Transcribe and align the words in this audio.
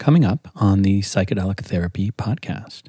coming 0.00 0.24
up 0.24 0.48
on 0.56 0.82
the 0.82 1.02
Psychedelic 1.02 1.60
Therapy 1.60 2.10
podcast. 2.10 2.88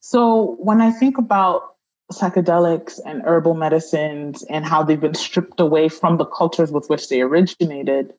So, 0.00 0.56
when 0.58 0.80
I 0.80 0.90
think 0.90 1.18
about 1.18 1.76
psychedelics 2.12 2.98
and 3.06 3.22
herbal 3.22 3.54
medicines 3.54 4.42
and 4.44 4.64
how 4.64 4.82
they've 4.82 5.00
been 5.00 5.14
stripped 5.14 5.60
away 5.60 5.88
from 5.88 6.16
the 6.16 6.24
cultures 6.24 6.72
with 6.72 6.88
which 6.88 7.08
they 7.08 7.20
originated, 7.20 8.14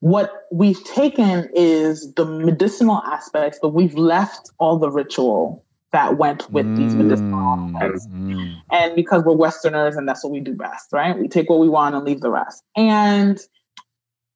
what 0.00 0.46
we've 0.52 0.82
taken 0.84 1.48
is 1.54 2.12
the 2.14 2.26
medicinal 2.26 3.00
aspects, 3.06 3.58
but 3.62 3.70
we've 3.70 3.94
left 3.94 4.50
all 4.58 4.78
the 4.78 4.90
ritual 4.90 5.64
that 5.92 6.18
went 6.18 6.50
with 6.50 6.66
mm, 6.66 6.76
these 6.76 6.94
medicinal 6.94 7.70
aspects. 7.76 8.06
Mm. 8.08 8.56
And 8.70 8.94
because 8.94 9.22
we're 9.24 9.36
Westerners 9.36 9.96
and 9.96 10.06
that's 10.06 10.22
what 10.22 10.32
we 10.32 10.40
do 10.40 10.52
best, 10.52 10.92
right? 10.92 11.16
We 11.18 11.28
take 11.28 11.48
what 11.48 11.60
we 11.60 11.68
want 11.68 11.94
and 11.94 12.04
leave 12.04 12.20
the 12.20 12.30
rest. 12.30 12.62
And 12.76 13.40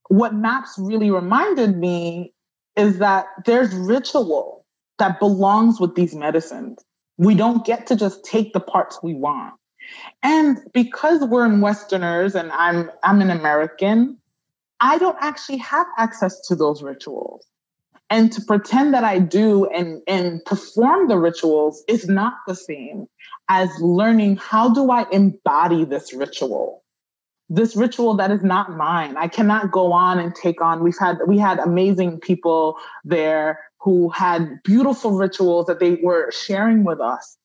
what 0.08 0.32
MAPS 0.32 0.76
really 0.78 1.10
reminded 1.10 1.76
me 1.76 2.32
is 2.80 2.98
that 2.98 3.26
there's 3.44 3.74
ritual 3.74 4.64
that 4.98 5.20
belongs 5.20 5.78
with 5.78 5.94
these 5.94 6.14
medicines. 6.14 6.82
We 7.18 7.34
don't 7.34 7.64
get 7.64 7.86
to 7.88 7.96
just 7.96 8.24
take 8.24 8.54
the 8.54 8.60
parts 8.60 8.98
we 9.02 9.14
want. 9.14 9.54
And 10.22 10.58
because 10.72 11.22
we're 11.24 11.44
in 11.44 11.60
Westerners 11.60 12.34
and 12.34 12.50
I'm 12.52 12.90
I'm 13.02 13.20
an 13.20 13.30
American, 13.30 14.16
I 14.80 14.96
don't 14.98 15.18
actually 15.20 15.58
have 15.58 15.86
access 15.98 16.40
to 16.48 16.54
those 16.56 16.82
rituals. 16.82 17.46
And 18.08 18.32
to 18.32 18.40
pretend 18.40 18.94
that 18.94 19.04
I 19.04 19.18
do 19.20 19.66
and, 19.66 20.02
and 20.08 20.44
perform 20.44 21.08
the 21.08 21.18
rituals 21.18 21.84
is 21.86 22.08
not 22.08 22.34
the 22.46 22.56
same 22.56 23.06
as 23.48 23.70
learning 23.80 24.36
how 24.36 24.72
do 24.72 24.90
I 24.90 25.06
embody 25.12 25.84
this 25.84 26.12
ritual? 26.12 26.82
This 27.50 27.76
ritual 27.76 28.14
that 28.14 28.30
is 28.30 28.42
not 28.42 28.76
mine. 28.76 29.16
I 29.16 29.28
cannot 29.28 29.72
go 29.72 29.92
on 29.92 30.18
and 30.18 30.34
take 30.34 30.62
on. 30.62 30.82
We've 30.82 30.98
had 30.98 31.18
we 31.26 31.36
had 31.36 31.58
amazing 31.58 32.20
people 32.20 32.76
there 33.04 33.58
who 33.78 34.08
had 34.10 34.62
beautiful 34.62 35.12
rituals 35.12 35.66
that 35.66 35.80
they 35.80 35.96
were 35.96 36.30
sharing 36.30 36.84
with 36.84 37.00
us. 37.00 37.36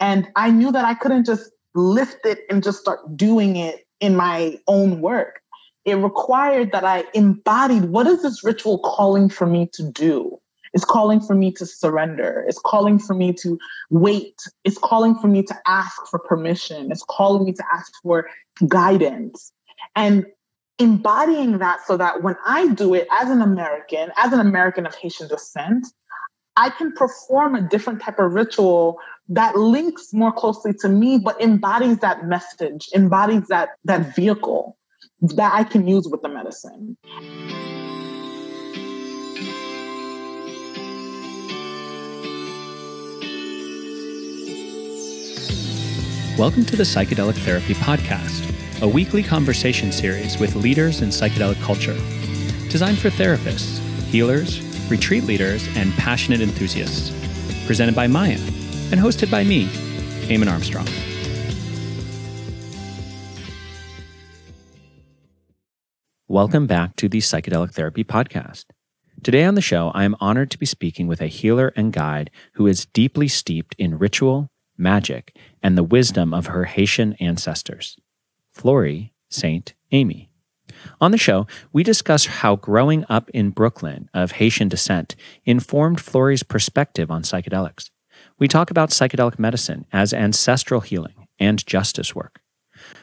And 0.00 0.28
I 0.34 0.50
knew 0.50 0.72
that 0.72 0.84
I 0.84 0.94
couldn't 0.94 1.24
just 1.24 1.50
lift 1.74 2.26
it 2.26 2.40
and 2.50 2.62
just 2.62 2.80
start 2.80 3.16
doing 3.16 3.56
it 3.56 3.86
in 4.00 4.16
my 4.16 4.58
own 4.66 5.00
work 5.00 5.40
it 5.84 5.94
required 5.96 6.72
that 6.72 6.84
I 6.84 7.04
embodied 7.14 7.86
what 7.86 8.06
is 8.06 8.22
this 8.22 8.42
ritual 8.42 8.78
calling 8.78 9.28
for 9.28 9.46
me 9.46 9.68
to 9.74 9.82
do? 9.82 10.40
It's 10.72 10.84
calling 10.84 11.20
for 11.20 11.34
me 11.34 11.52
to 11.52 11.66
surrender. 11.66 12.44
It's 12.48 12.58
calling 12.58 12.98
for 12.98 13.14
me 13.14 13.32
to 13.34 13.58
wait. 13.90 14.42
It's 14.64 14.78
calling 14.78 15.14
for 15.14 15.28
me 15.28 15.42
to 15.44 15.54
ask 15.66 16.04
for 16.10 16.18
permission. 16.18 16.90
It's 16.90 17.04
calling 17.08 17.44
me 17.44 17.52
to 17.52 17.64
ask 17.72 17.92
for 18.02 18.28
guidance. 18.68 19.52
And 19.96 20.26
embodying 20.78 21.58
that 21.58 21.86
so 21.86 21.96
that 21.96 22.22
when 22.22 22.36
I 22.44 22.68
do 22.68 22.94
it 22.94 23.06
as 23.10 23.30
an 23.30 23.42
American, 23.42 24.10
as 24.16 24.32
an 24.32 24.40
American 24.40 24.86
of 24.86 24.94
Haitian 24.94 25.28
descent, 25.28 25.86
I 26.56 26.70
can 26.70 26.92
perform 26.92 27.54
a 27.54 27.62
different 27.62 28.00
type 28.00 28.18
of 28.18 28.32
ritual 28.32 28.98
that 29.28 29.56
links 29.56 30.12
more 30.12 30.32
closely 30.32 30.72
to 30.80 30.88
me, 30.88 31.18
but 31.18 31.40
embodies 31.40 31.98
that 31.98 32.26
message, 32.26 32.88
embodies 32.94 33.48
that, 33.48 33.70
that 33.84 34.14
vehicle 34.14 34.76
that 35.20 35.52
I 35.54 35.64
can 35.64 35.88
use 35.88 36.06
with 36.08 36.22
the 36.22 36.28
medicine. 36.28 36.96
Welcome 46.36 46.64
to 46.64 46.74
the 46.74 46.82
Psychedelic 46.82 47.36
Therapy 47.36 47.74
Podcast, 47.74 48.82
a 48.82 48.88
weekly 48.88 49.22
conversation 49.22 49.92
series 49.92 50.36
with 50.36 50.56
leaders 50.56 51.00
in 51.00 51.10
psychedelic 51.10 51.62
culture, 51.62 51.94
designed 52.68 52.98
for 52.98 53.08
therapists, 53.08 53.78
healers, 54.06 54.60
retreat 54.90 55.22
leaders, 55.22 55.64
and 55.76 55.92
passionate 55.92 56.40
enthusiasts. 56.40 57.12
Presented 57.68 57.94
by 57.94 58.08
Maya 58.08 58.40
and 58.90 58.98
hosted 58.98 59.30
by 59.30 59.44
me, 59.44 59.66
Eamon 60.26 60.50
Armstrong. 60.50 60.88
Welcome 66.26 66.66
back 66.66 66.96
to 66.96 67.08
the 67.08 67.18
Psychedelic 67.18 67.70
Therapy 67.70 68.02
Podcast. 68.02 68.64
Today 69.22 69.44
on 69.44 69.54
the 69.54 69.60
show, 69.60 69.92
I 69.94 70.02
am 70.02 70.16
honored 70.18 70.50
to 70.50 70.58
be 70.58 70.66
speaking 70.66 71.06
with 71.06 71.20
a 71.20 71.28
healer 71.28 71.72
and 71.76 71.92
guide 71.92 72.32
who 72.54 72.66
is 72.66 72.86
deeply 72.86 73.28
steeped 73.28 73.76
in 73.78 73.98
ritual, 73.98 74.50
magic, 74.76 75.36
and 75.64 75.76
the 75.76 75.82
wisdom 75.82 76.34
of 76.34 76.46
her 76.46 76.64
Haitian 76.64 77.14
ancestors, 77.14 77.96
Florie 78.56 79.10
Saint 79.30 79.72
Aime. 79.90 80.28
On 81.00 81.10
the 81.10 81.18
show, 81.18 81.46
we 81.72 81.82
discuss 81.82 82.26
how 82.26 82.56
growing 82.56 83.04
up 83.08 83.30
in 83.30 83.50
Brooklyn 83.50 84.10
of 84.12 84.32
Haitian 84.32 84.68
descent 84.68 85.16
informed 85.44 85.98
Florie's 85.98 86.42
perspective 86.42 87.10
on 87.10 87.22
psychedelics. 87.22 87.90
We 88.38 88.46
talk 88.46 88.70
about 88.70 88.90
psychedelic 88.90 89.38
medicine 89.38 89.86
as 89.92 90.12
ancestral 90.12 90.82
healing 90.82 91.26
and 91.38 91.66
justice 91.66 92.14
work. 92.14 92.40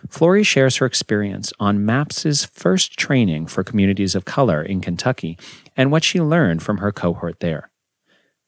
Florie 0.07 0.45
shares 0.45 0.77
her 0.77 0.85
experience 0.85 1.51
on 1.59 1.85
MAPS's 1.85 2.45
first 2.45 2.97
training 2.97 3.47
for 3.47 3.63
communities 3.63 4.13
of 4.13 4.25
color 4.25 4.61
in 4.61 4.81
Kentucky 4.81 5.37
and 5.75 5.91
what 5.91 6.03
she 6.03 6.21
learned 6.21 6.61
from 6.61 6.77
her 6.77 6.91
cohort 6.91 7.39
there. 7.39 7.71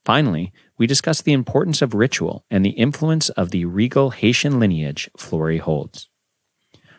Finally, 0.05 0.51
we 0.77 0.87
discuss 0.87 1.21
the 1.21 1.33
importance 1.33 1.81
of 1.81 1.93
ritual 1.93 2.45
and 2.49 2.65
the 2.65 2.71
influence 2.71 3.29
of 3.29 3.51
the 3.51 3.65
regal 3.65 4.11
Haitian 4.11 4.59
lineage 4.59 5.09
Florie 5.17 5.59
holds. 5.59 6.09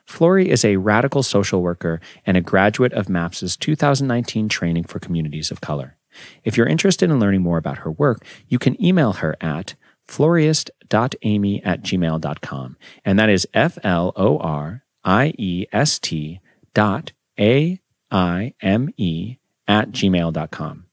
Florie 0.07 0.47
is 0.47 0.65
a 0.65 0.77
radical 0.77 1.23
social 1.23 1.63
worker 1.63 2.01
and 2.27 2.37
a 2.37 2.43
graduate 2.43 2.93
of 2.93 3.09
MAPS's 3.09 3.57
2019 3.57 4.49
training 4.49 4.85
for 4.85 4.99
communities 4.99 5.51
of 5.51 5.61
color. 5.61 5.97
If 6.45 6.57
you're 6.57 6.67
interested 6.67 7.11
in 7.11 7.19
learning 7.19 7.43
more 7.43 7.59
about 7.59 7.79
her 7.79 7.91
work, 7.91 8.25
you 8.49 8.59
can 8.59 8.83
email 8.83 9.15
her 9.15 9.37
at 9.41 9.75
floriest.aime 10.07 11.61
at 11.65 11.83
gmail.com. 11.83 12.77
And 13.05 13.19
that 13.19 13.31
is 13.31 13.49
F 13.55 13.79
L 13.83 14.13
O 14.17 14.39
R 14.39 14.85
I 15.05 15.35
E 15.39 15.67
S 15.73 15.99
T 15.99 16.41
dot 16.75 17.13
A 17.39 17.81
I 18.11 18.55
M 18.61 18.91
E 18.97 19.37
at 19.67 19.91
gmail.com. 19.91 20.87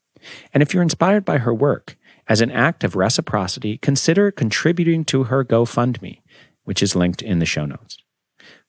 And 0.54 0.64
if 0.64 0.74
you're 0.74 0.84
inspired 0.84 1.26
by 1.26 1.40
her 1.40 1.54
work, 1.54 1.98
as 2.32 2.40
an 2.40 2.50
act 2.50 2.86
of 2.86 2.96
reciprocity, 2.96 3.78
consider 3.80 4.32
contributing 4.32 5.04
to 5.04 5.26
her 5.26 5.44
GoFundMe, 5.44 6.22
which 6.64 6.82
is 6.82 6.96
linked 6.96 7.22
in 7.22 7.40
the 7.40 7.46
show 7.46 7.66
notes. 7.66 7.98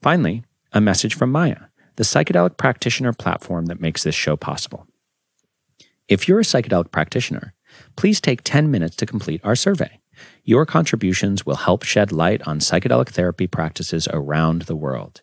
Finally, 0.00 0.42
a 0.72 0.80
message 0.80 1.14
from 1.14 1.30
Maya, 1.30 1.68
the 1.94 2.02
psychedelic 2.02 2.56
practitioner 2.56 3.12
platform 3.12 3.66
that 3.66 3.80
makes 3.80 4.02
this 4.02 4.16
show 4.16 4.34
possible. 4.34 4.88
If 6.08 6.26
you're 6.26 6.40
a 6.40 6.42
psychedelic 6.42 6.90
practitioner, 6.90 7.54
please 7.94 8.20
take 8.20 8.42
10 8.42 8.68
minutes 8.68 8.96
to 8.96 9.06
complete 9.06 9.40
our 9.44 9.54
survey. 9.54 10.00
Your 10.42 10.66
contributions 10.66 11.46
will 11.46 11.54
help 11.54 11.84
shed 11.84 12.10
light 12.10 12.42
on 12.44 12.58
psychedelic 12.58 13.10
therapy 13.10 13.46
practices 13.46 14.08
around 14.12 14.62
the 14.62 14.74
world. 14.74 15.22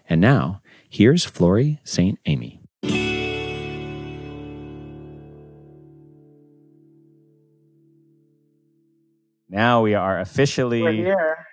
And 0.08 0.20
now, 0.20 0.60
here's 0.88 1.26
Florie 1.26 1.78
St. 1.84 2.18
Aime. 2.26 2.64
Now 9.54 9.82
we 9.82 9.94
are 9.94 10.18
officially 10.18 11.06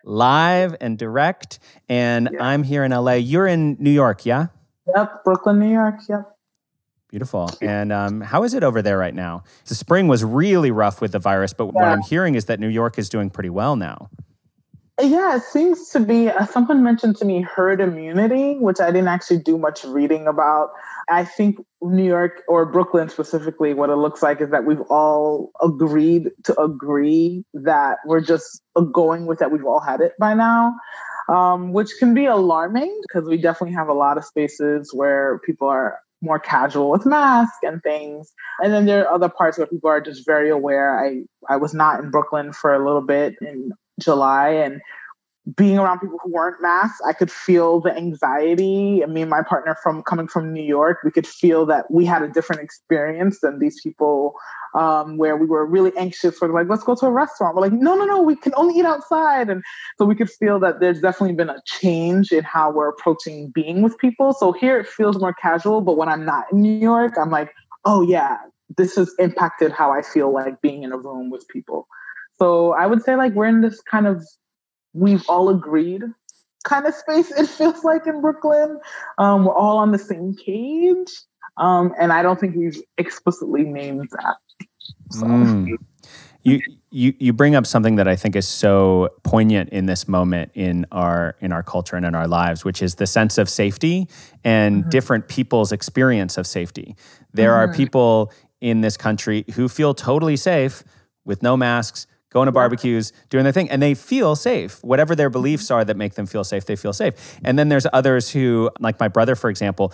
live 0.04 0.76
and 0.82 0.98
direct, 0.98 1.60
and 1.88 2.30
yeah. 2.34 2.44
I'm 2.44 2.64
here 2.64 2.84
in 2.84 2.92
LA. 2.92 3.14
You're 3.14 3.46
in 3.46 3.78
New 3.80 3.92
York, 3.92 4.26
yeah? 4.26 4.48
Yep, 4.96 5.24
Brooklyn, 5.24 5.60
New 5.60 5.72
York. 5.72 5.96
Yep. 6.08 6.38
Beautiful. 7.10 7.50
And 7.62 7.92
um, 7.92 8.22
how 8.22 8.44
is 8.44 8.54
it 8.54 8.64
over 8.64 8.82
there 8.82 8.98
right 8.98 9.14
now? 9.14 9.44
The 9.66 9.76
spring 9.76 10.08
was 10.08 10.24
really 10.24 10.72
rough 10.72 11.02
with 11.02 11.12
the 11.12 11.20
virus, 11.20 11.52
but 11.52 11.66
yeah. 11.66 11.72
what 11.74 11.84
I'm 11.84 12.02
hearing 12.02 12.36
is 12.36 12.46
that 12.46 12.60
New 12.60 12.70
York 12.70 12.98
is 12.98 13.10
doing 13.10 13.30
pretty 13.30 13.50
well 13.50 13.76
now. 13.76 14.10
Yeah, 15.02 15.36
it 15.36 15.44
seems 15.44 15.90
to 15.90 16.00
be. 16.00 16.30
Uh, 16.30 16.46
someone 16.46 16.84
mentioned 16.84 17.18
to 17.18 17.26
me 17.26 17.42
herd 17.42 17.82
immunity, 17.82 18.56
which 18.60 18.80
I 18.80 18.92
didn't 18.92 19.08
actually 19.08 19.40
do 19.40 19.58
much 19.58 19.84
reading 19.84 20.28
about. 20.28 20.72
I 21.10 21.26
think 21.26 21.58
New 21.82 22.04
York 22.04 22.44
or 22.48 22.66
Brooklyn 22.66 23.10
specifically, 23.10 23.74
what 23.74 23.90
it 23.90 23.96
looks 23.96 24.22
like 24.22 24.42
is 24.42 24.52
that 24.52 24.66
we've 24.66 24.82
all 24.90 25.52
agreed 25.62 26.30
to 26.44 26.60
agree 26.62 27.44
that 27.54 27.98
we're 28.06 28.22
just 28.22 28.62
going 28.94 29.26
with 29.26 29.40
that 29.40 29.52
we've 29.52 29.66
all 29.66 29.80
had 29.80 30.02
it 30.02 30.14
by 30.20 30.34
now, 30.34 30.76
um, 31.30 31.74
which 31.74 31.92
can 32.00 32.14
be 32.14 32.26
alarming 32.26 33.00
because 33.04 33.28
we 33.28 33.38
definitely 33.38 33.76
have 33.76 33.88
a 33.88 33.94
lot 33.94 34.18
of 34.18 34.26
spaces 34.26 34.94
where 34.94 35.40
people 35.40 35.68
are 35.68 36.00
more 36.22 36.40
casual 36.40 36.92
with 36.92 37.06
masks 37.06 37.58
and 37.64 37.82
things. 37.82 38.32
And 38.64 38.72
then 38.72 38.86
there 38.86 39.08
are 39.08 39.14
other 39.14 39.30
parts 39.30 39.58
where 39.58 39.68
people 39.68 39.90
are 39.90 40.02
just 40.02 40.26
very 40.26 40.50
aware. 40.50 41.04
I, 41.04 41.24
I 41.50 41.58
was 41.58 41.74
not 41.74 42.00
in 42.00 42.12
Brooklyn 42.12 42.54
for 42.54 42.74
a 42.74 42.84
little 42.84 43.02
bit 43.02 43.36
in 43.42 43.72
July 44.00 44.50
and 44.50 44.82
being 45.56 45.80
around 45.80 46.00
people 46.00 46.20
who 46.24 46.32
weren't 46.32 46.62
masked, 46.62 47.02
I 47.06 47.14
could 47.14 47.32
feel 47.32 47.80
the 47.80 47.96
anxiety. 47.96 49.02
And 49.02 49.14
me 49.14 49.22
and 49.22 49.30
my 49.30 49.42
partner 49.42 49.76
from 49.82 50.04
coming 50.04 50.28
from 50.28 50.54
New 50.54 50.64
York, 50.64 51.00
we 51.04 51.12
could 51.12 51.26
feel 51.26 51.66
that 51.66 51.90
we 51.90 52.06
had 52.06 52.22
a 52.22 52.28
different 52.28 52.62
experience 52.62 53.40
than 53.42 53.58
these 53.58 53.82
people 53.82 54.36
um, 54.76 55.18
where 55.18 55.36
we 55.36 55.48
were 55.48 55.66
really 55.66 55.92
anxious 55.98 56.38
for 56.38 56.48
like, 56.50 56.70
let's 56.70 56.84
go 56.84 56.96
to 56.96 57.08
a 57.08 57.12
restaurant. 57.12 57.56
We're 57.56 57.64
like, 57.64 57.74
no, 57.74 57.96
no, 57.96 58.06
no, 58.06 58.22
we 58.22 58.36
can 58.36 58.54
only 58.56 58.80
eat 58.80 58.86
outside. 58.86 59.50
And 59.50 59.64
so 59.98 60.06
we 60.06 60.16
could 60.16 60.30
feel 60.30 60.60
that 60.60 60.80
there's 60.80 61.02
definitely 61.02 61.36
been 61.36 61.50
a 61.50 61.62
change 61.66 62.32
in 62.32 62.44
how 62.44 62.72
we're 62.72 62.90
approaching 62.90 63.50
being 63.50 63.82
with 63.82 63.98
people. 63.98 64.34
So 64.34 64.52
here 64.52 64.80
it 64.80 64.88
feels 64.88 65.20
more 65.20 65.34
casual, 65.34 65.82
but 65.82 65.98
when 65.98 66.08
I'm 66.08 66.24
not 66.24 66.46
in 66.52 66.62
New 66.62 66.78
York, 66.78 67.14
I'm 67.20 67.32
like, 67.32 67.52
oh 67.84 68.04
yeah, 68.04 68.38
this 68.78 68.96
has 68.96 69.14
impacted 69.18 69.72
how 69.72 69.92
I 69.92 70.04
feel 70.04 70.32
like 70.32 70.62
being 70.62 70.84
in 70.84 70.92
a 70.92 70.98
room 70.98 71.32
with 71.32 71.48
people. 71.48 71.88
So 72.38 72.74
I 72.74 72.88
would 72.88 73.04
say 73.04 73.16
like 73.16 73.34
we're 73.34 73.48
in 73.48 73.62
this 73.62 73.82
kind 73.82 74.08
of 74.08 74.24
we've 74.94 75.24
all 75.30 75.50
agreed 75.50 76.04
kind 76.64 76.86
of 76.86 76.94
space 76.94 77.32
it 77.32 77.48
feels 77.48 77.84
like 77.84 78.06
in 78.08 78.22
Brooklyn. 78.22 78.80
Um, 79.18 79.46
we're 79.46 79.56
all 79.56 79.78
on 79.78 79.92
the 79.92 80.00
same 80.00 80.36
page. 80.36 81.10
Um, 81.58 81.94
and 82.00 82.14
I 82.14 82.22
don't 82.22 82.40
think 82.40 82.56
we've 82.56 82.82
explicitly 82.98 83.64
named 83.64 84.10
that. 84.12 84.38
So. 85.12 85.26
Mm. 85.26 85.78
You, 86.44 86.60
you 86.90 87.14
you 87.20 87.34
bring 87.34 87.54
up 87.54 87.68
something 87.68 87.98
that 87.98 88.08
I 88.08 88.16
think 88.16 88.36
is 88.36 88.48
so 88.48 89.10
poignant 89.22 89.70
in 89.70 89.86
this 89.86 90.08
moment 90.08 90.50
in 90.56 90.88
our 90.92 91.36
in 91.40 91.52
our 91.52 91.62
culture 91.62 91.96
and 91.96 92.04
in 92.04 92.16
our 92.16 92.28
lives, 92.28 92.66
which 92.66 92.82
is 92.82 92.96
the 92.96 93.06
sense 93.06 93.38
of 93.38 93.48
safety 93.48 94.08
and 94.44 94.82
mm-hmm. 94.82 94.90
different 94.90 95.28
people's 95.28 95.72
experience 95.72 96.40
of 96.40 96.48
safety. 96.48 96.96
There 97.32 97.52
mm-hmm. 97.52 97.72
are 97.72 97.76
people 97.76 98.34
in 98.60 98.82
this 98.82 98.98
country 98.98 99.46
who 99.54 99.70
feel 99.70 99.94
totally 99.94 100.36
safe 100.36 100.84
with 101.26 101.44
no 101.44 101.56
masks, 101.56 102.08
going 102.32 102.48
to 102.48 102.52
barbecues, 102.52 103.14
doing 103.30 103.44
their 103.44 103.54
thing, 103.54 103.70
and 103.70 103.82
they 103.82 103.94
feel 103.94 104.36
safe. 104.36 104.84
Whatever 104.84 105.16
their 105.16 105.30
beliefs 105.30 105.66
mm-hmm. 105.66 105.76
are 105.76 105.86
that 105.86 105.98
make 105.98 106.16
them 106.16 106.26
feel 106.26 106.44
safe, 106.44 106.66
they 106.66 106.76
feel 106.76 106.94
safe. 106.94 107.40
And 107.44 107.60
then 107.60 107.70
there's 107.70 107.86
others 107.94 108.30
who, 108.32 108.72
like 108.80 109.00
my 109.00 109.08
brother, 109.08 109.36
for 109.36 109.50
example, 109.50 109.94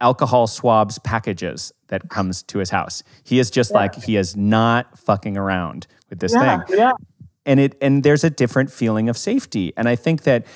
alcohol 0.00 0.46
swabs 0.46 0.98
packages 0.98 1.72
that 1.88 2.08
comes 2.08 2.42
to 2.44 2.58
his 2.58 2.70
house. 2.70 3.02
He 3.24 3.38
is 3.38 3.50
just 3.50 3.70
yeah. 3.70 3.78
like 3.78 3.94
he 4.04 4.16
is 4.16 4.36
not 4.36 4.98
fucking 4.98 5.36
around 5.36 5.86
with 6.08 6.20
this 6.20 6.32
yeah, 6.34 6.62
thing. 6.64 6.78
Yeah. 6.78 6.92
And 7.46 7.58
it 7.58 7.76
and 7.80 8.02
there's 8.02 8.24
a 8.24 8.30
different 8.30 8.70
feeling 8.70 9.08
of 9.08 9.16
safety. 9.16 9.72
And 9.76 9.88
I 9.88 9.96
think 9.96 10.22
that 10.22 10.46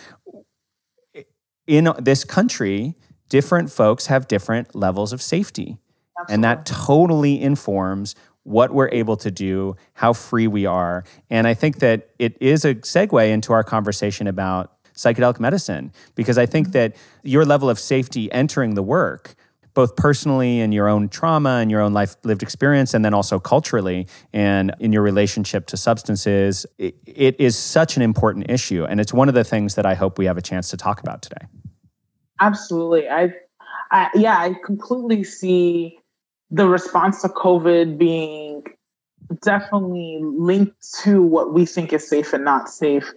in 1.66 1.92
this 1.98 2.24
country, 2.24 2.94
different 3.28 3.70
folks 3.70 4.06
have 4.06 4.28
different 4.28 4.74
levels 4.74 5.12
of 5.12 5.22
safety. 5.22 5.78
Absolutely. 6.18 6.34
And 6.34 6.44
that 6.44 6.66
totally 6.66 7.40
informs 7.40 8.14
what 8.44 8.72
we're 8.72 8.90
able 8.90 9.16
to 9.16 9.30
do, 9.30 9.74
how 9.94 10.12
free 10.12 10.46
we 10.46 10.64
are. 10.64 11.04
And 11.28 11.46
I 11.46 11.54
think 11.54 11.80
that 11.80 12.10
it 12.18 12.36
is 12.40 12.64
a 12.64 12.74
segue 12.76 13.28
into 13.30 13.52
our 13.52 13.64
conversation 13.64 14.26
about 14.26 14.70
psychedelic 14.94 15.40
medicine, 15.40 15.92
because 16.14 16.38
I 16.38 16.46
think 16.46 16.68
mm-hmm. 16.68 16.72
that 16.72 16.96
your 17.22 17.44
level 17.44 17.68
of 17.68 17.78
safety 17.78 18.30
entering 18.30 18.74
the 18.74 18.82
work, 18.82 19.34
both 19.72 19.96
personally 19.96 20.60
in 20.60 20.70
your 20.70 20.88
own 20.88 21.08
trauma 21.08 21.58
and 21.60 21.68
your 21.68 21.80
own 21.80 21.92
life 21.92 22.14
lived 22.22 22.44
experience, 22.44 22.94
and 22.94 23.04
then 23.04 23.12
also 23.12 23.40
culturally 23.40 24.06
and 24.32 24.72
in 24.78 24.92
your 24.92 25.02
relationship 25.02 25.66
to 25.66 25.76
substances, 25.76 26.64
it, 26.78 26.94
it 27.06 27.34
is 27.40 27.58
such 27.58 27.96
an 27.96 28.02
important 28.02 28.48
issue. 28.48 28.84
And 28.84 29.00
it's 29.00 29.12
one 29.12 29.28
of 29.28 29.34
the 29.34 29.42
things 29.42 29.74
that 29.74 29.84
I 29.84 29.94
hope 29.94 30.16
we 30.16 30.26
have 30.26 30.38
a 30.38 30.42
chance 30.42 30.68
to 30.68 30.76
talk 30.76 31.00
about 31.00 31.22
today. 31.22 31.46
Absolutely. 32.40 33.08
I, 33.08 33.32
I 33.90 34.10
yeah, 34.14 34.38
I 34.38 34.54
completely 34.64 35.24
see 35.24 35.98
the 36.54 36.68
response 36.68 37.20
to 37.22 37.28
COVID 37.28 37.98
being 37.98 38.62
definitely 39.42 40.20
linked 40.22 40.76
to 41.02 41.20
what 41.20 41.52
we 41.52 41.66
think 41.66 41.92
is 41.92 42.08
safe 42.08 42.32
and 42.32 42.44
not 42.44 42.68
safe 42.68 43.12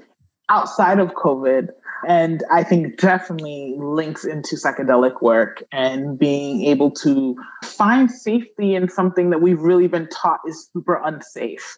outside 0.50 0.98
of 0.98 1.10
COVID. 1.10 1.68
And 2.08 2.44
I 2.52 2.64
think 2.64 2.98
definitely 2.98 3.76
links 3.78 4.26
into 4.26 4.56
psychedelic 4.56 5.22
work 5.22 5.64
and 5.72 6.18
being 6.18 6.64
able 6.64 6.90
to 6.92 7.36
find 7.64 8.10
safety 8.10 8.74
in 8.74 8.90
something 8.90 9.30
that 9.30 9.42
we've 9.42 9.62
really 9.62 9.88
been 9.88 10.08
taught 10.08 10.40
is 10.48 10.70
super 10.74 11.00
unsafe. 11.04 11.78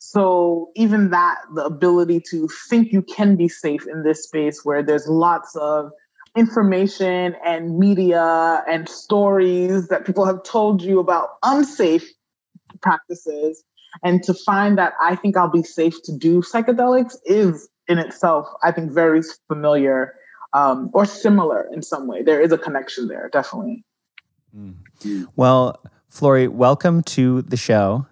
So 0.00 0.70
even 0.76 1.08
that, 1.10 1.38
the 1.54 1.64
ability 1.64 2.20
to 2.30 2.48
think 2.68 2.92
you 2.92 3.00
can 3.00 3.34
be 3.36 3.48
safe 3.48 3.86
in 3.86 4.02
this 4.02 4.24
space 4.24 4.62
where 4.62 4.82
there's 4.82 5.08
lots 5.08 5.56
of 5.56 5.90
information 6.38 7.34
and 7.44 7.78
media 7.78 8.62
and 8.68 8.88
stories 8.88 9.88
that 9.88 10.06
people 10.06 10.24
have 10.24 10.42
told 10.44 10.80
you 10.82 11.00
about 11.00 11.30
unsafe 11.42 12.08
practices. 12.80 13.64
And 14.04 14.22
to 14.22 14.32
find 14.32 14.78
that 14.78 14.92
I 15.00 15.16
think 15.16 15.36
I'll 15.36 15.50
be 15.50 15.64
safe 15.64 16.00
to 16.04 16.16
do 16.16 16.40
psychedelics 16.42 17.16
is 17.24 17.68
in 17.88 17.98
itself, 17.98 18.46
I 18.62 18.70
think, 18.70 18.92
very 18.92 19.22
familiar 19.48 20.14
um, 20.52 20.90
or 20.92 21.04
similar 21.04 21.68
in 21.72 21.82
some 21.82 22.06
way. 22.06 22.22
There 22.22 22.40
is 22.40 22.52
a 22.52 22.58
connection 22.58 23.08
there, 23.08 23.28
definitely. 23.32 23.84
Mm. 24.56 24.76
Well, 25.34 25.82
Florie, 26.10 26.48
welcome 26.48 27.02
to 27.02 27.42
the 27.42 27.56
show. 27.56 28.06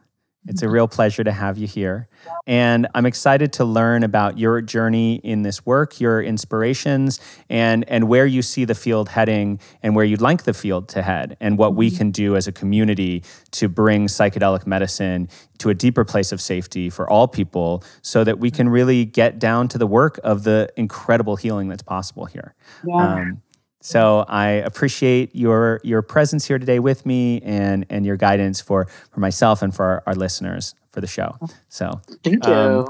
It's 0.49 0.63
a 0.63 0.69
real 0.69 0.89
pleasure 0.89 1.25
to 1.25 1.33
have 1.33 1.59
you 1.59 1.67
here. 1.67 2.09
And 2.47 2.87
I'm 2.95 3.07
excited 3.07 3.53
to 3.55 3.65
learn 3.65 4.03
about 4.03 4.39
your 4.39 4.61
journey 4.61 5.17
in 5.17 5.43
this 5.43 5.67
work, 5.67 6.01
your 6.01 6.23
inspirations, 6.23 7.21
and, 7.51 7.89
and 7.89 8.09
where 8.09 8.27
you 8.27 8.43
see 8.43 8.65
the 8.65 8.75
field 8.75 9.09
heading 9.09 9.61
and 9.83 9.97
where 9.97 10.05
you'd 10.05 10.21
like 10.21 10.45
the 10.45 10.55
field 10.55 10.89
to 10.91 11.03
head, 11.03 11.37
and 11.41 11.59
what 11.59 11.75
we 11.75 11.89
mm-hmm. 11.89 11.97
can 11.97 12.11
do 12.11 12.37
as 12.37 12.47
a 12.47 12.53
community 12.53 13.25
to 13.53 13.69
bring 13.69 14.07
psychedelic 14.07 14.67
medicine 14.67 15.29
to 15.59 15.71
a 15.71 15.75
deeper 15.75 16.05
place 16.05 16.33
of 16.33 16.41
safety 16.41 16.91
for 16.91 17.09
all 17.09 17.27
people 17.27 17.83
so 18.03 18.23
that 18.23 18.39
we 18.39 18.51
can 18.51 18.69
really 18.69 19.05
get 19.05 19.39
down 19.39 19.69
to 19.69 19.79
the 19.79 19.87
work 19.87 20.21
of 20.23 20.45
the 20.45 20.69
incredible 20.77 21.37
healing 21.37 21.69
that's 21.69 21.83
possible 21.83 22.27
here. 22.27 22.55
Yeah. 22.87 22.95
Um, 22.95 23.43
so 23.87 24.25
I 24.27 24.49
appreciate 24.49 25.37
your 25.37 25.81
your 25.85 26.03
presence 26.03 26.45
here 26.45 26.59
today 26.59 26.81
with 26.81 27.07
me 27.07 27.41
and 27.43 27.87
and 27.89 28.05
your 28.05 28.17
guidance 28.17 28.61
for 28.61 28.89
for 29.13 29.21
myself 29.21 29.63
and 29.63 29.73
for 29.73 29.85
our, 29.85 30.03
our 30.09 30.15
listeners 30.17 30.75
for 30.91 31.01
the 31.01 31.07
show. 31.07 31.39
So 31.69 32.01
thank 32.25 32.45
you. 32.45 32.53
Um, 32.53 32.89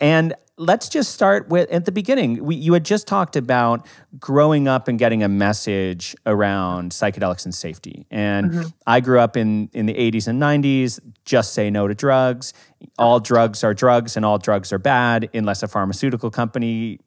and 0.00 0.34
let's 0.56 0.88
just 0.88 1.12
start 1.12 1.48
with 1.48 1.68
at 1.72 1.86
the 1.86 1.90
beginning. 1.90 2.44
We, 2.44 2.54
you 2.54 2.72
had 2.72 2.84
just 2.84 3.08
talked 3.08 3.34
about 3.34 3.84
growing 4.20 4.68
up 4.68 4.86
and 4.86 4.96
getting 4.96 5.24
a 5.24 5.28
message 5.28 6.14
around 6.24 6.92
psychedelics 6.92 7.44
and 7.44 7.52
safety. 7.52 8.06
And 8.08 8.52
mm-hmm. 8.52 8.68
I 8.86 9.00
grew 9.00 9.18
up 9.18 9.36
in 9.36 9.70
in 9.72 9.86
the 9.86 9.94
80s 9.94 10.28
and 10.28 10.40
90s. 10.40 11.00
Just 11.24 11.52
say 11.52 11.68
no 11.68 11.88
to 11.88 11.96
drugs. 11.96 12.52
All 12.96 13.18
drugs 13.18 13.64
are 13.64 13.74
drugs, 13.74 14.16
and 14.16 14.24
all 14.24 14.38
drugs 14.38 14.72
are 14.72 14.78
bad 14.78 15.30
unless 15.34 15.64
a 15.64 15.68
pharmaceutical 15.68 16.30
company 16.30 17.00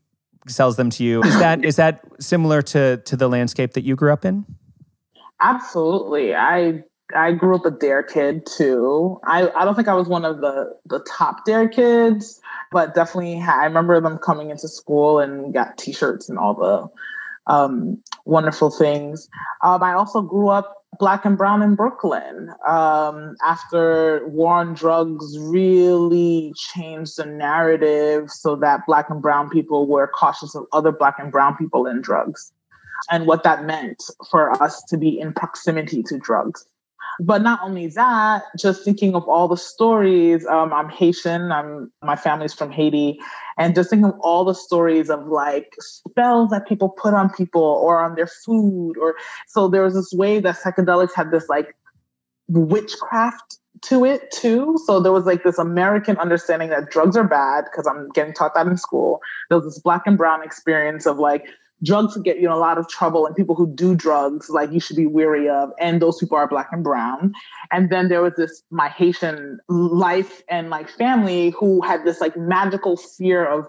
sells 0.48 0.76
them 0.76 0.90
to 0.92 1.04
you. 1.04 1.24
Is 1.24 1.38
that 1.40 1.64
is 1.66 1.76
that 1.76 2.04
similar 2.20 2.62
to 2.64 2.98
to 2.98 3.16
the 3.16 3.28
landscape 3.28 3.74
that 3.74 3.84
you 3.84 3.96
grew 3.96 4.12
up 4.12 4.26
in? 4.26 4.46
Absolutely. 5.42 6.36
I 6.36 6.84
I 7.16 7.34
grew 7.34 7.56
up 7.56 7.66
a 7.66 7.72
D.A.R.E. 7.72 8.06
kid 8.12 8.46
too. 8.46 9.20
I, 9.26 9.50
I 9.50 9.66
don't 9.66 9.76
think 9.76 9.88
I 9.88 9.94
was 9.94 10.08
one 10.08 10.26
of 10.26 10.42
the 10.42 10.76
the 10.86 11.00
top 11.00 11.46
D.A.R.E. 11.46 11.70
kids, 11.70 12.40
but 12.72 12.96
definitely 12.96 13.42
I 13.42 13.66
remember 13.66 14.00
them 14.00 14.18
coming 14.18 14.50
into 14.50 14.68
school 14.68 15.20
and 15.20 15.54
got 15.54 15.78
t-shirts 15.78 16.30
and 16.30 16.38
all 16.38 16.54
the 16.54 17.52
um, 17.52 18.02
wonderful 18.26 18.70
things. 18.70 19.30
Um, 19.64 19.84
I 19.84 19.94
also 19.94 20.22
grew 20.22 20.50
up 20.50 20.81
black 21.00 21.26
and 21.26 21.38
brown 21.38 21.62
in 21.62 21.76
Brooklyn 21.76 22.52
um, 22.68 23.36
after 23.44 24.28
war 24.28 24.56
on 24.56 24.74
drugs 24.74 25.38
really 25.40 26.54
changed 26.56 27.18
the 27.18 27.26
narrative 27.26 28.30
so 28.30 28.56
that 28.58 28.86
black 28.86 29.10
and 29.10 29.22
brown 29.22 29.50
people 29.50 29.88
were 29.88 30.08
cautious 30.08 30.54
of 30.56 30.66
other 30.74 30.92
black 30.92 31.16
and 31.18 31.32
brown 31.32 31.56
people 31.58 31.86
in 31.86 32.02
drugs 32.02 32.52
and 33.10 33.26
what 33.26 33.44
that 33.44 33.66
meant 33.66 34.04
for 34.30 34.52
us 34.62 34.84
to 34.84 34.98
be 34.98 35.20
in 35.20 35.34
proximity 35.34 36.04
to 36.04 36.18
drugs. 36.18 36.66
But 37.20 37.42
not 37.42 37.60
only 37.64 37.88
that, 37.88 38.44
just 38.58 38.84
thinking 38.84 39.16
of 39.16 39.28
all 39.28 39.48
the 39.48 39.58
stories. 39.58 40.46
Um, 40.46 40.74
I'm 40.74 40.90
Haitian. 40.90 41.52
I'm 41.52 41.92
my 42.02 42.16
family's 42.16 42.54
from 42.54 42.72
Haiti, 42.72 43.20
and 43.58 43.76
just 43.76 43.90
thinking 43.90 44.06
of 44.06 44.20
all 44.22 44.46
the 44.46 44.56
stories 44.56 45.10
of 45.10 45.28
like 45.28 45.74
spells 45.80 46.50
that 46.52 46.68
people 46.68 46.90
put 46.90 47.14
on 47.14 47.30
people 47.30 47.62
or 47.62 48.04
on 48.04 48.16
their 48.16 48.28
food, 48.28 48.98
or 48.98 49.16
so 49.48 49.68
there 49.68 49.84
was 49.84 49.94
this 49.94 50.12
way 50.14 50.40
that 50.40 50.58
psychedelics 50.58 51.14
had 51.14 51.32
this 51.32 51.48
like 51.50 51.76
witchcraft 52.48 53.58
to 53.82 54.06
it 54.06 54.30
too. 54.32 54.78
So 54.86 55.00
there 55.00 55.12
was 55.12 55.26
like 55.26 55.44
this 55.44 55.58
American 55.58 56.18
understanding 56.18 56.70
that 56.70 56.92
drugs 56.92 57.18
are 57.18 57.28
bad 57.28 57.66
because 57.66 57.88
I'm 57.88 58.10
getting 58.10 58.34
taught 58.34 58.54
that 58.56 58.68
in 58.68 58.78
school. 58.78 59.22
There 59.50 59.58
was 59.58 59.66
this 59.66 59.80
black 59.80 60.04
and 60.06 60.18
brown 60.18 60.44
experience 60.44 61.06
of 61.06 61.18
like 61.18 61.48
drugs 61.84 62.18
get 62.18 62.40
you 62.40 62.48
in 62.48 62.52
a 62.52 62.58
lot 62.58 62.78
of 62.78 62.88
trouble 62.88 63.26
and 63.26 63.36
people 63.36 63.56
who 63.56 63.68
do 63.74 63.96
drugs 63.96 64.50
like 64.50 64.72
you 64.72 64.80
should 64.80 64.96
be 64.96 65.08
weary 65.08 65.50
of 65.50 65.72
and 65.80 66.02
those 66.02 66.18
people 66.18 66.38
are 66.38 66.48
black 66.48 66.70
and 66.72 66.84
brown. 66.84 67.34
And 67.72 67.90
then 67.90 68.10
there 68.10 68.22
was 68.22 68.34
this 68.36 68.64
my 68.70 68.90
haitian 68.90 69.60
life 69.68 70.44
and 70.50 70.70
like 70.70 70.90
family 70.90 71.52
who 71.52 71.82
had 71.82 72.06
this 72.06 72.22
like 72.22 72.38
magical 72.38 72.98
fear 72.98 73.46
of 73.46 73.68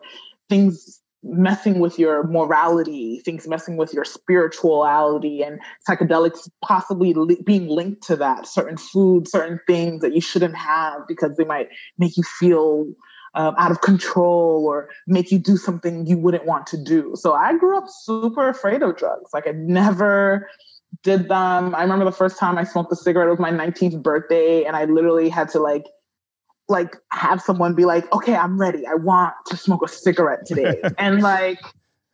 things 0.49 1.01
messing 1.25 1.79
with 1.79 2.01
your 2.01 2.25
morality 2.25 3.21
things 3.25 3.47
messing 3.47 3.77
with 3.77 3.95
your 3.95 4.05
spirituality 4.05 5.41
and 5.41 5.61
psychedelics 5.89 6.51
possibly 6.65 7.15
li- 7.15 7.41
being 7.47 7.69
linked 7.69 8.03
to 8.03 8.17
that 8.17 8.45
certain 8.45 8.77
foods 8.77 9.31
certain 9.31 9.61
things 9.69 10.03
that 10.03 10.13
you 10.13 10.21
shouldn't 10.21 10.57
have 10.57 11.07
because 11.07 11.37
they 11.37 11.45
might 11.45 11.69
make 11.97 12.17
you 12.17 12.25
feel 12.25 12.93
um, 13.35 13.55
out 13.59 13.71
of 13.71 13.81
control 13.81 14.67
or 14.67 14.89
make 15.07 15.31
you 15.31 15.39
do 15.39 15.57
something 15.57 16.07
you 16.07 16.19
wouldn't 16.19 16.45
want 16.45 16.67
to 16.69 16.77
do. 16.77 17.15
So 17.17 17.33
I 17.33 17.57
grew 17.57 17.77
up 17.79 17.87
super 17.89 18.49
afraid 18.49 18.83
of 18.83 18.97
drugs. 18.97 19.31
Like 19.33 19.47
I 19.47 19.53
never 19.53 20.49
did 21.03 21.29
them. 21.29 21.75
I 21.75 21.83
remember 21.83 22.05
the 22.05 22.13
first 22.13 22.39
time 22.39 22.59
I 22.59 22.65
smoked 22.65 22.93
a 22.93 22.97
cigarette, 22.97 23.29
it 23.29 23.31
was 23.31 23.41
my 23.41 23.51
19th 23.51 24.03
birthday, 24.03 24.65
and 24.65 24.77
I 24.77 24.85
literally 24.85 25.29
had 25.29 25.49
to 25.51 25.59
like 25.59 25.87
like 26.69 26.97
have 27.11 27.41
someone 27.41 27.75
be 27.75 27.85
like, 27.85 28.11
okay, 28.13 28.35
I'm 28.37 28.59
ready. 28.59 28.87
I 28.87 28.95
want 28.95 29.35
to 29.47 29.57
smoke 29.57 29.83
a 29.85 29.89
cigarette 29.89 30.47
today. 30.47 30.81
and 30.99 31.23
like 31.23 31.61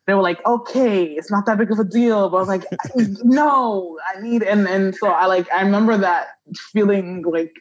they 0.07 0.15
were 0.15 0.23
like, 0.23 0.45
okay, 0.47 1.05
it's 1.05 1.31
not 1.31 1.47
that 1.47 1.59
big 1.59 1.71
of 1.71 1.79
a 1.79 1.85
deal. 1.85 2.31
But 2.31 2.37
I 2.37 2.41
was 2.41 2.49
like, 2.49 2.65
no, 3.25 3.99
I 4.15 4.21
need 4.21 4.43
and 4.43 4.67
and 4.69 4.95
so 4.95 5.09
I 5.09 5.27
like 5.27 5.51
I 5.53 5.63
remember 5.63 5.97
that 5.99 6.29
feeling 6.73 7.23
like 7.23 7.55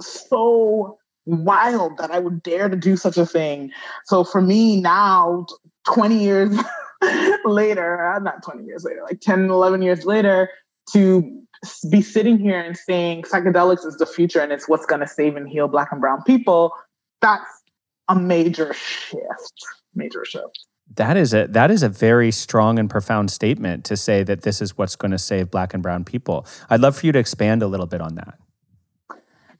so 0.00 0.98
wild 1.26 1.98
that 1.98 2.10
I 2.10 2.18
would 2.18 2.42
dare 2.42 2.68
to 2.68 2.76
do 2.76 2.96
such 2.96 3.16
a 3.16 3.26
thing. 3.26 3.72
So 4.04 4.24
for 4.24 4.40
me 4.40 4.80
now, 4.80 5.46
20 5.86 6.18
years 6.18 6.58
later, 7.44 8.12
uh, 8.12 8.18
not 8.18 8.42
20 8.42 8.64
years 8.64 8.84
later, 8.84 9.02
like 9.04 9.20
10, 9.20 9.50
11 9.50 9.82
years 9.82 10.04
later, 10.04 10.50
to 10.92 11.42
be 11.90 12.02
sitting 12.02 12.38
here 12.38 12.58
and 12.58 12.76
saying 12.76 13.22
psychedelics 13.22 13.86
is 13.86 13.96
the 13.96 14.06
future 14.06 14.40
and 14.40 14.52
it's 14.52 14.68
what's 14.68 14.86
going 14.86 15.00
to 15.00 15.06
save 15.06 15.36
and 15.36 15.48
heal 15.48 15.68
Black 15.68 15.92
and 15.92 16.00
Brown 16.00 16.22
people, 16.22 16.72
that's 17.20 17.62
a 18.08 18.14
major 18.14 18.72
shift. 18.72 19.64
Major 19.94 20.24
shift. 20.24 20.66
That 20.96 21.16
is 21.16 21.32
a 21.32 21.46
that 21.48 21.70
is 21.70 21.84
a 21.84 21.88
very 21.88 22.32
strong 22.32 22.78
and 22.78 22.90
profound 22.90 23.30
statement 23.30 23.84
to 23.84 23.96
say 23.96 24.24
that 24.24 24.42
this 24.42 24.60
is 24.60 24.76
what's 24.76 24.96
going 24.96 25.12
to 25.12 25.18
save 25.18 25.50
Black 25.50 25.72
and 25.72 25.82
Brown 25.82 26.04
people. 26.04 26.46
I'd 26.68 26.80
love 26.80 26.96
for 26.96 27.06
you 27.06 27.12
to 27.12 27.18
expand 27.18 27.62
a 27.62 27.68
little 27.68 27.86
bit 27.86 28.00
on 28.00 28.16
that. 28.16 28.38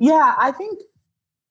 Yeah, 0.00 0.34
I 0.38 0.50
think 0.50 0.80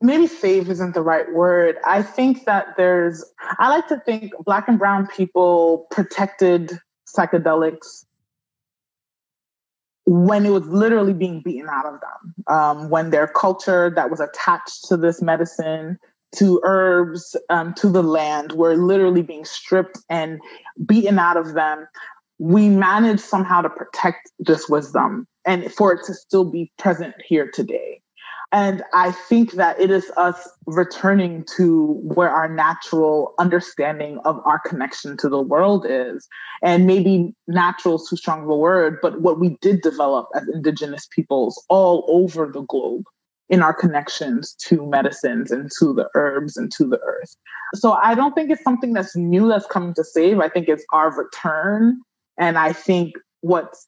maybe 0.01 0.27
save 0.27 0.69
isn't 0.69 0.93
the 0.93 1.01
right 1.01 1.31
word. 1.33 1.77
I 1.85 2.01
think 2.01 2.45
that 2.45 2.77
there's, 2.77 3.23
I 3.57 3.69
like 3.69 3.87
to 3.89 3.99
think 3.99 4.31
Black 4.45 4.67
and 4.67 4.79
Brown 4.79 5.07
people 5.07 5.87
protected 5.91 6.79
psychedelics 7.07 8.05
when 10.05 10.45
it 10.45 10.49
was 10.49 10.65
literally 10.65 11.13
being 11.13 11.41
beaten 11.41 11.69
out 11.69 11.85
of 11.85 11.99
them, 12.01 12.33
um, 12.47 12.89
when 12.89 13.11
their 13.11 13.27
culture 13.27 13.91
that 13.95 14.09
was 14.09 14.19
attached 14.19 14.85
to 14.85 14.97
this 14.97 15.21
medicine, 15.21 15.99
to 16.35 16.59
herbs, 16.63 17.35
um, 17.49 17.73
to 17.75 17.89
the 17.89 18.01
land, 18.01 18.53
were 18.53 18.75
literally 18.75 19.21
being 19.21 19.45
stripped 19.45 19.99
and 20.09 20.39
beaten 20.85 21.19
out 21.19 21.37
of 21.37 21.53
them. 21.53 21.87
We 22.39 22.69
managed 22.69 23.21
somehow 23.21 23.61
to 23.61 23.69
protect 23.69 24.31
this 24.39 24.67
wisdom 24.69 25.27
and 25.45 25.71
for 25.71 25.93
it 25.93 26.05
to 26.05 26.13
still 26.13 26.45
be 26.45 26.71
present 26.79 27.13
here 27.27 27.49
today. 27.53 28.01
And 28.51 28.83
I 28.93 29.11
think 29.11 29.51
that 29.53 29.79
it 29.79 29.91
is 29.91 30.11
us 30.17 30.49
returning 30.65 31.45
to 31.55 31.99
where 32.01 32.29
our 32.29 32.49
natural 32.49 33.35
understanding 33.37 34.19
of 34.25 34.41
our 34.43 34.59
connection 34.59 35.17
to 35.17 35.29
the 35.29 35.41
world 35.41 35.85
is. 35.87 36.27
And 36.63 36.87
maybe 36.87 37.35
natural 37.47 37.95
is 37.95 38.07
too 38.09 38.15
strong 38.15 38.43
of 38.43 38.49
a 38.49 38.55
word, 38.55 38.97
but 39.01 39.21
what 39.21 39.39
we 39.39 39.57
did 39.61 39.81
develop 39.81 40.29
as 40.33 40.47
Indigenous 40.51 41.07
peoples 41.15 41.63
all 41.69 42.05
over 42.07 42.49
the 42.51 42.61
globe 42.61 43.03
in 43.49 43.61
our 43.61 43.73
connections 43.73 44.55
to 44.65 44.85
medicines 44.87 45.51
and 45.51 45.69
to 45.79 45.93
the 45.93 46.07
herbs 46.15 46.57
and 46.57 46.71
to 46.71 46.87
the 46.87 46.99
earth. 47.01 47.35
So 47.75 47.93
I 47.93 48.15
don't 48.15 48.33
think 48.33 48.49
it's 48.49 48.63
something 48.63 48.93
that's 48.93 49.15
new 49.15 49.47
that's 49.47 49.65
coming 49.67 49.93
to 49.95 50.03
save. 50.03 50.39
I 50.39 50.49
think 50.49 50.69
it's 50.69 50.85
our 50.91 51.15
return. 51.15 52.01
And 52.37 52.57
I 52.57 52.73
think 52.73 53.13
what's 53.41 53.87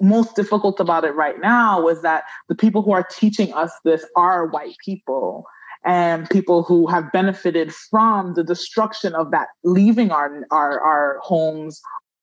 most 0.00 0.36
difficult 0.36 0.80
about 0.80 1.04
it 1.04 1.14
right 1.14 1.40
now 1.40 1.80
was 1.80 2.02
that 2.02 2.24
the 2.48 2.54
people 2.54 2.82
who 2.82 2.92
are 2.92 3.06
teaching 3.10 3.52
us 3.52 3.72
this 3.84 4.04
are 4.16 4.46
white 4.46 4.76
people 4.84 5.44
and 5.84 6.28
people 6.30 6.62
who 6.62 6.86
have 6.86 7.10
benefited 7.12 7.72
from 7.72 8.34
the 8.34 8.44
destruction 8.44 9.14
of 9.14 9.30
that 9.30 9.48
leaving 9.64 10.10
our 10.10 10.44
our, 10.50 10.80
our 10.80 11.18
homes 11.22 11.80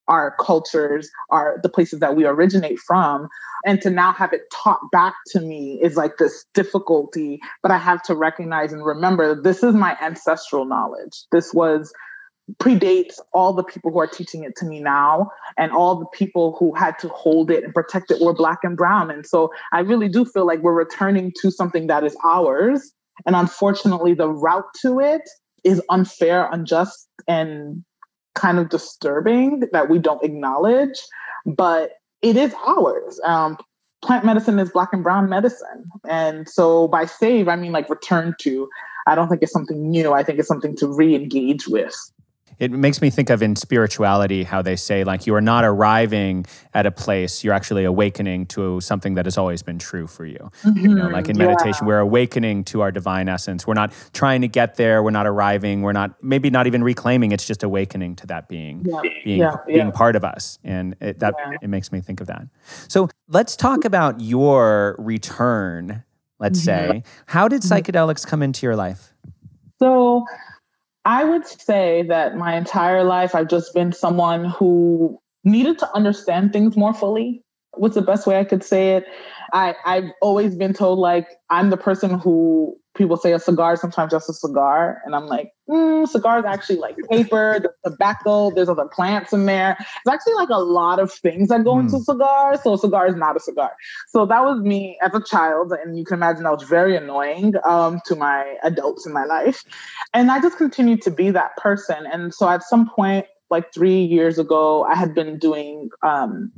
our 0.08 0.36
cultures 0.39 1.10
our 1.32 1.60
the 1.63 1.70
places 1.70 2.00
that 2.00 2.15
we 2.15 2.25
originate 2.25 2.79
from. 2.79 3.27
And 3.65 3.82
to 3.82 3.89
now 3.89 4.13
have 4.13 4.32
it 4.34 4.41
taught 4.53 4.79
back 4.91 5.15
to 5.32 5.39
me 5.39 5.79
is 5.82 5.98
like 5.98 6.17
this 6.17 6.46
difficulty 6.53 7.39
but 7.63 7.72
i 7.72 7.77
have 7.77 8.03
to 8.03 8.15
recognize 8.15 8.72
and 8.72 8.86
remember 8.86 9.41
this 9.41 9.63
is 9.63 9.74
my 9.74 9.98
ancestral 10.01 10.65
knowledge. 10.65 11.24
This 11.32 11.53
was 11.53 11.91
predates 12.60 13.20
all 13.34 13.54
the 13.54 13.64
people 13.64 13.92
who 13.92 14.00
are 14.00 14.08
teaching 14.08 14.44
it 14.44 14.56
to 14.56 14.66
me 14.66 14.80
now 14.80 15.32
and 15.58 15.72
all 15.72 15.96
the 15.96 16.06
people 16.08 16.56
who 16.60 16.74
had 16.75 16.98
to 17.00 17.08
hold 17.10 17.50
it 17.50 17.64
and 17.64 17.74
protect 17.74 18.12
it 18.12 18.22
were 18.22 18.34
black 18.34 18.60
and 18.64 18.78
brown. 18.78 19.10
And 19.10 19.25
so 19.25 19.52
i 19.72 19.80
really 19.80 20.08
do 20.08 20.25
feel 20.25 20.46
like 20.46 20.62
we're 20.62 20.74
returning 20.74 21.34
to 21.42 21.52
something 21.52 21.88
that 21.88 22.04
is 22.04 22.16
ours. 22.24 22.92
And 23.25 23.36
unfortunately 23.36 24.14
the 24.14 24.30
route 24.30 24.68
to 24.82 25.00
it 25.00 25.22
is 25.64 25.82
unfair 25.90 26.48
unjust 26.52 27.08
and 27.28 27.84
kind 28.36 28.60
of 28.60 28.70
disturbing 28.70 29.64
that 29.72 29.90
we 29.90 29.98
don't 29.98 30.24
acknowledge 30.24 31.00
but 31.46 31.94
it 32.22 32.38
is 32.38 32.54
ours. 32.68 33.20
Um, 33.24 33.58
plant 34.04 34.25
medicine 34.25 34.60
is 34.60 34.72
black 34.72 34.90
and 34.94 35.04
brown 35.04 35.30
medicine. 35.30 35.86
And 36.08 36.48
so 36.48 36.88
by 36.90 37.06
save 37.06 37.48
i 37.48 37.56
mean 37.56 37.72
like 37.72 37.90
return 37.90 38.36
to. 38.42 38.70
I 39.08 39.16
don't 39.16 39.30
think 39.30 39.42
it's 39.42 39.52
something 39.52 39.90
new. 39.90 40.14
I 40.14 40.24
think 40.24 40.38
it's 40.40 40.48
something 40.48 40.75
to 40.78 40.88
re-engage 40.88 41.68
with 41.68 41.96
it 42.60 42.72
makes 42.72 43.02
me 43.02 43.10
think 43.10 43.30
of 43.30 43.42
in 43.42 43.56
spirituality 43.56 44.44
how 44.44 44.62
they 44.62 44.76
say 44.76 45.04
like 45.04 45.26
you 45.26 45.36
are 45.36 45.42
not 45.42 45.64
arriving 45.64 46.46
at 46.74 46.86
a 46.86 46.92
place 46.92 47.44
you're 47.44 47.54
actually 47.54 47.84
awakening 47.84 48.46
to 48.46 48.80
something 48.82 49.16
that 49.16 49.26
has 49.26 49.38
always 49.38 49.62
been 49.62 49.80
true 49.80 50.08
for 50.08 50.26
you 50.26 50.50
mm-hmm. 50.64 50.78
you 50.78 50.96
know 50.96 51.08
like 51.08 51.30
in 51.30 51.38
meditation 51.38 51.80
yeah. 51.82 51.88
we're 51.88 52.00
awakening 52.00 52.64
to 52.64 52.82
our 52.82 52.92
divine 52.92 53.28
essence 53.28 53.68
we're 53.68 53.74
not 53.74 53.92
trying 54.14 54.42
to 54.42 54.48
get 54.48 54.76
there 54.76 55.04
we're 55.04 55.12
not 55.12 55.28
arriving 55.28 55.82
we're 55.82 55.92
not 55.92 56.12
maybe 56.24 56.50
not 56.50 56.68
even 56.68 56.84
reclaiming 56.84 57.32
it's 57.32 57.46
just 57.46 57.64
awakening 57.64 58.16
to 58.16 58.28
that 58.28 58.48
being 58.48 58.86
yeah. 58.86 59.02
being 59.24 59.40
yeah. 59.40 59.56
being 59.68 59.92
part 59.92 60.16
of 60.16 60.24
us 60.24 60.60
and 60.64 60.96
it, 61.02 61.20
that 61.20 61.34
it 61.62 61.68
makes 61.68 61.92
me 61.92 62.00
think 62.00 62.22
of 62.22 62.28
that 62.28 62.48
so 62.88 63.10
let's 63.28 63.56
talk 63.56 63.86
about 63.86 64.20
your 64.20 64.96
return 65.00 66.04
let's 66.40 66.60
mm-hmm. 66.60 67.00
say 67.00 67.04
how 67.28 67.48
did 67.48 67.62
mm-hmm. 67.62 67.74
psychedelics 67.74 68.26
come 68.26 68.42
into 68.42 68.66
your 68.66 68.76
life 68.76 69.14
so 69.80 70.26
I 71.06 71.24
would 71.24 71.46
say 71.46 72.04
that 72.10 72.36
my 72.36 72.56
entire 72.56 73.04
life, 73.04 73.36
I've 73.36 73.48
just 73.48 73.74
been 73.74 73.92
someone 73.92 74.46
who 74.46 75.20
needed 75.44 75.78
to 75.80 75.96
understand 75.96 76.52
things 76.52 76.76
more 76.76 76.94
fully. 76.94 77.44
What's 77.74 77.96
the 77.96 78.02
best 78.02 78.26
way 78.26 78.40
I 78.40 78.44
could 78.44 78.64
say 78.64 78.96
it? 78.96 79.06
I, 79.54 79.76
I've 79.86 80.12
always 80.22 80.56
been 80.56 80.74
told 80.74 80.98
like 80.98 81.28
I'm 81.50 81.70
the 81.70 81.78
person 81.78 82.20
who 82.20 82.76
people 82.96 83.18
say 83.18 83.34
a 83.34 83.40
cigar 83.40 83.74
is 83.74 83.82
sometimes 83.82 84.12
just 84.12 84.30
a 84.30 84.34
cigar. 84.34 85.02
And 85.06 85.16
I'm 85.16 85.28
like, 85.28 85.52
mm, 85.70 86.08
cigars 86.08 86.46
actually 86.46 86.78
like 86.78 86.96
paper, 87.10 87.60
the 87.60 87.90
tobacco, 87.90 88.52
there's 88.52 88.70
other 88.70 88.88
plants 88.88 89.34
in 89.34 89.46
there. 89.46 89.75
It's 89.80 90.14
actually 90.14 90.34
like 90.34 90.50
a 90.50 90.60
lot 90.60 91.00
of 91.00 91.12
things 91.12 91.50
that 91.50 91.64
go 91.64 91.75
mm. 91.75 91.82
into 91.82 92.00
cigars. 92.00 92.64
So 92.64 92.74
a 92.74 92.78
cigar 92.78 93.08
is 93.08 93.16
not 93.16 93.36
a 93.36 93.40
cigar. 93.40 93.72
So 94.08 94.25
that 94.25 94.44
was 94.44 94.62
me 94.62 94.98
as 95.04 95.14
a 95.14 95.22
child. 95.22 95.74
And 95.74 95.98
you 95.98 96.06
can 96.06 96.16
imagine 96.16 96.44
that 96.44 96.54
was 96.58 96.68
very 96.68 96.96
annoying 96.96 97.54
um, 97.64 98.00
to 98.06 98.16
my 98.16 98.56
adults 98.64 99.06
in 99.06 99.14
my 99.14 99.25
life. 99.25 99.64
And 100.14 100.32
I 100.32 100.42
just 100.42 100.58
continued 100.58 101.02
to 101.04 101.12
be 101.12 101.30
that 101.32 101.56
person. 101.58 102.06
And 102.12 102.34
so 102.34 102.50
at 102.50 102.64
some 102.64 102.90
point, 102.90 103.25
like 103.50 103.74
three 103.74 104.02
years 104.02 104.40
ago, 104.40 104.84
I 104.84 104.96
had 104.96 105.14
been 105.14 105.38
doing 105.38 105.90
um, 106.02 106.52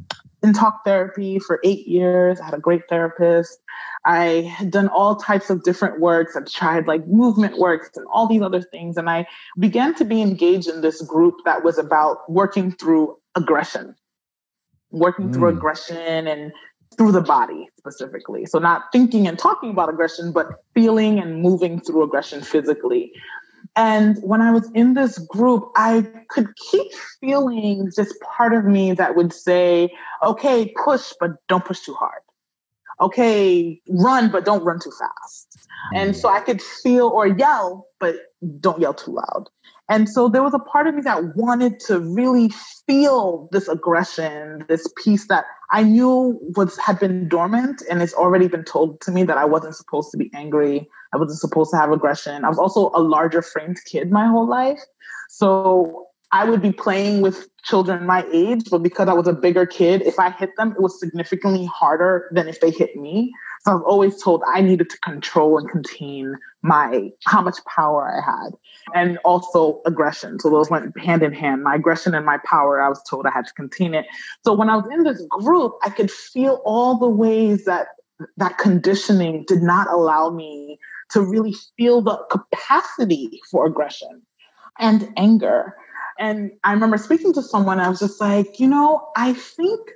in 0.47 0.53
talk 0.53 0.83
therapy 0.83 1.37
for 1.37 1.59
eight 1.63 1.87
years. 1.87 2.39
I 2.39 2.45
had 2.45 2.53
a 2.53 2.59
great 2.59 2.83
therapist. 2.89 3.59
I 4.05 4.53
had 4.57 4.71
done 4.71 4.87
all 4.87 5.17
types 5.17 5.49
of 5.49 5.63
different 5.63 5.99
works. 5.99 6.35
I 6.35 6.41
tried 6.41 6.87
like 6.87 7.05
movement 7.07 7.59
works 7.59 7.89
and 7.95 8.05
all 8.11 8.27
these 8.27 8.41
other 8.41 8.61
things. 8.61 8.97
And 8.97 9.09
I 9.09 9.27
began 9.59 9.93
to 9.95 10.05
be 10.05 10.21
engaged 10.21 10.69
in 10.69 10.81
this 10.81 11.01
group 11.01 11.35
that 11.45 11.63
was 11.63 11.77
about 11.77 12.29
working 12.31 12.71
through 12.71 13.17
aggression, 13.35 13.95
working 14.91 15.29
mm. 15.29 15.33
through 15.33 15.49
aggression 15.49 16.27
and 16.27 16.51
through 16.97 17.11
the 17.11 17.21
body 17.21 17.67
specifically. 17.77 18.45
So, 18.45 18.59
not 18.59 18.85
thinking 18.91 19.27
and 19.27 19.37
talking 19.37 19.69
about 19.69 19.89
aggression, 19.89 20.31
but 20.31 20.63
feeling 20.73 21.19
and 21.19 21.41
moving 21.41 21.81
through 21.81 22.03
aggression 22.03 22.41
physically. 22.41 23.11
And 23.77 24.17
when 24.23 24.41
I 24.41 24.51
was 24.51 24.69
in 24.73 24.95
this 24.95 25.19
group, 25.19 25.69
I 25.75 26.03
could 26.29 26.47
keep 26.55 26.91
feeling 27.21 27.91
this 27.95 28.11
part 28.23 28.53
of 28.53 28.65
me 28.65 28.93
that 28.93 29.15
would 29.15 29.31
say, 29.31 29.93
okay, 30.23 30.73
push, 30.83 31.13
but 31.19 31.33
don't 31.47 31.63
push 31.63 31.81
too 31.81 31.93
hard. 31.93 32.21
Okay, 32.99 33.79
run, 33.87 34.31
but 34.31 34.43
don't 34.43 34.63
run 34.63 34.79
too 34.79 34.91
fast. 34.99 35.69
And 35.93 36.15
so 36.15 36.27
I 36.27 36.39
could 36.39 36.59
feel 36.59 37.07
or 37.09 37.27
yell, 37.27 37.87
but 37.99 38.15
don't 38.59 38.81
yell 38.81 38.95
too 38.95 39.11
loud. 39.11 39.47
And 39.89 40.09
so 40.09 40.27
there 40.27 40.41
was 40.41 40.55
a 40.55 40.59
part 40.59 40.87
of 40.87 40.95
me 40.95 41.01
that 41.03 41.35
wanted 41.35 41.79
to 41.81 41.99
really 41.99 42.49
feel 42.87 43.47
this 43.51 43.67
aggression, 43.67 44.65
this 44.67 44.91
piece 45.03 45.27
that 45.27 45.45
I 45.69 45.83
knew 45.83 46.39
was 46.55 46.77
had 46.77 46.99
been 46.99 47.29
dormant 47.29 47.83
and 47.89 48.01
it's 48.01 48.13
already 48.13 48.47
been 48.47 48.63
told 48.63 49.01
to 49.01 49.11
me 49.11 49.23
that 49.23 49.37
I 49.37 49.45
wasn't 49.45 49.75
supposed 49.75 50.11
to 50.11 50.17
be 50.17 50.31
angry. 50.33 50.89
I 51.13 51.17
wasn't 51.17 51.39
supposed 51.39 51.71
to 51.71 51.77
have 51.77 51.91
aggression. 51.91 52.43
I 52.43 52.49
was 52.49 52.59
also 52.59 52.91
a 52.93 53.01
larger 53.01 53.41
framed 53.41 53.77
kid 53.85 54.11
my 54.11 54.27
whole 54.27 54.47
life. 54.47 54.81
So 55.29 56.07
I 56.31 56.49
would 56.49 56.61
be 56.61 56.73
playing 56.73 57.21
with 57.21 57.47
children 57.63 58.05
my 58.05 58.25
age, 58.33 58.69
but 58.69 58.83
because 58.83 59.07
I 59.07 59.13
was 59.13 59.27
a 59.27 59.33
bigger 59.33 59.65
kid, 59.65 60.01
if 60.01 60.19
I 60.19 60.29
hit 60.31 60.49
them, 60.57 60.71
it 60.71 60.81
was 60.81 60.99
significantly 60.99 61.65
harder 61.65 62.29
than 62.33 62.47
if 62.47 62.59
they 62.59 62.69
hit 62.69 62.95
me. 62.97 63.31
So 63.61 63.71
I 63.71 63.75
was 63.75 63.83
always 63.85 64.21
told 64.21 64.43
I 64.45 64.61
needed 64.61 64.89
to 64.89 64.99
control 64.99 65.57
and 65.57 65.69
contain 65.69 66.35
my 66.61 67.11
how 67.25 67.41
much 67.41 67.57
power 67.65 68.11
I 68.11 68.25
had 68.25 68.51
and 68.93 69.17
also 69.19 69.81
aggression. 69.85 70.39
So 70.39 70.49
those 70.49 70.69
went 70.69 70.97
hand 70.99 71.23
in 71.23 71.33
hand. 71.33 71.63
My 71.63 71.75
aggression 71.75 72.13
and 72.13 72.25
my 72.25 72.39
power, 72.45 72.81
I 72.81 72.89
was 72.89 73.01
told 73.09 73.25
I 73.25 73.31
had 73.31 73.45
to 73.45 73.53
contain 73.53 73.93
it. 73.93 74.05
So 74.43 74.53
when 74.53 74.69
I 74.69 74.75
was 74.75 74.85
in 74.91 75.03
this 75.03 75.21
group, 75.29 75.75
I 75.83 75.89
could 75.89 76.11
feel 76.11 76.61
all 76.65 76.97
the 76.97 77.09
ways 77.09 77.65
that 77.65 77.87
that 78.37 78.57
conditioning 78.57 79.45
did 79.47 79.61
not 79.61 79.87
allow 79.89 80.29
me 80.29 80.79
to 81.11 81.21
really 81.21 81.55
feel 81.77 82.01
the 82.01 82.17
capacity 82.29 83.39
for 83.49 83.65
aggression 83.65 84.21
and 84.79 85.11
anger. 85.17 85.75
And 86.19 86.51
I 86.63 86.73
remember 86.73 86.97
speaking 86.97 87.33
to 87.33 87.41
someone, 87.41 87.79
I 87.79 87.89
was 87.89 87.99
just 87.99 88.19
like, 88.19 88.59
you 88.59 88.67
know, 88.67 89.09
I 89.15 89.33
think 89.33 89.89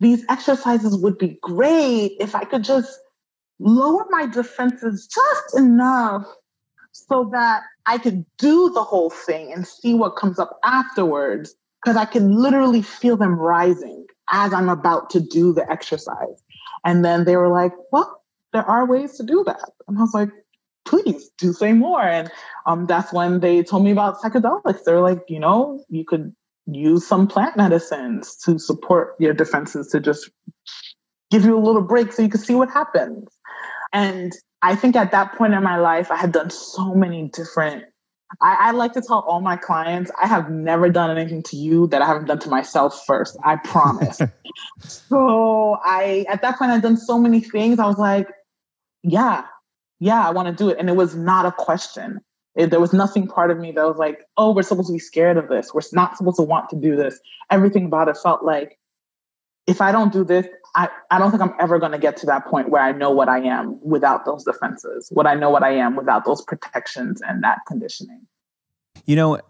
these 0.00 0.24
exercises 0.28 0.96
would 0.96 1.18
be 1.18 1.38
great 1.42 2.16
if 2.20 2.34
I 2.34 2.44
could 2.44 2.64
just 2.64 2.98
lower 3.58 4.06
my 4.10 4.26
defenses 4.26 5.08
just 5.12 5.56
enough 5.56 6.26
so 6.92 7.30
that 7.32 7.62
I 7.86 7.98
could 7.98 8.24
do 8.38 8.70
the 8.70 8.82
whole 8.82 9.10
thing 9.10 9.52
and 9.52 9.66
see 9.66 9.94
what 9.94 10.16
comes 10.16 10.38
up 10.38 10.58
afterwards. 10.64 11.54
Because 11.82 11.96
I 11.96 12.06
can 12.06 12.32
literally 12.32 12.82
feel 12.82 13.16
them 13.16 13.38
rising 13.38 14.04
as 14.32 14.52
I'm 14.52 14.68
about 14.68 15.10
to 15.10 15.20
do 15.20 15.52
the 15.52 15.70
exercise. 15.70 16.42
And 16.84 17.04
then 17.04 17.24
they 17.24 17.36
were 17.36 17.48
like, 17.48 17.72
well, 17.92 18.22
there 18.52 18.64
are 18.64 18.84
ways 18.84 19.16
to 19.18 19.22
do 19.22 19.44
that. 19.46 19.70
And 19.86 19.96
I 19.96 20.00
was 20.00 20.12
like, 20.12 20.30
please 20.88 21.30
do 21.38 21.52
say 21.52 21.72
more. 21.72 22.02
And 22.02 22.30
um, 22.66 22.86
that's 22.86 23.12
when 23.12 23.40
they 23.40 23.62
told 23.62 23.84
me 23.84 23.90
about 23.90 24.20
psychedelics. 24.20 24.84
They're 24.84 25.00
like, 25.00 25.22
you 25.28 25.38
know, 25.38 25.84
you 25.88 26.04
could 26.04 26.34
use 26.66 27.06
some 27.06 27.26
plant 27.26 27.56
medicines 27.56 28.36
to 28.44 28.58
support 28.58 29.14
your 29.18 29.34
defenses 29.34 29.88
to 29.88 30.00
just 30.00 30.30
give 31.30 31.44
you 31.44 31.56
a 31.56 31.60
little 31.60 31.82
break 31.82 32.12
so 32.12 32.22
you 32.22 32.28
can 32.28 32.40
see 32.40 32.54
what 32.54 32.70
happens. 32.70 33.28
And 33.92 34.32
I 34.62 34.74
think 34.74 34.96
at 34.96 35.12
that 35.12 35.34
point 35.34 35.54
in 35.54 35.62
my 35.62 35.76
life, 35.76 36.10
I 36.10 36.16
had 36.16 36.32
done 36.32 36.50
so 36.50 36.94
many 36.94 37.28
different. 37.28 37.84
I, 38.42 38.56
I, 38.60 38.70
like 38.72 38.92
to 38.92 39.00
tell 39.00 39.20
all 39.20 39.40
my 39.40 39.56
clients, 39.56 40.10
I 40.22 40.26
have 40.26 40.50
never 40.50 40.90
done 40.90 41.16
anything 41.16 41.42
to 41.44 41.56
you 41.56 41.86
that 41.86 42.02
I 42.02 42.06
haven't 42.06 42.26
done 42.26 42.38
to 42.40 42.50
myself 42.50 43.06
first. 43.06 43.38
I 43.42 43.56
promise. 43.56 44.20
so 44.80 45.78
I, 45.82 46.26
at 46.28 46.42
that 46.42 46.58
point, 46.58 46.70
I'd 46.70 46.82
done 46.82 46.98
so 46.98 47.18
many 47.18 47.40
things. 47.40 47.78
I 47.78 47.86
was 47.86 47.96
like, 47.96 48.28
yeah, 49.02 49.44
yeah, 50.00 50.26
I 50.26 50.30
want 50.30 50.48
to 50.48 50.54
do 50.54 50.68
it. 50.68 50.78
And 50.78 50.88
it 50.88 50.96
was 50.96 51.14
not 51.14 51.46
a 51.46 51.52
question. 51.52 52.20
It, 52.54 52.70
there 52.70 52.80
was 52.80 52.92
nothing 52.92 53.26
part 53.26 53.50
of 53.50 53.58
me 53.58 53.72
that 53.72 53.84
was 53.84 53.98
like, 53.98 54.20
oh, 54.36 54.52
we're 54.52 54.62
supposed 54.62 54.88
to 54.88 54.92
be 54.92 54.98
scared 54.98 55.36
of 55.36 55.48
this. 55.48 55.72
We're 55.72 55.82
not 55.92 56.16
supposed 56.16 56.36
to 56.36 56.42
want 56.42 56.68
to 56.70 56.76
do 56.76 56.96
this. 56.96 57.20
Everything 57.50 57.86
about 57.86 58.08
it 58.08 58.16
felt 58.16 58.44
like, 58.44 58.78
if 59.66 59.82
I 59.82 59.92
don't 59.92 60.12
do 60.12 60.24
this, 60.24 60.46
I, 60.74 60.88
I 61.10 61.18
don't 61.18 61.30
think 61.30 61.42
I'm 61.42 61.52
ever 61.60 61.78
going 61.78 61.92
to 61.92 61.98
get 61.98 62.16
to 62.18 62.26
that 62.26 62.46
point 62.46 62.70
where 62.70 62.82
I 62.82 62.92
know 62.92 63.10
what 63.10 63.28
I 63.28 63.40
am 63.40 63.78
without 63.82 64.24
those 64.24 64.42
defenses, 64.44 65.08
what 65.12 65.26
I 65.26 65.34
know 65.34 65.50
what 65.50 65.62
I 65.62 65.72
am 65.72 65.94
without 65.94 66.24
those 66.24 66.42
protections 66.42 67.20
and 67.20 67.44
that 67.44 67.58
conditioning. 67.66 68.26
You 69.04 69.16
know, 69.16 69.40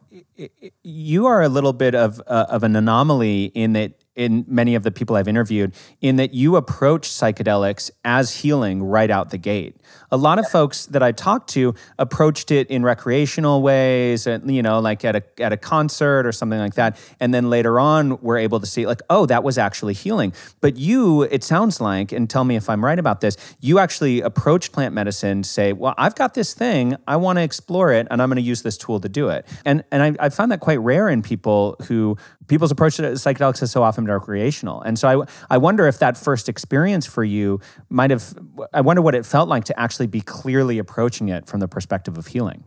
you 0.83 1.27
are 1.27 1.41
a 1.43 1.49
little 1.49 1.73
bit 1.73 1.95
of 1.95 2.21
uh, 2.27 2.47
of 2.49 2.63
an 2.65 2.77
anomaly 2.77 3.47
in 3.55 3.73
that 3.75 3.93
in 4.19 4.45
many 4.49 4.75
of 4.75 4.83
the 4.83 4.91
people 4.91 5.15
I've 5.15 5.29
interviewed 5.29 5.73
in 6.01 6.17
that 6.17 6.35
you 6.35 6.57
approach 6.57 7.09
psychedelics 7.09 7.91
as 8.05 8.35
healing 8.35 8.83
right 8.83 9.11
out 9.11 9.31
the 9.31 9.39
gate. 9.39 9.77
A 10.11 10.17
lot 10.17 10.39
of 10.41 10.49
folks 10.49 10.87
that 10.87 11.03
I 11.03 11.13
talked 11.13 11.51
to 11.51 11.75
approached 11.99 12.51
it 12.51 12.69
in 12.69 12.83
recreational 12.83 13.63
ways, 13.63 14.27
and 14.27 14.51
you 14.55 14.61
know, 14.61 14.81
like 14.81 15.05
at 15.05 15.17
a 15.17 15.23
at 15.41 15.53
a 15.53 15.57
concert 15.57 16.27
or 16.27 16.33
something 16.33 16.59
like 16.59 16.75
that, 16.75 16.99
and 17.21 17.33
then 17.33 17.49
later 17.49 17.79
on 17.79 18.21
were 18.21 18.37
able 18.37 18.59
to 18.59 18.67
see 18.67 18.87
like, 18.87 19.01
oh, 19.09 19.25
that 19.27 19.45
was 19.45 19.57
actually 19.57 19.95
healing. 19.95 20.33
But 20.61 20.77
you, 20.77 21.23
it 21.23 21.45
sounds 21.45 21.81
like, 21.81 22.11
and 22.11 22.29
tell 22.29 22.45
me 22.45 22.57
if 22.57 22.69
I'm 22.69 22.85
right 22.85 22.99
about 22.99 23.21
this, 23.21 23.37
you 23.61 23.79
actually 23.79 24.21
approach 24.21 24.73
plant 24.73 24.95
medicine, 24.95 25.45
say, 25.45 25.73
well, 25.73 25.95
I've 25.97 26.17
got 26.17 26.35
this 26.35 26.55
thing, 26.55 26.97
I 27.07 27.17
want 27.17 27.39
to 27.39 27.43
explore 27.43 27.93
it, 27.93 28.09
and 28.11 28.21
I'm 28.21 28.29
going 28.29 28.37
to 28.37 28.43
use 28.43 28.63
this 28.63 28.77
tool 28.77 28.99
to 29.01 29.09
do 29.09 29.29
it. 29.29 29.47
And 29.65 29.85
and 29.93 30.03
I, 30.03 30.27
I 30.27 30.29
find 30.31 30.51
that 30.51 30.59
quite 30.59 30.81
rare 30.81 31.09
in 31.09 31.23
people 31.23 31.77
who 31.87 32.17
people's 32.49 32.71
approach 32.71 32.97
to 32.97 33.03
psychedelics 33.03 33.61
has 33.61 33.71
so 33.71 33.83
often 33.83 34.05
recreational. 34.07 34.83
And 34.83 34.99
so 34.99 35.23
I, 35.23 35.55
I 35.55 35.59
wonder 35.59 35.87
if 35.87 35.99
that 35.99 36.17
first 36.17 36.49
experience 36.49 37.07
for 37.07 37.23
you 37.23 37.61
might 37.89 38.11
have, 38.11 38.35
I 38.73 38.81
wonder 38.81 39.03
what 39.03 39.15
it 39.15 39.25
felt 39.25 39.49
like 39.49 39.65
to 39.65 39.79
actually 39.79 40.07
be 40.07 40.21
clearly 40.21 40.79
approaching 40.79 41.29
it 41.29 41.47
from 41.47 41.61
the 41.61 41.69
perspective 41.69 42.19
of 42.19 42.27
healing. 42.27 42.65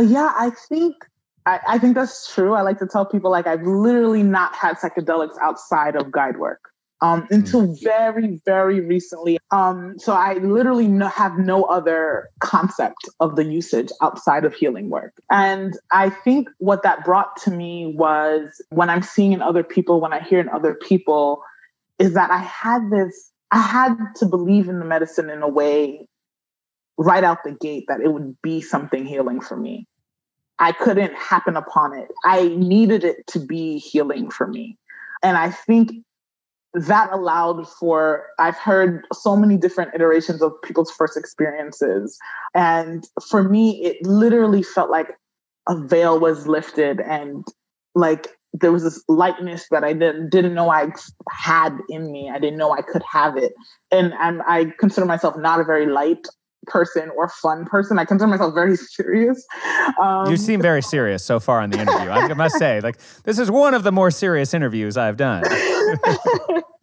Yeah, 0.00 0.32
I 0.36 0.50
think 0.68 0.96
I, 1.46 1.60
I, 1.68 1.78
think 1.78 1.94
that's 1.94 2.32
true. 2.34 2.54
I 2.54 2.62
like 2.62 2.78
to 2.78 2.86
tell 2.86 3.04
people 3.04 3.30
like 3.30 3.46
I've 3.46 3.62
literally 3.62 4.22
not 4.22 4.54
had 4.54 4.76
psychedelics 4.76 5.36
outside 5.42 5.94
of 5.94 6.10
guide 6.10 6.38
work 6.38 6.73
um, 7.04 7.26
until 7.30 7.68
mm. 7.68 7.82
very, 7.82 8.40
very 8.46 8.80
recently. 8.80 9.36
Um, 9.50 9.98
so 9.98 10.14
I 10.14 10.34
literally 10.34 10.88
no, 10.88 11.08
have 11.08 11.36
no 11.36 11.64
other 11.64 12.30
concept 12.40 13.08
of 13.20 13.36
the 13.36 13.44
usage 13.44 13.90
outside 14.00 14.46
of 14.46 14.54
healing 14.54 14.88
work. 14.88 15.12
And 15.30 15.74
I 15.92 16.08
think 16.08 16.48
what 16.58 16.82
that 16.82 17.04
brought 17.04 17.36
to 17.42 17.50
me 17.50 17.94
was 17.94 18.62
when 18.70 18.88
I'm 18.88 19.02
seeing 19.02 19.34
in 19.34 19.42
other 19.42 19.62
people, 19.62 20.00
when 20.00 20.14
I 20.14 20.20
hear 20.20 20.40
in 20.40 20.48
other 20.48 20.74
people, 20.74 21.42
is 21.98 22.14
that 22.14 22.30
I 22.30 22.38
had 22.38 22.90
this, 22.90 23.30
I 23.50 23.60
had 23.60 23.96
to 24.16 24.26
believe 24.26 24.70
in 24.70 24.78
the 24.78 24.86
medicine 24.86 25.28
in 25.28 25.42
a 25.42 25.48
way 25.48 26.08
right 26.96 27.22
out 27.22 27.44
the 27.44 27.52
gate 27.52 27.84
that 27.88 28.00
it 28.00 28.14
would 28.14 28.34
be 28.40 28.62
something 28.62 29.04
healing 29.04 29.42
for 29.42 29.58
me. 29.58 29.86
I 30.58 30.72
couldn't 30.72 31.14
happen 31.14 31.56
upon 31.58 31.98
it. 31.98 32.08
I 32.24 32.48
needed 32.48 33.04
it 33.04 33.26
to 33.28 33.40
be 33.40 33.76
healing 33.78 34.30
for 34.30 34.46
me. 34.46 34.78
And 35.22 35.36
I 35.36 35.50
think 35.50 35.90
that 36.74 37.12
allowed 37.12 37.68
for 37.68 38.26
i've 38.38 38.56
heard 38.56 39.06
so 39.12 39.36
many 39.36 39.56
different 39.56 39.94
iterations 39.94 40.42
of 40.42 40.52
people's 40.62 40.90
first 40.90 41.16
experiences. 41.16 42.18
And 42.54 43.06
for 43.28 43.42
me 43.44 43.84
it 43.84 44.04
literally 44.06 44.62
felt 44.62 44.90
like 44.90 45.08
a 45.68 45.76
veil 45.76 46.18
was 46.18 46.46
lifted 46.46 47.00
and 47.00 47.46
like 47.94 48.28
there 48.52 48.72
was 48.72 48.82
this 48.82 49.02
lightness 49.08 49.66
that 49.70 49.82
i 49.84 49.92
didn't 49.92 50.30
didn't 50.30 50.54
know 50.54 50.70
i 50.70 50.88
had 51.30 51.76
in 51.88 52.10
me. 52.12 52.30
I 52.32 52.38
didn't 52.38 52.58
know 52.58 52.72
i 52.72 52.82
could 52.82 53.02
have 53.10 53.36
it. 53.36 53.52
And 53.90 54.12
and 54.14 54.42
i 54.46 54.66
consider 54.78 55.06
myself 55.06 55.36
not 55.36 55.60
a 55.60 55.64
very 55.64 55.86
light 55.86 56.26
person 56.66 57.10
or 57.16 57.28
fun 57.28 57.64
person. 57.64 57.98
I 57.98 58.04
consider 58.04 58.28
myself 58.28 58.54
very 58.54 58.76
serious. 58.96 59.44
Um, 60.00 60.30
you 60.30 60.36
seem 60.36 60.60
very 60.60 60.82
serious 60.82 61.24
so 61.24 61.40
far 61.40 61.62
in 61.62 61.70
the 61.70 61.80
interview. 61.80 62.10
I 62.10 62.32
must 62.34 62.58
say, 62.58 62.80
like 62.82 62.98
this 63.24 63.38
is 63.38 63.50
one 63.50 63.74
of 63.74 63.82
the 63.82 63.92
more 63.92 64.10
serious 64.10 64.54
interviews 64.54 64.96
I've 64.96 65.16
done. 65.16 65.44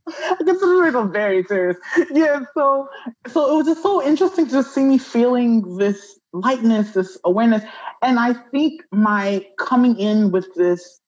I 0.08 0.36
consider 0.40 0.80
myself 0.82 1.12
very 1.12 1.44
serious. 1.44 1.78
Yeah, 2.12 2.42
so 2.54 2.90
so 3.28 3.54
it 3.54 3.58
was 3.58 3.68
just 3.68 3.84
so 3.84 4.04
interesting 4.04 4.46
to 4.46 4.52
just 4.52 4.74
see 4.74 4.84
me 4.84 4.98
feeling 4.98 5.78
this 5.78 6.20
lightness, 6.34 6.92
this 6.92 7.18
awareness, 7.24 7.64
and 8.02 8.20
I 8.20 8.34
think 8.34 8.82
my 8.92 9.46
coming 9.58 9.98
in 9.98 10.32
with 10.32 10.54
this, 10.56 11.00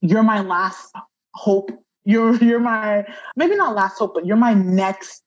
you're 0.00 0.22
my 0.22 0.40
last 0.40 0.92
hope. 1.34 1.70
You're 2.04 2.34
you're 2.36 2.60
my 2.60 3.06
maybe 3.36 3.56
not 3.56 3.74
last 3.74 3.98
hope, 3.98 4.14
but 4.14 4.26
you're 4.26 4.36
my 4.36 4.54
next 4.54 5.22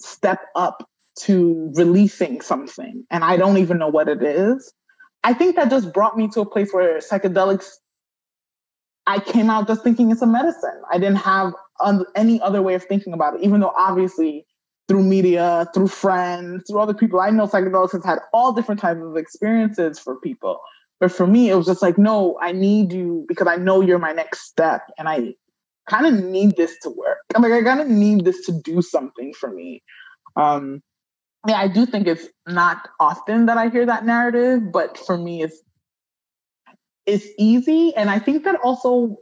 step 0.00 0.40
up 0.54 0.88
to 1.20 1.72
releasing 1.74 2.40
something 2.40 3.04
and 3.10 3.22
I 3.24 3.36
don't 3.36 3.58
even 3.58 3.78
know 3.78 3.88
what 3.88 4.08
it 4.08 4.22
is. 4.22 4.72
I 5.22 5.32
think 5.32 5.56
that 5.56 5.70
just 5.70 5.92
brought 5.92 6.16
me 6.16 6.28
to 6.28 6.40
a 6.40 6.46
place 6.46 6.72
where 6.72 6.98
psychedelics, 6.98 7.70
I 9.06 9.20
came 9.20 9.48
out 9.48 9.66
just 9.66 9.82
thinking 9.82 10.10
it's 10.10 10.22
a 10.22 10.26
medicine. 10.26 10.82
I 10.90 10.98
didn't 10.98 11.16
have 11.16 11.52
any 12.14 12.40
other 12.40 12.62
way 12.62 12.74
of 12.74 12.84
thinking 12.84 13.12
about 13.12 13.36
it, 13.36 13.42
even 13.42 13.60
though 13.60 13.72
obviously 13.76 14.46
through 14.88 15.02
media, 15.02 15.66
through 15.72 15.88
friends, 15.88 16.64
through 16.68 16.78
other 16.78 16.94
people, 16.94 17.20
I 17.20 17.30
know 17.30 17.46
psychedelics 17.46 17.92
has 17.92 18.04
had 18.04 18.18
all 18.32 18.52
different 18.52 18.80
types 18.80 19.00
of 19.02 19.16
experiences 19.16 19.98
for 19.98 20.20
people. 20.20 20.60
But 21.00 21.10
for 21.10 21.26
me, 21.26 21.50
it 21.50 21.54
was 21.54 21.66
just 21.66 21.82
like, 21.82 21.98
no, 21.98 22.38
I 22.40 22.52
need 22.52 22.92
you 22.92 23.24
because 23.28 23.46
I 23.46 23.56
know 23.56 23.80
you're 23.80 23.98
my 23.98 24.12
next 24.12 24.42
step. 24.42 24.82
And 24.98 25.08
I 25.08 25.34
kind 25.88 26.06
of 26.06 26.22
need 26.22 26.56
this 26.56 26.76
to 26.82 26.90
work. 26.90 27.18
I'm 27.34 27.42
like, 27.42 27.52
I 27.52 27.62
kind 27.62 27.80
of 27.80 27.88
need 27.88 28.24
this 28.24 28.44
to 28.46 28.52
do 28.52 28.80
something 28.82 29.32
for 29.34 29.50
me. 29.50 29.82
Um, 30.36 30.82
yeah, 31.46 31.58
I 31.58 31.68
do 31.68 31.86
think 31.86 32.06
it's 32.06 32.28
not 32.46 32.88
often 32.98 33.46
that 33.46 33.58
I 33.58 33.68
hear 33.68 33.86
that 33.86 34.04
narrative, 34.04 34.72
but 34.72 34.98
for 34.98 35.16
me, 35.18 35.42
it's 35.42 35.60
it's 37.06 37.26
easy, 37.38 37.94
and 37.96 38.08
I 38.08 38.18
think 38.18 38.44
that 38.44 38.56
also 38.62 39.18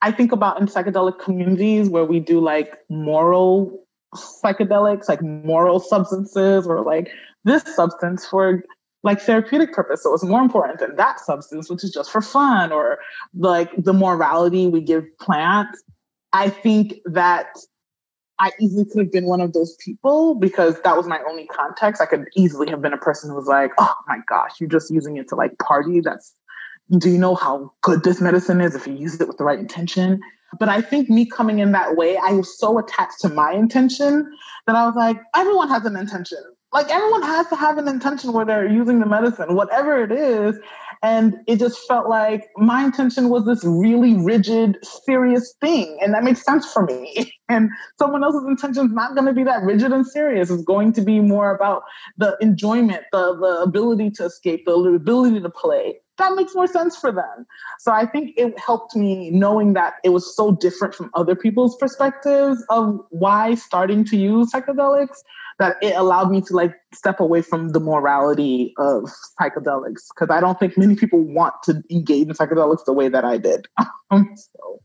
I 0.00 0.10
think 0.10 0.32
about 0.32 0.60
in 0.60 0.66
psychedelic 0.66 1.18
communities 1.18 1.88
where 1.88 2.04
we 2.04 2.20
do 2.20 2.40
like 2.40 2.78
moral 2.88 3.84
psychedelics, 4.14 5.08
like 5.08 5.22
moral 5.22 5.80
substances, 5.80 6.66
or 6.66 6.82
like 6.82 7.10
this 7.44 7.62
substance 7.74 8.26
for 8.26 8.62
like 9.02 9.20
therapeutic 9.20 9.72
purpose. 9.72 10.02
So 10.02 10.14
it's 10.14 10.24
more 10.24 10.40
important 10.40 10.78
than 10.78 10.96
that 10.96 11.20
substance, 11.20 11.68
which 11.68 11.84
is 11.84 11.90
just 11.90 12.10
for 12.10 12.22
fun, 12.22 12.72
or 12.72 12.98
like 13.34 13.70
the 13.76 13.92
morality 13.92 14.66
we 14.66 14.80
give 14.80 15.04
plants. 15.18 15.82
I 16.32 16.48
think 16.48 16.94
that 17.04 17.48
I 18.44 18.52
easily 18.60 18.84
could 18.84 18.98
have 18.98 19.10
been 19.10 19.24
one 19.24 19.40
of 19.40 19.54
those 19.54 19.74
people 19.76 20.34
because 20.34 20.78
that 20.82 20.98
was 20.98 21.06
my 21.06 21.18
only 21.26 21.46
context. 21.46 22.02
I 22.02 22.04
could 22.04 22.26
easily 22.36 22.68
have 22.68 22.82
been 22.82 22.92
a 22.92 22.98
person 22.98 23.30
who 23.30 23.36
was 23.36 23.46
like, 23.46 23.70
oh 23.78 23.94
my 24.06 24.18
gosh, 24.28 24.60
you're 24.60 24.68
just 24.68 24.90
using 24.90 25.16
it 25.16 25.28
to 25.28 25.34
like 25.34 25.56
party. 25.60 26.00
That's 26.00 26.34
do 26.98 27.08
you 27.08 27.16
know 27.16 27.36
how 27.36 27.72
good 27.80 28.04
this 28.04 28.20
medicine 28.20 28.60
is 28.60 28.74
if 28.74 28.86
you 28.86 28.92
use 28.92 29.18
it 29.18 29.26
with 29.26 29.38
the 29.38 29.44
right 29.44 29.58
intention? 29.58 30.20
But 30.58 30.68
I 30.68 30.82
think 30.82 31.08
me 31.08 31.24
coming 31.24 31.60
in 31.60 31.72
that 31.72 31.96
way, 31.96 32.18
I 32.18 32.32
was 32.32 32.58
so 32.58 32.78
attached 32.78 33.20
to 33.22 33.30
my 33.30 33.52
intention 33.52 34.30
that 34.66 34.76
I 34.76 34.84
was 34.84 34.94
like, 34.94 35.18
everyone 35.34 35.70
has 35.70 35.86
an 35.86 35.96
intention. 35.96 36.38
Like 36.70 36.90
everyone 36.90 37.22
has 37.22 37.48
to 37.48 37.56
have 37.56 37.78
an 37.78 37.88
intention 37.88 38.34
where 38.34 38.44
they're 38.44 38.70
using 38.70 39.00
the 39.00 39.06
medicine, 39.06 39.54
whatever 39.54 40.04
it 40.04 40.12
is. 40.12 40.58
And 41.04 41.36
it 41.46 41.58
just 41.58 41.86
felt 41.86 42.08
like 42.08 42.48
my 42.56 42.82
intention 42.82 43.28
was 43.28 43.44
this 43.44 43.62
really 43.62 44.16
rigid, 44.16 44.78
serious 45.04 45.54
thing. 45.60 45.98
And 46.00 46.14
that 46.14 46.24
makes 46.24 46.42
sense 46.42 46.72
for 46.72 46.84
me. 46.84 47.30
And 47.50 47.68
someone 47.98 48.24
else's 48.24 48.44
intention 48.48 48.86
is 48.86 48.92
not 48.92 49.14
going 49.14 49.26
to 49.26 49.34
be 49.34 49.44
that 49.44 49.60
rigid 49.64 49.92
and 49.92 50.06
serious. 50.06 50.48
It's 50.48 50.64
going 50.64 50.94
to 50.94 51.02
be 51.02 51.20
more 51.20 51.54
about 51.54 51.82
the 52.16 52.38
enjoyment, 52.40 53.02
the, 53.12 53.36
the 53.38 53.60
ability 53.62 54.12
to 54.12 54.24
escape, 54.24 54.64
the 54.64 54.72
ability 54.72 55.42
to 55.42 55.50
play. 55.50 55.96
That 56.16 56.36
makes 56.36 56.54
more 56.54 56.66
sense 56.66 56.96
for 56.96 57.12
them. 57.12 57.44
So 57.80 57.92
I 57.92 58.06
think 58.06 58.32
it 58.38 58.58
helped 58.58 58.96
me 58.96 59.30
knowing 59.30 59.74
that 59.74 59.96
it 60.04 60.08
was 60.08 60.34
so 60.34 60.52
different 60.52 60.94
from 60.94 61.10
other 61.12 61.36
people's 61.36 61.76
perspectives 61.76 62.64
of 62.70 62.98
why 63.10 63.56
starting 63.56 64.06
to 64.06 64.16
use 64.16 64.50
psychedelics 64.50 65.18
that 65.58 65.76
it 65.82 65.94
allowed 65.96 66.30
me 66.30 66.40
to 66.42 66.54
like 66.54 66.74
step 66.92 67.20
away 67.20 67.42
from 67.42 67.70
the 67.70 67.80
morality 67.80 68.74
of 68.78 69.10
psychedelics 69.40 70.02
because 70.14 70.30
I 70.30 70.40
don't 70.40 70.58
think 70.58 70.76
many 70.76 70.96
people 70.96 71.20
want 71.20 71.54
to 71.64 71.82
engage 71.90 72.28
in 72.28 72.34
psychedelics 72.34 72.84
the 72.84 72.92
way 72.92 73.08
that 73.08 73.24
I 73.24 73.38
did. 73.38 73.66
so. 74.12 74.80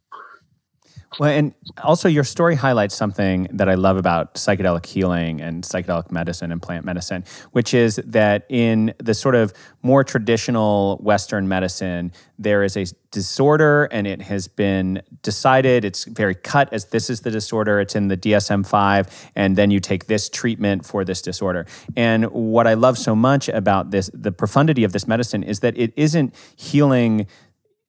Well, 1.18 1.32
and 1.32 1.54
also 1.84 2.08
your 2.08 2.24
story 2.24 2.56
highlights 2.56 2.96
something 2.96 3.48
that 3.52 3.68
I 3.68 3.74
love 3.74 3.98
about 3.98 4.36
psychedelic 4.36 4.86
healing 4.86 5.42
and 5.42 5.64
psychedelic 5.64 6.12
medicine 6.12 6.52
and 6.52 6.62
plant 6.62 6.86
medicine, 6.86 7.26
which 7.52 7.74
is 7.74 8.00
that 8.06 8.46
in 8.48 8.94
the 9.00 9.16
sort 9.16 9.34
of 9.34 9.52
more 9.82 10.04
traditional 10.04 10.98
Western 11.02 11.48
medicine, 11.48 12.12
there 12.38 12.64
is 12.64 12.78
a 12.78 12.86
disorder 13.12 13.86
and 13.86 14.06
it 14.06 14.22
has 14.22 14.48
been 14.48 15.02
decided, 15.24 15.84
it's 15.84 16.04
very 16.06 16.36
cut 16.36 16.72
as 16.72 16.86
this 16.86 17.10
is 17.10 17.22
the 17.22 17.32
disorder, 17.32 17.80
it's 17.80 17.96
in 17.96 18.08
the 18.08 18.18
DSM 18.18 18.66
5, 18.66 19.32
and 19.36 19.58
then 19.58 19.72
you 19.72 19.80
take 19.80 20.06
this 20.06 20.30
treatment 20.30 20.86
for 20.86 21.04
this 21.04 21.24
disorder. 21.24 21.66
And 21.98 22.26
what 22.26 22.68
I 22.68 22.76
love 22.76 23.00
so 23.00 23.16
much 23.16 23.50
about 23.50 23.90
this, 23.90 24.12
the 24.14 24.32
profundity 24.32 24.84
of 24.84 24.92
this 24.92 25.08
medicine, 25.08 25.42
is 25.42 25.62
that 25.62 25.76
it 25.76 25.92
isn't 25.96 26.36
healing 26.56 27.26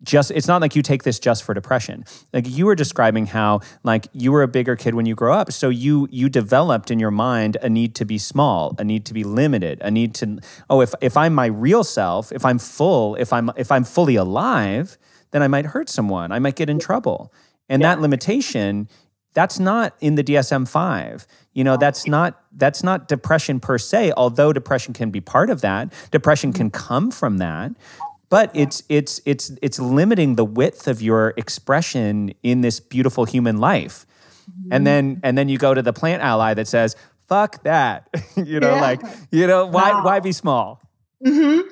just 0.03 0.31
it's 0.31 0.49
not 0.49 0.61
like 0.61 0.75
you 0.75 0.83
take 0.83 1.03
this 1.03 1.19
just 1.19 1.45
for 1.45 1.55
depression. 1.55 2.05
Like 2.33 2.49
you 2.49 2.67
were 2.67 2.75
describing 2.75 3.27
how 3.27 3.61
like 3.83 4.09
you 4.13 4.33
were 4.33 4.43
a 4.43 4.49
bigger 4.49 4.77
kid 4.77 4.95
when 4.95 5.07
you 5.07 5.15
grow 5.15 5.35
up 5.35 5.53
so 5.53 5.69
you 5.69 6.09
you 6.11 6.29
developed 6.29 6.91
in 6.91 6.99
your 6.99 7.11
mind 7.11 7.57
a 7.63 7.69
need 7.69 7.95
to 7.97 8.05
be 8.05 8.19
small 8.19 8.75
a 8.79 8.85
need 8.85 9.05
to 9.07 9.15
be 9.15 9.25
limited 9.25 9.79
a 9.83 9.91
need 9.91 10.15
to 10.15 10.39
oh 10.69 10.81
if 10.81 10.95
if 11.01 11.17
i'm 11.17 11.35
my 11.35 11.47
real 11.47 11.85
self 11.85 12.33
if 12.33 12.45
i'm 12.45 12.59
full 12.59 13.15
if 13.17 13.33
i'm 13.33 13.51
if 13.57 13.71
i'm 13.71 13.85
fully 13.85 14.17
alive 14.17 14.97
then 15.33 15.43
i 15.43 15.49
might 15.49 15.67
hurt 15.67 15.89
someone 15.89 16.33
i 16.33 16.39
might 16.39 16.57
get 16.57 16.71
in 16.71 16.79
trouble. 16.79 17.33
And 17.69 17.83
yeah. 17.83 17.95
that 17.95 18.01
limitation 18.01 18.89
that's 19.33 19.61
not 19.61 19.95
in 20.01 20.17
the 20.17 20.25
DSM-5 20.25 21.27
you 21.53 21.65
know 21.65 21.77
that's 21.77 22.07
not 22.07 22.43
that's 22.53 22.83
not 22.83 23.07
depression 23.09 23.61
per 23.61 23.77
se 23.77 24.13
although 24.17 24.53
depression 24.53 24.95
can 24.95 25.11
be 25.11 25.21
part 25.21 25.51
of 25.51 25.61
that. 25.61 25.93
Depression 26.11 26.53
can 26.53 26.71
mm-hmm. 26.71 26.89
come 26.89 27.11
from 27.11 27.39
that 27.39 27.73
but 28.31 28.51
it's 28.55 28.83
it's 28.89 29.21
it's 29.27 29.53
it's 29.61 29.79
limiting 29.79 30.37
the 30.37 30.45
width 30.45 30.89
of 30.89 31.03
your 31.03 31.35
expression 31.37 32.33
in 32.43 32.63
this 32.63 32.81
beautiful 32.81 33.27
human 33.27 33.59
life 33.59 34.07
mm-hmm. 34.51 34.73
and 34.73 34.87
then 34.87 35.21
and 35.23 35.37
then 35.37 35.51
you 35.51 35.59
go 35.59 35.75
to 35.75 35.83
the 35.83 35.93
plant 35.93 36.23
ally 36.23 36.55
that 36.55 36.67
says 36.67 36.97
fuck 37.29 37.63
that 37.65 38.09
you 38.37 38.59
know 38.59 38.75
yeah. 38.75 38.81
like 38.81 39.03
you 39.31 39.47
know 39.47 39.67
why 39.67 39.93
wow. 39.93 40.05
why 40.05 40.21
be 40.21 40.33
small 40.33 40.81
mm-hmm. 41.25 41.69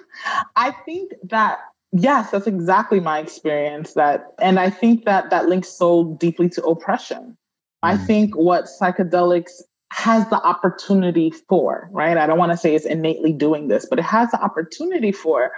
i 0.56 0.70
think 0.84 1.12
that 1.22 1.58
yes 1.92 2.30
that's 2.30 2.46
exactly 2.46 3.00
my 3.00 3.18
experience 3.18 3.94
that 3.94 4.34
and 4.40 4.60
i 4.60 4.68
think 4.68 5.06
that 5.06 5.30
that 5.30 5.48
links 5.48 5.68
so 5.68 6.16
deeply 6.20 6.48
to 6.48 6.62
oppression 6.64 7.30
mm. 7.30 7.34
i 7.82 7.96
think 7.96 8.36
what 8.36 8.68
psychedelics 8.80 9.62
has 9.90 10.28
the 10.28 10.36
opportunity 10.42 11.30
for 11.30 11.88
right 11.92 12.18
i 12.18 12.26
don't 12.26 12.36
want 12.36 12.52
to 12.52 12.58
say 12.58 12.74
it's 12.74 12.84
innately 12.84 13.32
doing 13.32 13.68
this 13.68 13.86
but 13.88 13.98
it 13.98 14.04
has 14.04 14.30
the 14.32 14.42
opportunity 14.42 15.10
for 15.10 15.50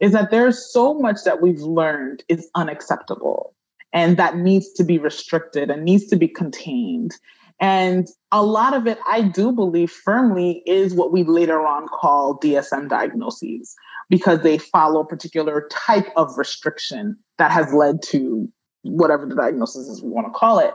is 0.00 0.12
that 0.12 0.30
there's 0.30 0.72
so 0.72 0.94
much 0.94 1.24
that 1.24 1.40
we've 1.40 1.60
learned 1.60 2.24
is 2.28 2.48
unacceptable 2.54 3.54
and 3.92 4.16
that 4.16 4.36
needs 4.36 4.72
to 4.72 4.84
be 4.84 4.98
restricted 4.98 5.70
and 5.70 5.84
needs 5.84 6.06
to 6.06 6.16
be 6.16 6.28
contained. 6.28 7.12
And 7.60 8.08
a 8.32 8.42
lot 8.42 8.72
of 8.72 8.86
it, 8.86 8.98
I 9.06 9.20
do 9.20 9.52
believe 9.52 9.90
firmly, 9.90 10.62
is 10.64 10.94
what 10.94 11.12
we 11.12 11.24
later 11.24 11.66
on 11.66 11.88
call 11.88 12.38
DSM 12.38 12.88
diagnoses, 12.88 13.74
because 14.08 14.40
they 14.40 14.56
follow 14.56 15.00
a 15.00 15.06
particular 15.06 15.68
type 15.70 16.08
of 16.16 16.38
restriction 16.38 17.16
that 17.36 17.50
has 17.50 17.72
led 17.74 18.02
to 18.04 18.50
whatever 18.82 19.26
the 19.26 19.34
diagnosis 19.34 19.88
is 19.88 20.02
we 20.02 20.08
want 20.08 20.26
to 20.26 20.32
call 20.32 20.58
it. 20.58 20.72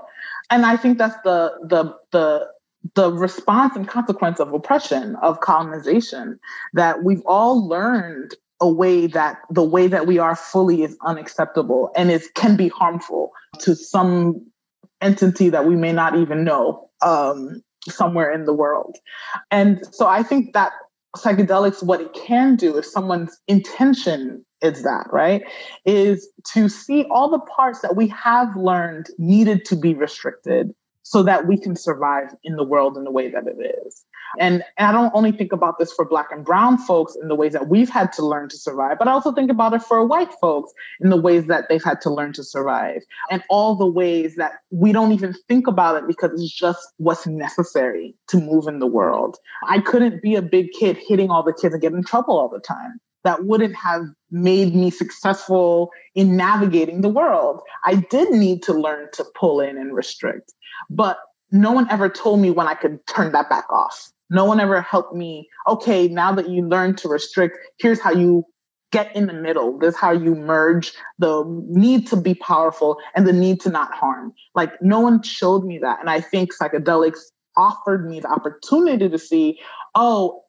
And 0.51 0.65
I 0.65 0.77
think 0.77 0.99
that's 0.99 1.17
the 1.23 1.53
the 1.63 1.95
the 2.11 2.47
the 2.93 3.11
response 3.11 3.75
and 3.75 3.88
consequence 3.88 4.39
of 4.39 4.53
oppression, 4.53 5.15
of 5.23 5.39
colonization, 5.39 6.39
that 6.73 7.03
we've 7.03 7.23
all 7.25 7.67
learned 7.67 8.35
a 8.61 8.69
way 8.69 9.07
that 9.07 9.37
the 9.49 9.63
way 9.63 9.87
that 9.87 10.07
we 10.07 10.17
are 10.17 10.35
fully 10.35 10.83
is 10.83 10.97
unacceptable 11.05 11.91
and 11.95 12.09
it 12.09 12.23
can 12.35 12.55
be 12.55 12.69
harmful 12.69 13.31
to 13.59 13.75
some 13.75 14.45
entity 15.01 15.49
that 15.49 15.65
we 15.65 15.75
may 15.75 15.91
not 15.91 16.15
even 16.15 16.43
know 16.43 16.89
um, 17.01 17.61
somewhere 17.87 18.31
in 18.31 18.45
the 18.45 18.53
world. 18.53 18.97
And 19.51 19.81
so 19.91 20.07
I 20.07 20.23
think 20.23 20.53
that 20.53 20.71
psychedelics, 21.17 21.83
what 21.83 22.01
it 22.01 22.13
can 22.13 22.55
do 22.55 22.77
if 22.77 22.85
someone's 22.85 23.39
intention 23.47 24.45
is 24.61 24.83
that, 24.83 25.07
right, 25.11 25.43
is 25.85 26.27
to 26.53 26.69
see 26.69 27.05
all 27.09 27.29
the 27.29 27.39
parts 27.39 27.81
that 27.81 27.95
we 27.95 28.07
have 28.07 28.55
learned 28.55 29.07
needed 29.17 29.65
to 29.65 29.75
be 29.75 29.93
restricted 29.93 30.73
so 31.03 31.21
that 31.23 31.45
we 31.45 31.57
can 31.57 31.75
survive 31.75 32.29
in 32.43 32.55
the 32.55 32.63
world 32.63 32.97
in 32.97 33.03
the 33.03 33.11
way 33.11 33.29
that 33.29 33.43
it 33.47 33.77
is. 33.85 34.03
And, 34.39 34.63
I 34.78 34.91
don't 34.91 35.12
only 35.15 35.32
think 35.32 35.52
about 35.52 35.80
this 35.80 35.91
for 35.93 36.06
Black 36.06 36.28
and 36.32 36.43
Brown 36.45 36.78
folks 36.78 37.15
in 37.21 37.28
the 37.28 37.36
ways 37.36 37.54
that 37.54 37.69
we've 37.69 37.89
had 37.89 38.12
to 38.13 38.26
learn 38.26 38.50
to 38.50 38.58
survive, 38.58 39.00
but 39.00 39.08
I 39.08 39.12
also 39.12 39.32
think 39.32 39.50
about 39.50 39.74
it 39.74 39.82
for 39.82 40.06
white 40.06 40.32
folks 40.39 40.71
in 41.00 41.10
the 41.10 41.19
ways 41.19 41.48
that 41.48 41.69
they've 41.69 41.84
had 41.84 42.02
to 42.02 42.10
learn 42.10 42.34
to 42.34 42.43
survive 42.43 43.02
and 43.32 43.41
all 43.50 43.76
the 43.76 43.86
ways 43.86 44.36
that 44.36 44.54
we 44.69 44.91
don't 44.91 45.12
even 45.12 45.34
think 45.48 45.67
about 45.67 45.95
it 45.95 46.08
because 46.08 46.32
it's 46.39 46.54
just 46.54 46.80
what's 46.98 47.26
necessary 47.26 48.15
to 48.28 48.39
move 48.39 48.67
in 48.67 48.80
the 48.80 48.88
world. 48.88 49.38
I 49.67 49.80
couldn't 49.80 50.21
be 50.21 50.36
a 50.36 50.41
big 50.41 50.71
kid 50.71 50.98
hitting 50.98 51.30
all 51.30 51.43
the 51.43 51.54
kids 51.54 51.74
and 51.74 51.82
get 51.82 51.93
in 51.93 52.04
trouble 52.04 52.38
all 52.38 52.50
the 52.50 52.60
time 52.60 53.00
that 53.26 53.45
wouldn't 53.45 53.76
have 53.76 54.04
made 54.32 54.76
me 54.76 54.91
successful 54.91 55.91
in 56.13 56.38
navigating 56.38 57.02
the 57.02 57.10
world. 57.10 57.62
I 57.84 57.95
did 57.95 58.30
need 58.30 58.62
to 58.63 58.74
learn 58.74 59.08
to 59.13 59.26
pull 59.36 59.60
in 59.60 59.78
and 59.78 59.93
restrict. 59.95 60.54
But 60.89 61.17
no 61.52 61.71
one 61.71 61.89
ever 61.89 62.08
told 62.08 62.39
me 62.39 62.52
when 62.52 62.67
I 62.67 62.76
could 62.76 63.06
turn 63.08 63.32
that 63.32 63.50
back 63.50 63.65
off. 63.71 64.12
No 64.29 64.45
one 64.45 64.59
ever 64.59 64.81
helped 64.81 65.15
me. 65.15 65.47
Okay, 65.67 66.07
now 66.07 66.33
that 66.33 66.49
you 66.49 66.67
learn 66.67 66.95
to 66.97 67.07
restrict, 67.07 67.57
here's 67.79 67.99
how 67.99 68.11
you 68.11 68.45
get 68.91 69.15
in 69.15 69.27
the 69.27 69.33
middle. 69.33 69.77
This 69.77 69.93
is 69.93 69.99
how 69.99 70.11
you 70.11 70.35
merge 70.35 70.93
the 71.19 71.43
need 71.67 72.07
to 72.07 72.15
be 72.15 72.33
powerful 72.35 72.97
and 73.13 73.27
the 73.27 73.33
need 73.33 73.59
to 73.61 73.69
not 73.69 73.93
harm. 73.93 74.33
Like 74.53 74.81
no 74.81 74.99
one 74.99 75.21
showed 75.21 75.65
me 75.65 75.79
that. 75.79 75.99
And 75.99 76.09
I 76.09 76.21
think 76.21 76.51
psychedelics 76.55 77.19
offered 77.57 78.09
me 78.09 78.19
the 78.19 78.29
opportunity 78.29 79.09
to 79.09 79.19
see, 79.19 79.59
oh, 79.95 80.43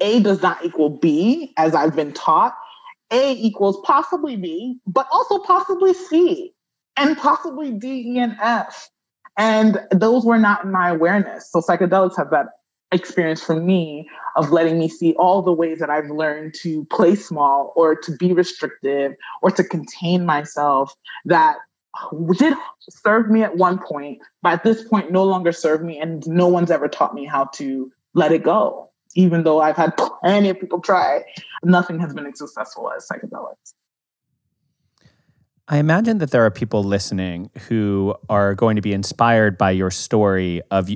A 0.00 0.20
does 0.20 0.42
not 0.42 0.64
equal 0.64 0.90
B, 0.90 1.52
as 1.56 1.74
I've 1.74 1.96
been 1.96 2.12
taught. 2.12 2.54
A 3.10 3.32
equals 3.32 3.80
possibly 3.84 4.36
B, 4.36 4.78
but 4.86 5.06
also 5.10 5.38
possibly 5.38 5.94
C 5.94 6.52
and 6.96 7.16
possibly 7.16 7.70
D, 7.70 8.14
E, 8.14 8.18
and 8.18 8.36
F. 8.40 8.90
And 9.38 9.80
those 9.92 10.24
were 10.24 10.38
not 10.38 10.64
in 10.64 10.72
my 10.72 10.90
awareness. 10.90 11.50
So 11.50 11.60
psychedelics 11.60 12.18
have 12.18 12.30
that 12.30 12.48
experience 12.92 13.42
for 13.42 13.56
me 13.56 14.08
of 14.36 14.50
letting 14.50 14.78
me 14.78 14.88
see 14.88 15.14
all 15.14 15.42
the 15.42 15.52
ways 15.52 15.78
that 15.78 15.90
I've 15.90 16.10
learned 16.10 16.54
to 16.62 16.84
play 16.86 17.14
small 17.14 17.72
or 17.76 17.94
to 17.94 18.12
be 18.16 18.32
restrictive 18.32 19.14
or 19.42 19.50
to 19.50 19.64
contain 19.64 20.24
myself 20.24 20.94
that 21.24 21.56
did 22.38 22.54
serve 22.88 23.28
me 23.28 23.42
at 23.42 23.56
one 23.56 23.78
point, 23.78 24.20
but 24.42 24.52
at 24.52 24.64
this 24.64 24.84
point 24.84 25.10
no 25.10 25.24
longer 25.24 25.52
serve 25.52 25.82
me. 25.82 25.98
And 25.98 26.26
no 26.26 26.46
one's 26.48 26.70
ever 26.70 26.88
taught 26.88 27.14
me 27.14 27.24
how 27.24 27.46
to 27.54 27.90
let 28.14 28.32
it 28.32 28.42
go. 28.42 28.90
Even 29.14 29.42
though 29.42 29.60
I've 29.60 29.76
had 29.76 29.96
plenty 29.96 30.50
of 30.50 30.60
people 30.60 30.80
try, 30.80 31.24
nothing 31.64 31.98
has 31.98 32.14
been 32.14 32.26
as 32.26 32.38
successful 32.38 32.90
as 32.92 33.08
psychedelics. 33.08 33.74
I 35.66 35.78
imagine 35.78 36.18
that 36.18 36.30
there 36.30 36.46
are 36.46 36.50
people 36.50 36.82
listening 36.82 37.50
who 37.68 38.14
are 38.30 38.54
going 38.54 38.76
to 38.76 38.82
be 38.82 38.92
inspired 38.92 39.58
by 39.58 39.72
your 39.72 39.90
story 39.90 40.62
of 40.70 40.88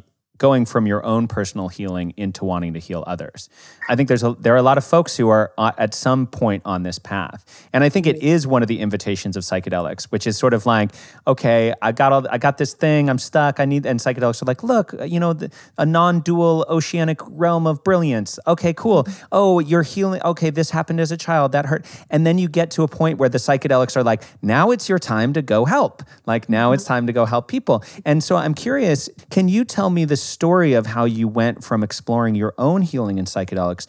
going 0.43 0.67
from 0.67 0.89
your 0.89 1.03
own 1.07 1.29
personal 1.29 1.69
healing 1.69 2.13
into 2.17 2.45
wanting 2.45 2.73
to 2.75 2.81
heal 2.81 3.05
others. 3.07 3.49
I 3.89 3.95
think 3.95 4.09
there's 4.09 4.25
a, 4.25 4.35
there 4.41 4.53
are 4.55 4.63
a 4.65 4.69
lot 4.71 4.77
of 4.77 4.85
folks 4.85 5.17
who 5.17 5.29
are 5.29 5.53
uh, 5.57 5.71
at 5.79 5.95
some 5.95 6.27
point 6.27 6.63
on 6.65 6.83
this 6.83 6.99
path, 6.99 7.69
and 7.73 7.85
I 7.85 7.89
think 7.89 8.09
it 8.09 8.17
is 8.17 8.45
one 8.45 8.61
of 8.61 8.69
the 8.69 8.81
invitations 8.81 9.37
of 9.37 9.45
psychedelics, 9.45 10.05
which 10.11 10.27
is 10.27 10.37
sort 10.37 10.53
of 10.53 10.67
like, 10.67 10.91
okay, 11.29 11.73
I 11.81 11.93
got 11.93 12.13
all, 12.13 12.27
I 12.29 12.39
got 12.39 12.59
this 12.59 12.75
thing, 12.75 13.09
I'm 13.09 13.19
stuck, 13.19 13.61
I 13.61 13.65
need, 13.65 13.87
and 13.87 14.01
psychedelics 14.01 14.43
are 14.43 14.47
like, 14.47 14.65
look, 14.65 14.93
you 15.07 15.21
know, 15.21 15.33
the, 15.33 15.51
a 15.79 15.87
non-dual 15.87 16.67
oceanic 16.69 17.21
realm 17.29 17.69
of 17.69 17.85
brilliance. 17.85 18.41
Okay, 18.49 18.75
cool. 18.75 19.07
Oh, 19.31 19.61
you're 19.61 19.85
healing. 19.85 20.21
Okay, 20.25 20.51
this 20.51 20.71
happened 20.71 20.99
as 20.99 21.13
a 21.13 21.17
child, 21.17 21.53
that 21.53 21.67
hurt, 21.67 21.87
and 22.11 22.27
then 22.27 22.37
you 22.39 22.49
get 22.49 22.73
to 22.73 22.83
a 22.83 22.89
point 22.89 23.19
where 23.19 23.29
the 23.29 23.39
psychedelics 23.39 23.97
are 23.97 24.03
like, 24.03 24.25
now 24.43 24.73
it's 24.73 24.89
your 24.89 24.99
time 24.99 25.33
to 25.35 25.43
go 25.43 25.65
help. 25.65 26.03
Like 26.27 26.49
now 26.49 26.73
it's 26.73 26.85
time 26.85 27.07
to 27.07 27.13
go 27.13 27.27
help 27.27 27.47
people. 27.47 27.85
And 28.05 28.25
so 28.25 28.35
I'm 28.37 28.55
curious, 28.55 29.09
can 29.31 29.49
you 29.49 29.65
tell 29.65 29.89
me 29.89 30.05
the 30.05 30.17
story 30.33 30.73
of 30.73 30.87
how 30.87 31.05
you 31.05 31.29
went 31.29 31.63
from 31.63 31.83
exploring 31.83 32.35
your 32.35 32.55
own 32.59 32.83
healing 32.83 33.19
in 33.19 33.25
psychedelics 33.25 33.87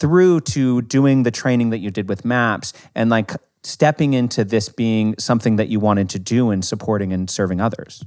through 0.00 0.40
to 0.40 0.82
doing 0.82 1.22
the 1.22 1.30
training 1.30 1.70
that 1.70 1.78
you 1.78 1.90
did 1.90 2.08
with 2.08 2.24
MAPS 2.24 2.72
and 2.94 3.10
like 3.10 3.32
stepping 3.64 4.14
into 4.14 4.44
this 4.44 4.68
being 4.68 5.14
something 5.18 5.56
that 5.56 5.68
you 5.68 5.80
wanted 5.80 6.08
to 6.10 6.18
do 6.18 6.50
and 6.50 6.64
supporting 6.64 7.12
and 7.12 7.30
serving 7.30 7.60
others? 7.60 8.04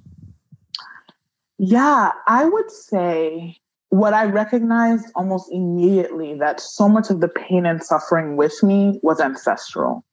Yeah, 1.58 2.12
I 2.28 2.46
would 2.46 2.70
say 2.70 3.58
what 3.90 4.14
I 4.14 4.26
recognized 4.26 5.08
almost 5.16 5.50
immediately 5.52 6.34
that 6.36 6.60
so 6.60 6.90
much 6.90 7.10
of 7.10 7.22
the 7.22 7.30
pain 7.30 7.66
and 7.66 7.82
suffering 7.82 8.36
with 8.36 8.62
me 8.62 9.00
was 9.04 9.22
ancestral. 9.22 10.04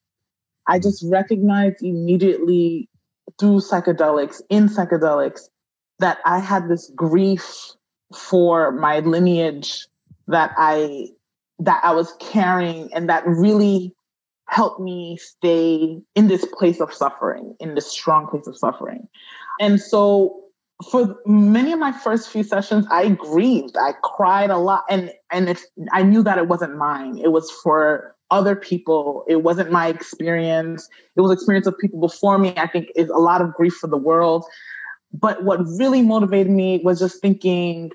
I 0.68 0.78
just 0.78 1.04
recognized 1.10 1.82
immediately 1.82 2.88
through 3.40 3.60
psychedelics, 3.60 4.40
in 4.50 4.68
psychedelics, 4.68 5.48
that 6.02 6.18
I 6.24 6.38
had 6.38 6.68
this 6.68 6.90
grief 6.94 7.72
for 8.14 8.72
my 8.72 8.98
lineage 9.00 9.86
that 10.26 10.52
I 10.56 11.08
that 11.60 11.80
I 11.84 11.92
was 11.92 12.14
carrying 12.20 12.92
and 12.92 13.08
that 13.08 13.26
really 13.26 13.94
helped 14.46 14.80
me 14.80 15.16
stay 15.16 15.98
in 16.14 16.28
this 16.28 16.44
place 16.58 16.80
of 16.80 16.92
suffering, 16.92 17.54
in 17.60 17.74
this 17.74 17.86
strong 17.86 18.26
place 18.26 18.46
of 18.46 18.56
suffering. 18.56 19.08
And 19.60 19.80
so 19.80 20.42
for 20.90 21.16
many 21.24 21.72
of 21.72 21.78
my 21.78 21.92
first 21.92 22.28
few 22.30 22.42
sessions, 22.42 22.84
I 22.90 23.10
grieved. 23.10 23.76
I 23.76 23.92
cried 24.02 24.50
a 24.50 24.58
lot. 24.58 24.84
And 24.90 25.12
and 25.30 25.48
if 25.48 25.64
I 25.92 26.02
knew 26.02 26.22
that 26.24 26.36
it 26.36 26.48
wasn't 26.48 26.76
mine. 26.76 27.18
It 27.18 27.32
was 27.32 27.50
for 27.62 28.16
other 28.30 28.56
people. 28.56 29.24
It 29.28 29.42
wasn't 29.42 29.70
my 29.70 29.88
experience. 29.88 30.88
It 31.16 31.20
was 31.20 31.30
experience 31.30 31.66
of 31.66 31.78
people 31.78 32.00
before 32.00 32.38
me. 32.38 32.54
I 32.56 32.66
think 32.66 32.88
is 32.96 33.08
a 33.10 33.18
lot 33.18 33.40
of 33.40 33.54
grief 33.54 33.74
for 33.74 33.86
the 33.86 33.98
world. 33.98 34.44
But 35.12 35.44
what 35.44 35.60
really 35.78 36.02
motivated 36.02 36.52
me 36.52 36.80
was 36.82 36.98
just 36.98 37.20
thinking 37.20 37.90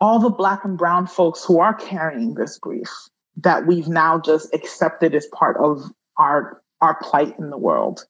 all 0.00 0.18
the 0.18 0.30
black 0.30 0.64
and 0.64 0.76
brown 0.76 1.06
folks 1.06 1.44
who 1.44 1.58
are 1.58 1.74
carrying 1.74 2.34
this 2.34 2.58
grief 2.58 2.90
that 3.36 3.66
we've 3.66 3.88
now 3.88 4.18
just 4.18 4.52
accepted 4.54 5.14
as 5.14 5.26
part 5.34 5.56
of 5.58 5.82
our 6.18 6.62
our 6.80 6.98
plight 7.02 7.38
in 7.38 7.50
the 7.50 7.58
world. 7.58 8.04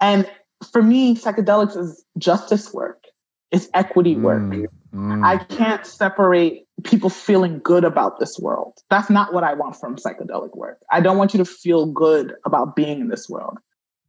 And 0.00 0.30
for 0.70 0.82
me, 0.82 1.16
psychedelics 1.16 1.76
is 1.76 2.04
justice 2.18 2.72
work. 2.72 3.04
It's 3.50 3.68
equity 3.74 4.16
work. 4.16 4.42
Mm, 4.42 4.66
mm. 4.94 5.24
I 5.24 5.38
can't 5.44 5.86
separate 5.86 6.66
people 6.82 7.10
feeling 7.10 7.60
good 7.62 7.84
about 7.84 8.18
this 8.18 8.38
world. 8.38 8.78
That's 8.90 9.10
not 9.10 9.32
what 9.32 9.44
I 9.44 9.54
want 9.54 9.76
from 9.76 9.96
psychedelic 9.96 10.56
work. 10.56 10.78
I 10.90 11.00
don't 11.00 11.18
want 11.18 11.34
you 11.34 11.38
to 11.38 11.44
feel 11.44 11.86
good 11.86 12.34
about 12.44 12.74
being 12.74 13.00
in 13.00 13.08
this 13.08 13.28
world. 13.28 13.58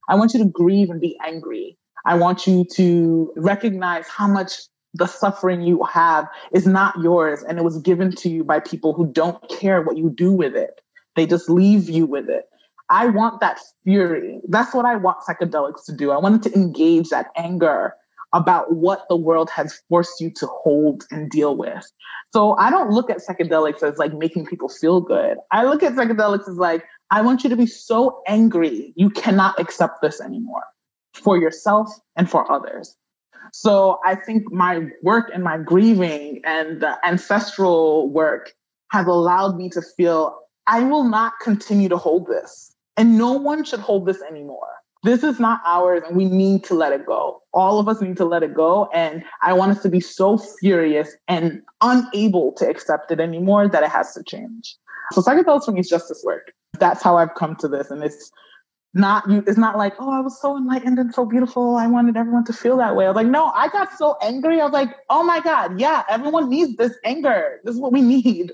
I 0.09 0.15
want 0.15 0.33
you 0.33 0.39
to 0.43 0.49
grieve 0.49 0.89
and 0.89 1.01
be 1.01 1.17
angry. 1.25 1.77
I 2.05 2.15
want 2.15 2.45
you 2.45 2.65
to 2.75 3.33
recognize 3.35 4.07
how 4.07 4.27
much 4.27 4.53
the 4.93 5.07
suffering 5.07 5.61
you 5.61 5.83
have 5.83 6.27
is 6.53 6.65
not 6.65 6.95
yours 7.01 7.43
and 7.43 7.57
it 7.57 7.63
was 7.63 7.79
given 7.79 8.11
to 8.15 8.29
you 8.29 8.43
by 8.43 8.59
people 8.59 8.93
who 8.93 9.11
don't 9.11 9.37
care 9.49 9.81
what 9.81 9.97
you 9.97 10.09
do 10.09 10.31
with 10.31 10.55
it. 10.55 10.81
They 11.15 11.25
just 11.25 11.49
leave 11.49 11.89
you 11.89 12.05
with 12.05 12.29
it. 12.29 12.45
I 12.89 13.07
want 13.07 13.41
that 13.41 13.59
fury. 13.83 14.39
That's 14.47 14.73
what 14.73 14.85
I 14.85 14.95
want 14.95 15.17
psychedelics 15.27 15.85
to 15.87 15.93
do. 15.93 16.11
I 16.11 16.17
wanted 16.17 16.43
to 16.43 16.53
engage 16.53 17.09
that 17.09 17.27
anger 17.35 17.95
about 18.31 18.73
what 18.73 19.05
the 19.09 19.15
world 19.15 19.49
has 19.49 19.81
forced 19.89 20.21
you 20.21 20.29
to 20.29 20.45
hold 20.45 21.05
and 21.09 21.29
deal 21.29 21.55
with. 21.55 21.89
So 22.31 22.55
I 22.57 22.69
don't 22.69 22.91
look 22.91 23.09
at 23.09 23.17
psychedelics 23.17 23.81
as 23.81 23.97
like 23.97 24.13
making 24.13 24.45
people 24.45 24.69
feel 24.69 25.01
good. 25.01 25.37
I 25.51 25.63
look 25.63 25.83
at 25.83 25.93
psychedelics 25.93 26.47
as 26.47 26.57
like, 26.57 26.83
I 27.11 27.21
want 27.21 27.43
you 27.43 27.49
to 27.49 27.55
be 27.55 27.67
so 27.67 28.21
angry, 28.27 28.93
you 28.95 29.09
cannot 29.09 29.59
accept 29.59 30.01
this 30.01 30.21
anymore 30.21 30.63
for 31.15 31.37
yourself 31.37 31.89
and 32.15 32.29
for 32.29 32.49
others. 32.51 32.95
So 33.53 33.99
I 34.05 34.15
think 34.15 34.51
my 34.51 34.87
work 35.01 35.29
and 35.33 35.43
my 35.43 35.57
grieving 35.57 36.41
and 36.45 36.81
the 36.81 36.97
ancestral 37.07 38.09
work 38.09 38.53
has 38.91 39.07
allowed 39.07 39.55
me 39.55 39.69
to 39.69 39.81
feel 39.81 40.37
I 40.67 40.81
will 40.81 41.03
not 41.03 41.33
continue 41.41 41.89
to 41.89 41.97
hold 41.97 42.27
this. 42.27 42.75
And 42.97 43.17
no 43.17 43.33
one 43.33 43.63
should 43.63 43.81
hold 43.81 44.05
this 44.05 44.21
anymore. 44.21 44.67
This 45.03 45.23
is 45.23 45.39
not 45.39 45.61
ours 45.65 46.01
and 46.07 46.17
we 46.17 46.25
need 46.25 46.63
to 46.65 46.73
let 46.73 46.91
it 46.91 47.05
go. 47.05 47.41
All 47.53 47.79
of 47.79 47.87
us 47.87 48.01
need 48.01 48.17
to 48.17 48.25
let 48.25 48.41
it 48.41 48.55
go. 48.55 48.89
And 48.93 49.23
I 49.43 49.53
want 49.53 49.71
us 49.71 49.83
to 49.83 49.89
be 49.89 49.99
so 49.99 50.37
furious 50.37 51.15
and 51.27 51.61
unable 51.81 52.53
to 52.53 52.67
accept 52.67 53.11
it 53.11 53.19
anymore 53.19 53.67
that 53.67 53.83
it 53.83 53.89
has 53.89 54.13
to 54.15 54.23
change. 54.23 54.75
So 55.11 55.21
psychedelics 55.21 55.65
for 55.65 55.73
me 55.73 55.81
is 55.81 55.89
justice 55.89 56.23
work. 56.25 56.51
That's 56.79 57.03
how 57.03 57.17
I've 57.17 57.35
come 57.35 57.55
to 57.57 57.67
this. 57.67 57.91
And 57.91 58.03
it's 58.03 58.31
not 58.95 59.29
you 59.29 59.43
it's 59.45 59.57
not 59.57 59.77
like 59.77 59.93
oh 59.99 60.11
i 60.11 60.19
was 60.19 60.39
so 60.39 60.57
enlightened 60.57 60.97
and 60.97 61.13
so 61.13 61.25
beautiful 61.25 61.75
i 61.75 61.85
wanted 61.85 62.15
everyone 62.15 62.43
to 62.43 62.53
feel 62.53 62.77
that 62.77 62.95
way 62.95 63.05
i 63.05 63.09
was 63.09 63.15
like 63.15 63.27
no 63.27 63.47
i 63.47 63.67
got 63.67 63.91
so 63.97 64.17
angry 64.21 64.59
i 64.59 64.63
was 64.63 64.73
like 64.73 64.95
oh 65.09 65.23
my 65.23 65.39
god 65.41 65.79
yeah 65.79 66.03
everyone 66.09 66.49
needs 66.49 66.75
this 66.77 66.93
anger 67.03 67.59
this 67.63 67.75
is 67.75 67.81
what 67.81 67.91
we 67.91 68.01
need 68.01 68.51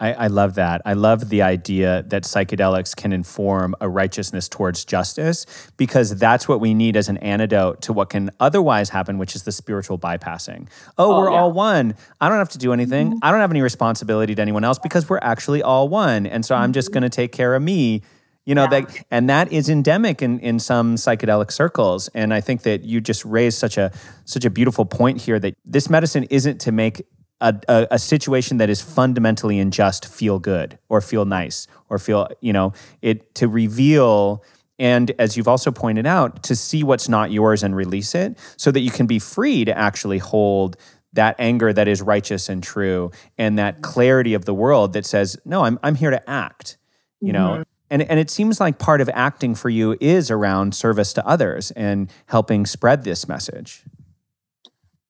I, 0.00 0.12
I, 0.12 0.26
love 0.26 0.56
that. 0.56 0.82
I 0.84 0.94
love 0.94 1.28
the 1.28 1.42
idea 1.42 2.04
that 2.08 2.24
psychedelics 2.24 2.96
can 2.96 3.12
inform 3.12 3.76
a 3.80 3.88
righteousness 3.88 4.48
towards 4.48 4.84
justice 4.84 5.46
because 5.76 6.18
that's 6.18 6.48
what 6.48 6.60
we 6.60 6.74
need 6.74 6.96
as 6.96 7.08
an 7.08 7.16
antidote 7.18 7.80
to 7.82 7.92
what 7.92 8.10
can 8.10 8.30
otherwise 8.40 8.88
happen, 8.88 9.18
which 9.18 9.36
is 9.36 9.44
the 9.44 9.52
spiritual 9.52 9.96
bypassing. 9.96 10.68
Oh, 10.98 11.14
oh 11.14 11.20
we're 11.20 11.30
yeah. 11.30 11.38
all 11.38 11.52
one. 11.52 11.94
I 12.20 12.28
don't 12.28 12.38
have 12.38 12.48
to 12.50 12.58
do 12.58 12.72
anything. 12.72 13.10
Mm-hmm. 13.10 13.18
I 13.22 13.30
don't 13.30 13.40
have 13.40 13.52
any 13.52 13.62
responsibility 13.62 14.34
to 14.34 14.42
anyone 14.42 14.64
else 14.64 14.80
because 14.80 15.08
we're 15.08 15.20
actually 15.22 15.62
all 15.62 15.88
one. 15.88 16.26
And 16.26 16.44
so 16.44 16.54
mm-hmm. 16.54 16.64
I'm 16.64 16.72
just 16.72 16.88
mm-hmm. 16.88 16.94
going 16.94 17.10
to 17.10 17.16
take 17.16 17.30
care 17.30 17.54
of 17.54 17.62
me. 17.62 18.02
You 18.46 18.54
know, 18.54 18.64
yeah. 18.64 18.80
that, 18.80 19.04
and 19.10 19.30
that 19.30 19.52
is 19.52 19.70
endemic 19.70 20.20
in, 20.20 20.38
in 20.40 20.58
some 20.58 20.96
psychedelic 20.96 21.50
circles. 21.50 22.08
And 22.08 22.34
I 22.34 22.42
think 22.42 22.62
that 22.62 22.84
you 22.84 23.00
just 23.00 23.24
raised 23.24 23.58
such 23.58 23.78
a 23.78 23.90
such 24.26 24.44
a 24.44 24.50
beautiful 24.50 24.84
point 24.84 25.22
here 25.22 25.38
that 25.38 25.54
this 25.64 25.88
medicine 25.88 26.24
isn't 26.24 26.60
to 26.60 26.72
make 26.72 27.06
a, 27.40 27.54
a, 27.68 27.86
a, 27.92 27.98
situation 27.98 28.58
that 28.58 28.70
is 28.70 28.80
fundamentally 28.80 29.58
unjust 29.58 30.06
feel 30.06 30.38
good 30.38 30.78
or 30.88 31.00
feel 31.00 31.24
nice 31.24 31.66
or 31.88 31.98
feel 31.98 32.28
you 32.40 32.52
know 32.52 32.72
it 33.02 33.34
to 33.34 33.48
reveal 33.48 34.42
and 34.78 35.12
as 35.18 35.36
you've 35.36 35.48
also 35.48 35.70
pointed 35.70 36.06
out 36.06 36.42
to 36.44 36.56
see 36.56 36.82
what's 36.82 37.08
not 37.08 37.30
yours 37.30 37.62
and 37.62 37.74
release 37.74 38.14
it 38.14 38.38
so 38.56 38.70
that 38.70 38.80
you 38.80 38.90
can 38.90 39.06
be 39.06 39.18
free 39.18 39.64
to 39.64 39.76
actually 39.76 40.18
hold 40.18 40.76
that 41.12 41.36
anger 41.38 41.72
that 41.72 41.88
is 41.88 42.00
righteous 42.00 42.48
and 42.48 42.62
true 42.62 43.10
and 43.36 43.58
that 43.58 43.82
clarity 43.82 44.34
of 44.34 44.44
the 44.44 44.54
world 44.54 44.92
that 44.92 45.04
says 45.04 45.36
no 45.44 45.64
i'm, 45.64 45.78
I'm 45.82 45.96
here 45.96 46.10
to 46.10 46.30
act 46.30 46.78
you 47.20 47.32
know 47.32 47.50
mm-hmm. 47.50 47.62
And, 47.94 48.02
and 48.10 48.18
it 48.18 48.28
seems 48.28 48.58
like 48.58 48.78
part 48.78 49.00
of 49.00 49.08
acting 49.14 49.54
for 49.54 49.70
you 49.70 49.96
is 50.00 50.30
around 50.30 50.74
service 50.74 51.12
to 51.12 51.24
others 51.26 51.70
and 51.70 52.10
helping 52.26 52.66
spread 52.66 53.04
this 53.04 53.28
message 53.28 53.84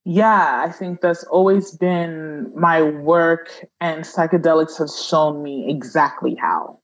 yeah, 0.04 0.62
I 0.66 0.70
think 0.70 1.00
that's 1.00 1.24
always 1.24 1.74
been 1.74 2.52
my 2.54 2.82
work, 2.82 3.48
and 3.80 4.04
psychedelics 4.04 4.76
has 4.76 5.02
shown 5.02 5.42
me 5.42 5.70
exactly 5.70 6.34
how. 6.34 6.78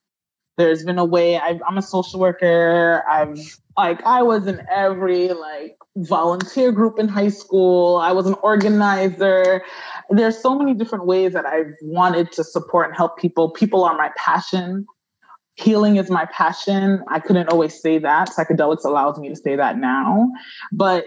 There's 0.57 0.85
been 0.85 0.99
a 0.99 1.05
way 1.05 1.39
i 1.39 1.59
am 1.69 1.79
a 1.79 1.83
social 1.83 2.21
worker. 2.21 3.05
I've 3.09 3.59
like 3.77 4.03
I 4.05 4.23
was 4.23 4.47
in 4.47 4.67
every 4.71 5.29
like 5.29 5.77
volunteer 5.97 6.73
group 6.73 6.99
in 6.99 7.09
high 7.09 7.29
school. 7.29 7.97
I 7.97 8.13
was 8.13 8.27
an 8.27 8.35
organizer. 8.43 9.63
There's 10.11 10.39
so 10.39 10.59
many 10.59 10.75
different 10.75 11.07
ways 11.07 11.33
that 11.35 11.47
I've 11.47 11.75
wanted 11.83 12.33
to 12.33 12.45
support 12.45 12.89
and 12.89 12.97
help 12.97 13.19
people. 13.19 13.51
People 13.51 13.85
are 13.85 13.97
my 13.97 14.11
passion. 14.17 14.87
Healing 15.61 15.97
is 15.97 16.11
my 16.11 16.27
passion. 16.27 17.05
I 17.09 17.21
couldn't 17.21 17.49
always 17.49 17.81
say 17.81 17.99
that. 17.99 18.31
Psychedelics 18.31 18.85
allows 18.85 19.19
me 19.19 19.29
to 19.29 19.37
say 19.37 19.57
that 19.57 19.79
now. 19.79 20.29
But 20.73 21.07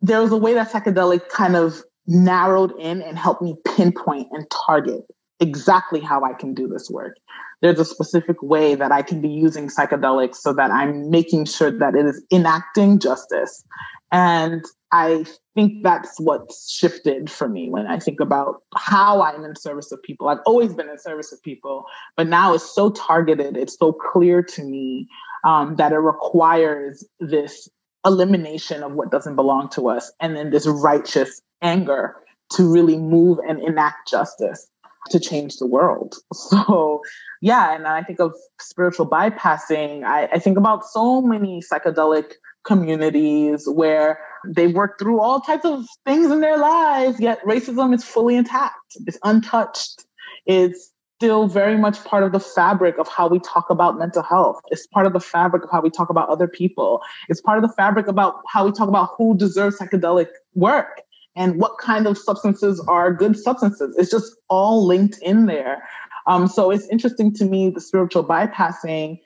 there 0.00 0.22
was 0.22 0.32
a 0.32 0.36
way 0.36 0.54
that 0.54 0.70
psychedelic 0.70 1.28
kind 1.28 1.56
of 1.56 1.82
narrowed 2.06 2.72
in 2.78 3.02
and 3.02 3.18
helped 3.18 3.42
me 3.42 3.56
pinpoint 3.76 4.28
and 4.32 4.46
target 4.50 5.02
exactly 5.38 6.00
how 6.00 6.24
I 6.24 6.32
can 6.32 6.54
do 6.54 6.66
this 6.66 6.88
work. 6.90 7.16
There's 7.62 7.78
a 7.78 7.84
specific 7.84 8.42
way 8.42 8.74
that 8.74 8.90
I 8.90 9.02
can 9.02 9.20
be 9.20 9.28
using 9.28 9.68
psychedelics 9.68 10.36
so 10.36 10.52
that 10.54 10.70
I'm 10.70 11.10
making 11.10 11.44
sure 11.44 11.70
that 11.70 11.94
it 11.94 12.06
is 12.06 12.22
enacting 12.32 12.98
justice. 12.98 13.64
And 14.12 14.64
I 14.92 15.24
think 15.54 15.82
that's 15.84 16.18
what's 16.18 16.70
shifted 16.70 17.30
for 17.30 17.48
me 17.48 17.70
when 17.70 17.86
I 17.86 17.98
think 17.98 18.20
about 18.20 18.62
how 18.74 19.22
I'm 19.22 19.44
in 19.44 19.54
service 19.54 19.92
of 19.92 20.02
people. 20.02 20.28
I've 20.28 20.40
always 20.46 20.74
been 20.74 20.88
in 20.88 20.98
service 20.98 21.32
of 21.32 21.42
people, 21.42 21.84
but 22.16 22.26
now 22.26 22.54
it's 22.54 22.74
so 22.74 22.90
targeted, 22.90 23.56
it's 23.56 23.76
so 23.78 23.92
clear 23.92 24.42
to 24.42 24.64
me 24.64 25.08
um, 25.44 25.76
that 25.76 25.92
it 25.92 25.98
requires 25.98 27.04
this 27.20 27.68
elimination 28.04 28.82
of 28.82 28.92
what 28.92 29.10
doesn't 29.10 29.36
belong 29.36 29.68
to 29.68 29.88
us 29.88 30.10
and 30.20 30.34
then 30.34 30.50
this 30.50 30.66
righteous 30.66 31.40
anger 31.62 32.16
to 32.50 32.70
really 32.70 32.96
move 32.96 33.38
and 33.46 33.60
enact 33.60 34.08
justice 34.08 34.66
to 35.10 35.20
change 35.20 35.56
the 35.56 35.66
world. 35.66 36.16
So, 36.34 37.02
yeah, 37.42 37.74
and 37.74 37.86
I 37.86 38.02
think 38.02 38.20
of 38.20 38.34
spiritual 38.60 39.06
bypassing. 39.08 40.04
I, 40.04 40.26
I 40.32 40.38
think 40.38 40.58
about 40.58 40.84
so 40.84 41.22
many 41.22 41.62
psychedelic 41.62 42.32
communities 42.64 43.66
where 43.66 44.18
they 44.44 44.66
work 44.66 44.98
through 44.98 45.20
all 45.20 45.40
types 45.40 45.64
of 45.64 45.86
things 46.04 46.30
in 46.30 46.40
their 46.40 46.58
lives, 46.58 47.20
yet 47.20 47.40
racism 47.44 47.94
is 47.94 48.04
fully 48.04 48.36
intact, 48.36 48.96
it's 49.06 49.18
untouched, 49.24 50.04
it's 50.46 50.92
still 51.20 51.46
very 51.46 51.76
much 51.76 52.02
part 52.04 52.22
of 52.24 52.32
the 52.32 52.40
fabric 52.40 52.98
of 52.98 53.06
how 53.06 53.28
we 53.28 53.38
talk 53.40 53.68
about 53.68 53.98
mental 53.98 54.22
health. 54.22 54.60
It's 54.70 54.86
part 54.86 55.06
of 55.06 55.12
the 55.12 55.20
fabric 55.20 55.62
of 55.62 55.70
how 55.70 55.82
we 55.82 55.90
talk 55.90 56.08
about 56.08 56.28
other 56.30 56.48
people. 56.48 57.02
It's 57.28 57.42
part 57.42 57.62
of 57.62 57.68
the 57.68 57.74
fabric 57.74 58.06
about 58.06 58.36
how 58.48 58.64
we 58.64 58.72
talk 58.72 58.88
about 58.88 59.10
who 59.16 59.36
deserves 59.36 59.78
psychedelic 59.78 60.28
work 60.54 61.02
and 61.40 61.58
what 61.58 61.78
kind 61.78 62.06
of 62.06 62.18
substances 62.18 62.84
are 62.86 63.14
good 63.14 63.34
substances. 63.34 63.96
It's 63.96 64.10
just 64.10 64.36
all 64.50 64.86
linked 64.86 65.16
in 65.22 65.46
there. 65.46 65.82
Um, 66.26 66.46
so 66.46 66.70
it's 66.70 66.86
interesting 66.88 67.32
to 67.36 67.46
me, 67.46 67.70
the 67.70 67.80
spiritual 67.80 68.22
bypassing, 68.22 69.18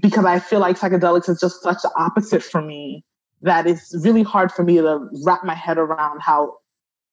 because 0.00 0.24
I 0.24 0.38
feel 0.38 0.60
like 0.60 0.78
psychedelics 0.78 1.28
is 1.28 1.38
just 1.38 1.62
such 1.62 1.82
the 1.82 1.92
opposite 1.94 2.42
for 2.42 2.62
me 2.62 3.04
that 3.42 3.66
it's 3.66 3.94
really 4.02 4.22
hard 4.22 4.50
for 4.50 4.64
me 4.64 4.76
to 4.76 5.08
wrap 5.26 5.44
my 5.44 5.54
head 5.54 5.76
around 5.76 6.20
how 6.22 6.56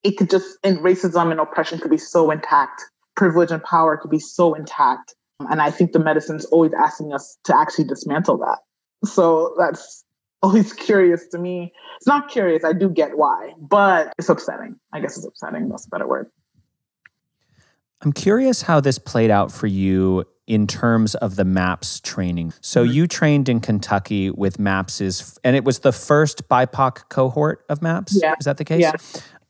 it 0.03 0.15
could 0.17 0.29
just, 0.29 0.57
and 0.63 0.77
racism 0.79 1.31
and 1.31 1.41
oppression 1.41 1.77
could 1.77 1.91
be 1.91 1.97
so 1.97 2.31
intact 2.31 2.81
privilege 3.17 3.51
and 3.51 3.61
power 3.63 3.97
could 3.97 4.11
be 4.11 4.19
so 4.19 4.53
intact. 4.53 5.15
And 5.41 5.61
I 5.61 5.69
think 5.69 5.91
the 5.91 5.99
medicine's 5.99 6.45
always 6.45 6.71
asking 6.73 7.13
us 7.13 7.37
to 7.43 7.57
actually 7.57 7.85
dismantle 7.85 8.37
that. 8.37 8.59
So 9.03 9.53
that's 9.59 10.04
always 10.41 10.73
curious 10.87 11.27
to 11.27 11.37
me. 11.37 11.73
It's 11.97 12.07
not 12.07 12.29
curious, 12.29 12.63
I 12.63 12.73
do 12.73 12.89
get 12.89 13.17
why, 13.17 13.53
but 13.57 14.13
it's 14.17 14.29
upsetting. 14.29 14.79
I 14.93 14.99
guess 14.99 15.17
it's 15.17 15.25
upsetting, 15.25 15.69
that's 15.69 15.85
a 15.85 15.89
better 15.89 16.07
word. 16.07 16.29
I'm 18.01 18.13
curious 18.13 18.61
how 18.61 18.81
this 18.81 18.99
played 18.99 19.31
out 19.31 19.51
for 19.51 19.67
you 19.67 20.25
in 20.47 20.67
terms 20.67 21.15
of 21.15 21.37
the 21.37 21.45
MAPS 21.45 21.99
training. 22.01 22.53
So 22.61 22.83
mm-hmm. 22.83 22.93
you 22.93 23.07
trained 23.07 23.49
in 23.49 23.59
Kentucky 23.59 24.29
with 24.29 24.59
MAPS's, 24.59 25.39
and 25.43 25.55
it 25.55 25.63
was 25.63 25.79
the 25.79 25.91
first 25.91 26.47
BIPOC 26.47 27.09
cohort 27.09 27.65
of 27.69 27.81
MAPS. 27.81 28.19
Yeah. 28.21 28.35
Is 28.39 28.45
that 28.45 28.57
the 28.57 28.65
case? 28.65 28.81
Yeah. 28.81 28.93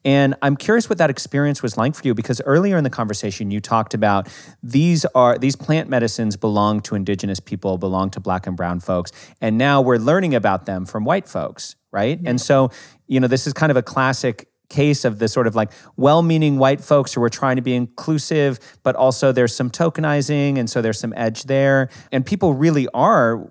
And 0.06 0.36
I'm 0.44 0.56
curious 0.56 0.88
what 0.88 1.00
that 1.00 1.10
experience 1.10 1.63
was 1.63 1.78
like 1.78 1.96
for 1.96 2.08
you 2.08 2.13
because 2.13 2.39
earlier 2.46 2.78
in 2.78 2.84
the 2.84 2.89
conversation 2.91 3.50
you 3.50 3.60
talked 3.60 3.96
about 3.96 4.30
these 4.62 5.04
are 5.15 5.38
these 5.38 5.56
plant 5.56 5.89
medicines 5.89 6.38
belong 6.38 6.82
to 6.82 6.96
indigenous 6.96 7.39
people, 7.39 7.80
belong 7.80 8.12
to 8.12 8.20
black 8.20 8.46
and 8.46 8.56
brown 8.56 8.80
folks, 8.80 9.12
and 9.41 9.58
now 9.58 9.82
we're 9.82 9.98
learning 9.98 10.36
about 10.36 10.68
them 10.68 10.86
from 10.86 11.04
white 11.04 11.28
folks, 11.28 11.76
right? 11.91 12.20
And 12.24 12.39
so, 12.39 12.70
you 13.08 13.20
know, 13.20 13.28
this 13.28 13.48
is 13.48 13.54
kind 13.54 13.72
of 13.72 13.78
a 13.78 13.82
classic 13.82 14.48
case 14.70 15.06
of 15.06 15.20
the 15.20 15.28
sort 15.28 15.48
of 15.48 15.56
like 15.56 15.72
well-meaning 15.96 16.58
white 16.58 16.82
folks 16.82 17.13
who 17.13 17.22
are 17.22 17.30
trying 17.30 17.56
to 17.56 17.62
be 17.62 17.76
inclusive 17.76 18.60
but 18.82 18.96
also 18.96 19.32
there's 19.32 19.56
some 19.56 19.70
tokenizing 19.70 20.58
and 20.58 20.68
so 20.70 20.82
there's 20.82 21.00
some 21.00 21.13
edge 21.15 21.44
there 21.44 21.88
and 22.12 22.26
people 22.26 22.54
really 22.54 22.88
are 22.91 23.48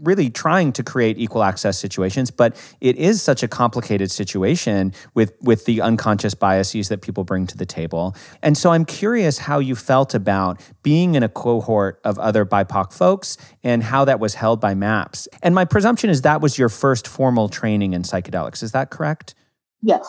really 0.00 0.30
trying 0.30 0.72
to 0.72 0.82
create 0.82 1.18
equal 1.18 1.42
access 1.42 1.78
situations 1.78 2.30
but 2.30 2.56
it 2.80 2.96
is 2.96 3.22
such 3.22 3.42
a 3.42 3.48
complicated 3.48 4.10
situation 4.10 4.92
with 5.14 5.32
with 5.40 5.64
the 5.64 5.80
unconscious 5.80 6.34
biases 6.34 6.88
that 6.88 7.02
people 7.02 7.24
bring 7.24 7.46
to 7.46 7.56
the 7.56 7.66
table. 7.66 8.14
And 8.42 8.56
so 8.56 8.70
i'm 8.70 8.84
curious 8.84 9.38
how 9.38 9.58
you 9.58 9.74
felt 9.74 10.14
about 10.14 10.60
being 10.82 11.14
in 11.14 11.22
a 11.22 11.28
cohort 11.28 12.00
of 12.04 12.18
other 12.18 12.44
bipoc 12.44 12.92
folks 12.92 13.36
and 13.62 13.82
how 13.82 14.04
that 14.04 14.20
was 14.20 14.34
held 14.34 14.60
by 14.60 14.74
maps. 14.74 15.28
And 15.42 15.54
my 15.54 15.64
presumption 15.64 16.10
is 16.10 16.22
that 16.22 16.40
was 16.40 16.58
your 16.58 16.68
first 16.68 17.08
formal 17.08 17.48
training 17.48 17.92
in 17.92 18.02
psychedelics. 18.02 18.62
Is 18.62 18.72
that 18.72 18.90
correct? 18.90 19.34
Yes 19.82 20.06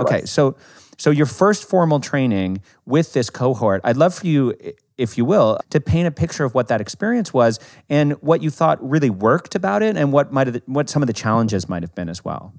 okay 0.00 0.22
was. 0.22 0.30
so 0.30 0.56
so 0.98 1.10
your 1.10 1.26
first 1.26 1.68
formal 1.68 2.00
training 2.00 2.62
with 2.86 3.12
this 3.12 3.30
cohort 3.30 3.80
i'd 3.84 3.96
love 3.96 4.14
for 4.14 4.26
you 4.26 4.54
if 4.98 5.18
you 5.18 5.24
will, 5.24 5.58
to 5.70 5.80
paint 5.80 6.06
a 6.06 6.10
picture 6.10 6.44
of 6.44 6.54
what 6.54 6.68
that 6.68 6.80
experience 6.80 7.32
was 7.32 7.58
and 7.88 8.12
what 8.22 8.42
you 8.42 8.50
thought 8.50 8.78
really 8.82 9.10
worked 9.10 9.54
about 9.54 9.82
it 9.82 9.96
and 9.96 10.12
what 10.12 10.32
might 10.32 10.46
have, 10.46 10.62
what 10.66 10.88
some 10.88 11.02
of 11.02 11.06
the 11.06 11.12
challenges 11.12 11.68
might 11.68 11.82
have 11.82 11.94
been 11.94 12.08
as 12.08 12.24
well. 12.24 12.52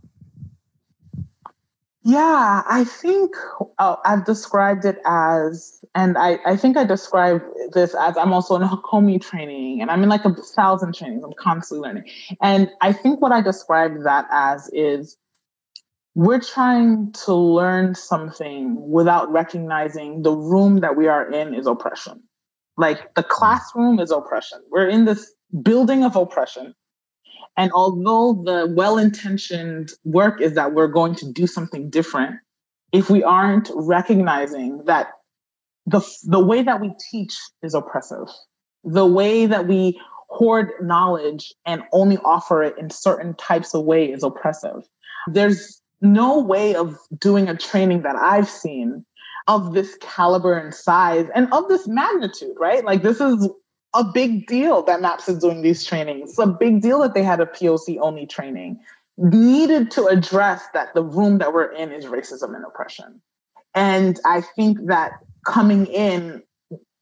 Yeah, 2.05 2.63
I 2.69 2.83
think 2.83 3.33
oh, 3.79 3.97
I've 4.03 4.25
described 4.25 4.83
it 4.83 4.97
as, 5.05 5.79
and 5.95 6.17
I, 6.17 6.37
I 6.45 6.57
think 6.57 6.75
I 6.75 6.83
described 6.83 7.45
this 7.71 7.95
as 7.95 8.17
I'm 8.17 8.33
also 8.33 8.57
in 8.57 8.61
Hakomi 8.61 9.21
training 9.21 9.81
and 9.81 9.89
I'm 9.89 10.03
in 10.03 10.09
like 10.09 10.25
a 10.25 10.33
thousand 10.33 10.95
trainings. 10.95 11.23
I'm 11.23 11.31
constantly 11.39 11.87
learning. 11.87 12.09
And 12.41 12.69
I 12.81 12.91
think 12.91 13.21
what 13.21 13.31
I 13.31 13.39
described 13.39 14.05
that 14.05 14.25
as 14.31 14.69
is 14.73 15.15
we're 16.15 16.39
trying 16.39 17.11
to 17.25 17.33
learn 17.33 17.95
something 17.95 18.77
without 18.89 19.31
recognizing 19.31 20.21
the 20.21 20.31
room 20.31 20.79
that 20.79 20.95
we 20.95 21.07
are 21.07 21.29
in 21.31 21.53
is 21.53 21.65
oppression. 21.65 22.21
Like 22.77 23.13
the 23.15 23.21
hmm. 23.21 23.29
classroom 23.29 23.99
is 23.99 24.11
oppression. 24.11 24.59
We're 24.69 24.89
in 24.89 25.05
this 25.05 25.33
building 25.61 26.03
of 26.03 26.15
oppression. 26.15 26.73
And 27.55 27.71
although 27.71 28.41
the 28.43 28.73
well 28.75 28.97
intentioned 28.97 29.91
work 30.03 30.41
is 30.41 30.55
that 30.55 30.73
we're 30.73 30.87
going 30.87 31.15
to 31.15 31.31
do 31.31 31.45
something 31.45 31.89
different, 31.89 32.35
if 32.91 33.09
we 33.09 33.23
aren't 33.23 33.69
recognizing 33.75 34.83
that 34.85 35.09
the, 35.85 36.01
the 36.23 36.43
way 36.43 36.63
that 36.63 36.81
we 36.81 36.93
teach 37.11 37.35
is 37.61 37.73
oppressive, 37.73 38.27
the 38.83 39.05
way 39.05 39.45
that 39.45 39.67
we 39.67 39.99
hoard 40.29 40.71
knowledge 40.81 41.53
and 41.65 41.83
only 41.91 42.17
offer 42.25 42.63
it 42.63 42.75
in 42.79 42.89
certain 42.89 43.35
types 43.35 43.75
of 43.75 43.83
way 43.83 44.11
is 44.11 44.23
oppressive. 44.23 44.87
There's 45.27 45.82
no 46.03 46.39
way 46.39 46.75
of 46.75 46.99
doing 47.17 47.47
a 47.47 47.57
training 47.57 48.03
that 48.03 48.15
I've 48.15 48.49
seen 48.49 49.05
of 49.47 49.73
this 49.73 49.97
caliber 50.01 50.53
and 50.53 50.73
size 50.73 51.27
and 51.33 51.51
of 51.51 51.67
this 51.69 51.87
magnitude, 51.87 52.55
right? 52.59 52.83
Like 52.85 53.01
this 53.01 53.19
is 53.19 53.49
a 53.95 54.03
big 54.03 54.47
deal 54.47 54.83
that 54.83 55.01
MAPS 55.01 55.29
is 55.29 55.39
doing 55.39 55.61
these 55.61 55.85
trainings. 55.85 56.31
It's 56.31 56.39
a 56.39 56.47
big 56.47 56.81
deal 56.81 56.99
that 56.99 57.13
they 57.13 57.23
had 57.23 57.39
a 57.39 57.45
POC 57.45 57.99
only 58.01 58.25
training. 58.25 58.79
Needed 59.17 59.91
to 59.91 60.05
address 60.07 60.63
that 60.73 60.93
the 60.93 61.03
room 61.03 61.37
that 61.37 61.53
we're 61.53 61.71
in 61.71 61.91
is 61.91 62.05
racism 62.05 62.55
and 62.55 62.65
oppression. 62.65 63.21
And 63.75 64.19
I 64.25 64.41
think 64.41 64.87
that 64.87 65.13
coming 65.45 65.85
in, 65.87 66.41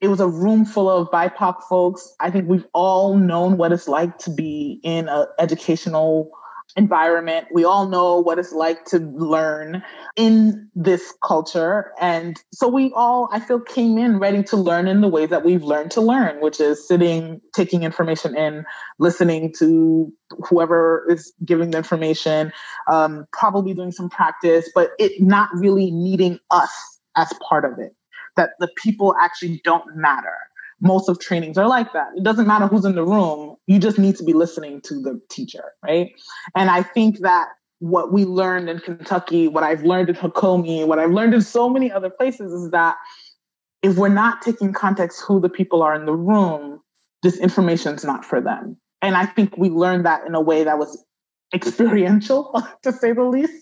it 0.02 0.10
was 0.10 0.20
a 0.20 0.28
room 0.28 0.66
full 0.66 0.90
of 0.90 1.10
BIPOC 1.10 1.64
folks. 1.70 2.14
I 2.20 2.30
think 2.30 2.50
we've 2.50 2.68
all 2.74 3.18
known 3.18 3.58
what 3.58 3.72
it's 3.72 3.88
like 3.88 4.18
to 4.20 4.30
be 4.30 4.80
in 4.84 5.08
an 5.08 5.28
educational 5.40 6.32
environment. 6.76 7.48
We 7.52 7.66
all 7.66 7.88
know 7.88 8.20
what 8.20 8.40
it's 8.40 8.54
like 8.54 8.86
to 8.86 9.00
learn 9.00 9.84
in 10.16 10.70
this 10.76 11.14
culture. 11.24 11.92
And 12.00 12.42
so 12.54 12.68
we 12.68 12.92
all, 12.96 13.30
I 13.32 13.40
feel, 13.40 13.60
came 13.60 13.98
in 13.98 14.20
ready 14.20 14.44
to 14.44 14.58
learn 14.58 14.88
in 14.88 15.02
the 15.02 15.08
ways 15.08 15.30
that 15.30 15.44
we've 15.44 15.64
learned 15.64 15.92
to 15.92 16.02
learn, 16.02 16.40
which 16.42 16.60
is 16.60 16.88
sitting, 16.88 17.42
taking 17.54 17.84
information 17.84 18.36
in, 18.36 18.66
listening 19.00 19.54
to 19.60 20.12
whoever 20.50 21.06
is 21.10 21.34
giving 21.44 21.72
the 21.72 21.78
information, 21.78 22.54
um, 22.90 23.26
probably 23.34 23.74
doing 23.74 23.92
some 23.92 24.10
practice, 24.10 24.70
but 24.74 24.92
it 25.00 25.22
not 25.22 25.50
really 25.54 25.92
needing 25.92 26.40
us 26.52 27.00
as 27.18 27.32
part 27.48 27.66
of 27.66 27.80
it, 27.80 27.94
that 28.38 28.52
the 28.60 28.70
people 28.78 29.14
actually 29.22 29.60
don't 29.64 29.96
matter 29.96 30.38
most 30.82 31.08
of 31.08 31.20
trainings 31.20 31.58
are 31.58 31.68
like 31.68 31.94
that. 31.94 32.08
It 32.18 32.24
doesn't 32.24 32.48
matter 32.48 32.68
who's 32.68 32.86
in 32.86 32.96
the 32.96 33.06
room. 33.06 33.56
You 33.68 33.80
just 33.80 34.00
need 34.00 34.16
to 34.18 34.24
be 34.24 34.34
listening 34.34 34.82
to 34.82 35.00
the 35.00 35.22
teacher, 35.30 35.72
right? 35.84 36.12
And 36.56 36.70
I 36.70 36.84
think 36.84 37.20
that 37.20 37.50
what 37.80 38.12
we 38.12 38.26
learned 38.26 38.70
in 38.70 38.80
Kentucky, 38.80 39.48
what 39.48 39.64
I've 39.64 39.84
learned 39.84 40.10
in 40.10 40.16
Hakomi, 40.16 40.86
what 40.86 41.00
I've 41.00 41.12
learned 41.12 41.34
in 41.34 41.42
so 41.42 41.70
many 41.70 41.92
other 41.92 42.10
places 42.10 42.52
is 42.52 42.72
that 42.72 42.96
if 43.82 43.96
we're 43.96 44.10
not 44.10 44.42
taking 44.42 44.74
context 44.74 45.24
who 45.26 45.40
the 45.40 45.50
people 45.50 45.82
are 45.82 45.96
in 45.96 46.06
the 46.06 46.14
room, 46.14 46.80
this 47.24 47.38
information 47.38 47.96
is 47.96 48.04
not 48.04 48.26
for 48.26 48.42
them. 48.42 48.78
And 49.02 49.16
I 49.16 49.26
think 49.26 49.58
we 49.58 49.70
learned 49.70 50.06
that 50.06 50.26
in 50.28 50.36
a 50.36 50.42
way 50.42 50.64
that 50.64 50.78
was 50.78 51.04
experiential, 51.54 52.54
to 52.84 52.92
say 52.92 53.14
the 53.14 53.24
least. 53.24 53.54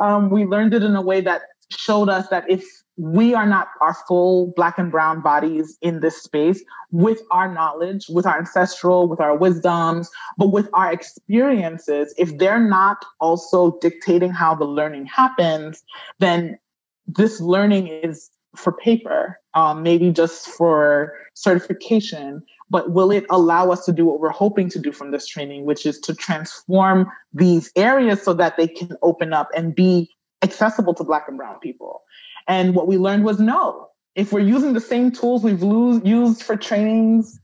Um, 0.00 0.30
we 0.30 0.44
learned 0.44 0.74
it 0.74 0.82
in 0.82 0.94
a 0.94 1.02
way 1.02 1.20
that 1.20 1.42
showed 1.70 2.08
us 2.08 2.28
that 2.28 2.50
if 2.50 2.64
we 2.98 3.32
are 3.32 3.46
not 3.46 3.68
our 3.80 3.94
full 3.94 4.52
black 4.56 4.76
and 4.76 4.90
brown 4.90 5.20
bodies 5.20 5.78
in 5.80 6.00
this 6.00 6.20
space 6.20 6.62
with 6.90 7.22
our 7.30 7.52
knowledge, 7.52 8.06
with 8.08 8.26
our 8.26 8.38
ancestral, 8.38 9.08
with 9.08 9.20
our 9.20 9.36
wisdoms, 9.36 10.10
but 10.36 10.48
with 10.48 10.68
our 10.74 10.92
experiences. 10.92 12.12
If 12.18 12.36
they're 12.38 12.60
not 12.60 13.04
also 13.20 13.78
dictating 13.80 14.32
how 14.32 14.56
the 14.56 14.64
learning 14.64 15.06
happens, 15.06 15.82
then 16.18 16.58
this 17.06 17.40
learning 17.40 17.86
is 17.86 18.30
for 18.56 18.72
paper, 18.72 19.38
um, 19.54 19.84
maybe 19.84 20.10
just 20.10 20.48
for 20.48 21.14
certification, 21.34 22.42
but 22.68 22.90
will 22.90 23.12
it 23.12 23.26
allow 23.30 23.70
us 23.70 23.84
to 23.84 23.92
do 23.92 24.06
what 24.06 24.18
we're 24.18 24.30
hoping 24.30 24.68
to 24.70 24.78
do 24.80 24.90
from 24.90 25.12
this 25.12 25.26
training, 25.26 25.64
which 25.64 25.86
is 25.86 26.00
to 26.00 26.14
transform 26.14 27.06
these 27.32 27.70
areas 27.76 28.22
so 28.22 28.34
that 28.34 28.56
they 28.56 28.66
can 28.66 28.96
open 29.02 29.32
up 29.32 29.48
and 29.54 29.74
be 29.74 30.10
accessible 30.42 30.94
to 30.94 31.04
Black 31.04 31.26
and 31.28 31.36
Brown 31.36 31.60
people? 31.60 32.02
And 32.48 32.74
what 32.74 32.86
we 32.88 32.96
learned 32.96 33.24
was 33.24 33.38
no. 33.38 33.88
If 34.14 34.32
we're 34.32 34.40
using 34.40 34.72
the 34.72 34.80
same 34.80 35.12
tools 35.12 35.44
we've 35.44 35.62
lo- 35.62 36.00
used 36.02 36.42
for 36.42 36.56
trainings 36.56 37.38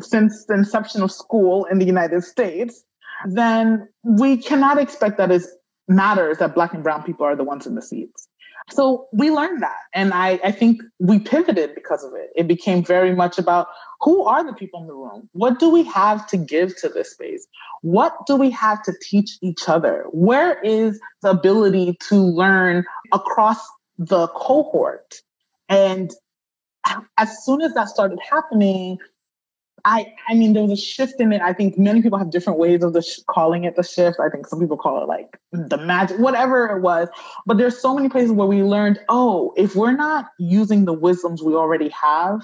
since 0.00 0.46
the 0.46 0.54
inception 0.54 1.02
of 1.02 1.12
school 1.12 1.66
in 1.66 1.78
the 1.78 1.84
United 1.84 2.24
States, 2.24 2.82
then 3.26 3.88
we 4.02 4.36
cannot 4.38 4.78
expect 4.78 5.18
that 5.18 5.30
it 5.30 5.42
matters 5.86 6.38
that 6.38 6.54
Black 6.54 6.72
and 6.74 6.82
Brown 6.82 7.02
people 7.02 7.26
are 7.26 7.36
the 7.36 7.44
ones 7.44 7.66
in 7.66 7.74
the 7.74 7.82
seats. 7.82 8.28
So 8.70 9.06
we 9.12 9.30
learned 9.30 9.62
that. 9.62 9.78
And 9.94 10.12
I, 10.12 10.38
I 10.44 10.52
think 10.52 10.82
we 10.98 11.18
pivoted 11.18 11.74
because 11.74 12.04
of 12.04 12.12
it. 12.14 12.30
It 12.36 12.46
became 12.46 12.84
very 12.84 13.14
much 13.14 13.38
about 13.38 13.68
who 14.00 14.24
are 14.24 14.44
the 14.44 14.52
people 14.52 14.80
in 14.80 14.86
the 14.86 14.94
room? 14.94 15.28
What 15.32 15.58
do 15.58 15.70
we 15.70 15.84
have 15.84 16.26
to 16.28 16.36
give 16.36 16.76
to 16.80 16.88
this 16.88 17.12
space? 17.12 17.46
What 17.82 18.14
do 18.26 18.36
we 18.36 18.50
have 18.50 18.82
to 18.84 18.92
teach 19.00 19.38
each 19.42 19.68
other? 19.68 20.04
Where 20.10 20.60
is 20.60 21.00
the 21.22 21.30
ability 21.30 21.96
to 22.08 22.16
learn 22.16 22.84
across 23.12 23.58
the 23.98 24.28
cohort? 24.28 25.16
And 25.68 26.12
as 27.18 27.44
soon 27.44 27.60
as 27.60 27.74
that 27.74 27.88
started 27.88 28.18
happening, 28.30 28.98
I, 29.84 30.12
I 30.28 30.34
mean, 30.34 30.54
there 30.54 30.62
was 30.62 30.72
a 30.72 30.82
shift 30.82 31.20
in 31.20 31.32
it. 31.32 31.40
I 31.40 31.52
think 31.52 31.78
many 31.78 32.02
people 32.02 32.18
have 32.18 32.30
different 32.30 32.58
ways 32.58 32.82
of 32.82 32.94
the 32.94 33.02
sh- 33.02 33.20
calling 33.28 33.64
it 33.64 33.76
the 33.76 33.82
shift. 33.82 34.18
I 34.18 34.28
think 34.28 34.46
some 34.46 34.58
people 34.58 34.76
call 34.76 35.02
it 35.02 35.06
like 35.06 35.38
the 35.52 35.76
magic, 35.76 36.18
whatever 36.18 36.66
it 36.66 36.80
was. 36.80 37.08
But 37.46 37.58
there's 37.58 37.78
so 37.78 37.94
many 37.94 38.08
places 38.08 38.32
where 38.32 38.46
we 38.46 38.62
learned, 38.62 38.98
oh, 39.08 39.52
if 39.56 39.76
we're 39.76 39.96
not 39.96 40.26
using 40.38 40.84
the 40.84 40.92
wisdoms 40.92 41.42
we 41.42 41.54
already 41.54 41.90
have 41.90 42.40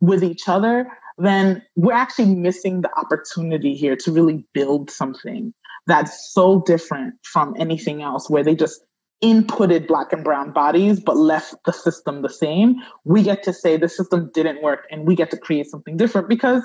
with 0.00 0.22
each 0.22 0.48
other, 0.48 0.86
then 1.18 1.62
we're 1.74 1.92
actually 1.92 2.34
missing 2.34 2.82
the 2.82 2.98
opportunity 2.98 3.74
here 3.74 3.96
to 3.96 4.12
really 4.12 4.44
build 4.52 4.90
something 4.90 5.52
that's 5.86 6.32
so 6.32 6.60
different 6.62 7.14
from 7.22 7.54
anything 7.58 8.02
else, 8.02 8.28
where 8.30 8.44
they 8.44 8.54
just 8.54 8.84
inputted 9.22 9.86
black 9.86 10.12
and 10.12 10.22
brown 10.22 10.52
bodies 10.52 11.00
but 11.00 11.16
left 11.16 11.54
the 11.64 11.72
system 11.72 12.22
the 12.22 12.28
same 12.28 12.76
we 13.04 13.22
get 13.22 13.42
to 13.42 13.52
say 13.52 13.76
the 13.76 13.88
system 13.88 14.30
didn't 14.34 14.62
work 14.62 14.86
and 14.90 15.06
we 15.06 15.14
get 15.14 15.30
to 15.30 15.38
create 15.38 15.66
something 15.66 15.96
different 15.96 16.28
because 16.28 16.62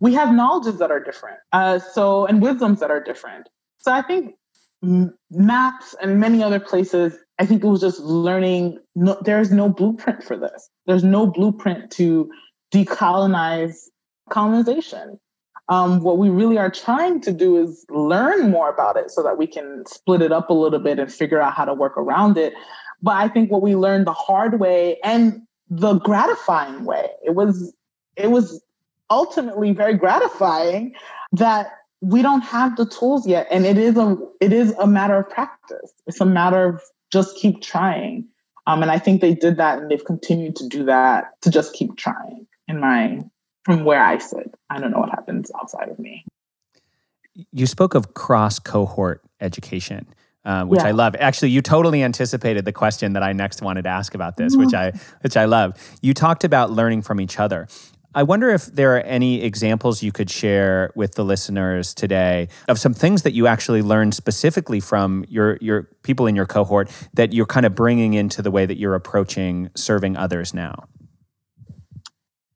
we 0.00 0.12
have 0.12 0.34
knowledges 0.34 0.78
that 0.78 0.90
are 0.90 1.02
different 1.02 1.38
uh, 1.52 1.78
so 1.78 2.26
and 2.26 2.42
wisdoms 2.42 2.80
that 2.80 2.90
are 2.90 3.02
different. 3.02 3.48
So 3.78 3.92
i 3.92 4.02
think 4.02 4.34
maps 5.30 5.94
and 6.02 6.20
many 6.20 6.42
other 6.42 6.60
places 6.60 7.16
i 7.38 7.46
think 7.46 7.64
it 7.64 7.66
was 7.66 7.80
just 7.80 8.00
learning 8.00 8.78
no, 8.94 9.16
there's 9.24 9.50
no 9.50 9.68
blueprint 9.68 10.22
for 10.22 10.36
this. 10.36 10.68
There's 10.86 11.04
no 11.04 11.26
blueprint 11.26 11.90
to 11.92 12.30
decolonize 12.72 13.76
colonization 14.30 15.18
um, 15.68 16.00
what 16.00 16.18
we 16.18 16.28
really 16.28 16.58
are 16.58 16.70
trying 16.70 17.20
to 17.22 17.32
do 17.32 17.56
is 17.56 17.86
learn 17.88 18.50
more 18.50 18.68
about 18.68 18.96
it 18.96 19.10
so 19.10 19.22
that 19.22 19.38
we 19.38 19.46
can 19.46 19.84
split 19.86 20.20
it 20.20 20.32
up 20.32 20.50
a 20.50 20.54
little 20.54 20.78
bit 20.78 20.98
and 20.98 21.12
figure 21.12 21.40
out 21.40 21.54
how 21.54 21.64
to 21.64 21.72
work 21.72 21.96
around 21.96 22.36
it. 22.36 22.52
But 23.02 23.16
I 23.16 23.28
think 23.28 23.50
what 23.50 23.62
we 23.62 23.74
learned 23.74 24.06
the 24.06 24.12
hard 24.12 24.60
way 24.60 24.98
and 25.02 25.42
the 25.70 25.94
gratifying 25.94 26.84
way, 26.84 27.08
it 27.24 27.34
was 27.34 27.74
it 28.16 28.30
was 28.30 28.62
ultimately 29.10 29.72
very 29.72 29.94
gratifying 29.94 30.94
that 31.32 31.70
we 32.00 32.22
don't 32.22 32.42
have 32.42 32.76
the 32.76 32.86
tools 32.86 33.26
yet. 33.26 33.46
And 33.50 33.64
it 33.64 33.78
is 33.78 33.96
a 33.96 34.16
it 34.40 34.52
is 34.52 34.72
a 34.78 34.86
matter 34.86 35.16
of 35.16 35.30
practice. 35.30 35.92
It's 36.06 36.20
a 36.20 36.26
matter 36.26 36.66
of 36.66 36.82
just 37.10 37.36
keep 37.36 37.62
trying. 37.62 38.26
Um, 38.66 38.82
and 38.82 38.90
I 38.90 38.98
think 38.98 39.20
they 39.20 39.34
did 39.34 39.56
that 39.56 39.78
and 39.78 39.90
they've 39.90 40.04
continued 40.04 40.56
to 40.56 40.68
do 40.68 40.84
that 40.84 41.40
to 41.42 41.50
just 41.50 41.74
keep 41.74 41.96
trying 41.96 42.46
in 42.66 42.80
my 42.80 43.22
from 43.64 43.84
where 43.84 44.02
I 44.02 44.18
sit. 44.18 44.54
I 44.70 44.78
don't 44.78 44.90
know 44.90 45.00
what 45.00 45.10
happens 45.10 45.50
outside 45.58 45.88
of 45.88 45.98
me. 45.98 46.24
You 47.52 47.66
spoke 47.66 47.94
of 47.94 48.14
cross 48.14 48.58
cohort 48.58 49.22
education. 49.40 50.06
Uh, 50.44 50.62
which 50.66 50.82
yeah. 50.82 50.88
I 50.88 50.90
love. 50.90 51.16
Actually, 51.18 51.52
you 51.52 51.62
totally 51.62 52.02
anticipated 52.02 52.66
the 52.66 52.72
question 52.72 53.14
that 53.14 53.22
I 53.22 53.32
next 53.32 53.62
wanted 53.62 53.84
to 53.84 53.88
ask 53.88 54.14
about 54.14 54.36
this, 54.36 54.54
which 54.54 54.74
I 54.74 54.92
which 55.22 55.38
I 55.38 55.46
love. 55.46 55.72
You 56.02 56.12
talked 56.12 56.44
about 56.44 56.70
learning 56.70 57.00
from 57.00 57.18
each 57.18 57.40
other. 57.40 57.66
I 58.14 58.22
wonder 58.22 58.50
if 58.50 58.66
there 58.66 58.96
are 58.96 59.00
any 59.00 59.42
examples 59.42 60.02
you 60.02 60.12
could 60.12 60.30
share 60.30 60.92
with 60.94 61.14
the 61.14 61.24
listeners 61.24 61.94
today 61.94 62.48
of 62.68 62.78
some 62.78 62.94
things 62.94 63.22
that 63.22 63.32
you 63.32 63.46
actually 63.46 63.82
learned 63.82 64.14
specifically 64.14 64.80
from 64.80 65.24
your 65.28 65.56
your 65.62 65.88
people 66.02 66.26
in 66.26 66.36
your 66.36 66.46
cohort 66.46 66.90
that 67.14 67.32
you're 67.32 67.46
kind 67.46 67.66
of 67.66 67.74
bringing 67.74 68.14
into 68.14 68.40
the 68.40 68.50
way 68.50 68.66
that 68.66 68.78
you're 68.78 68.94
approaching 68.94 69.70
serving 69.74 70.16
others 70.16 70.54
now. 70.54 70.84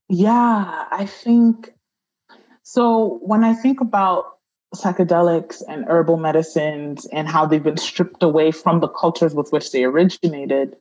Yeah, 0.08 0.84
I 0.90 1.06
think 1.06 1.72
so. 2.62 3.18
When 3.22 3.44
I 3.44 3.54
think 3.54 3.80
about 3.80 4.38
psychedelics 4.74 5.62
and 5.68 5.84
herbal 5.86 6.18
medicines 6.18 7.06
and 7.06 7.28
how 7.28 7.46
they've 7.46 7.62
been 7.62 7.76
stripped 7.76 8.22
away 8.22 8.50
from 8.50 8.80
the 8.80 8.88
cultures 8.88 9.34
with 9.34 9.50
which 9.50 9.72
they 9.72 9.84
originated, 9.84 10.76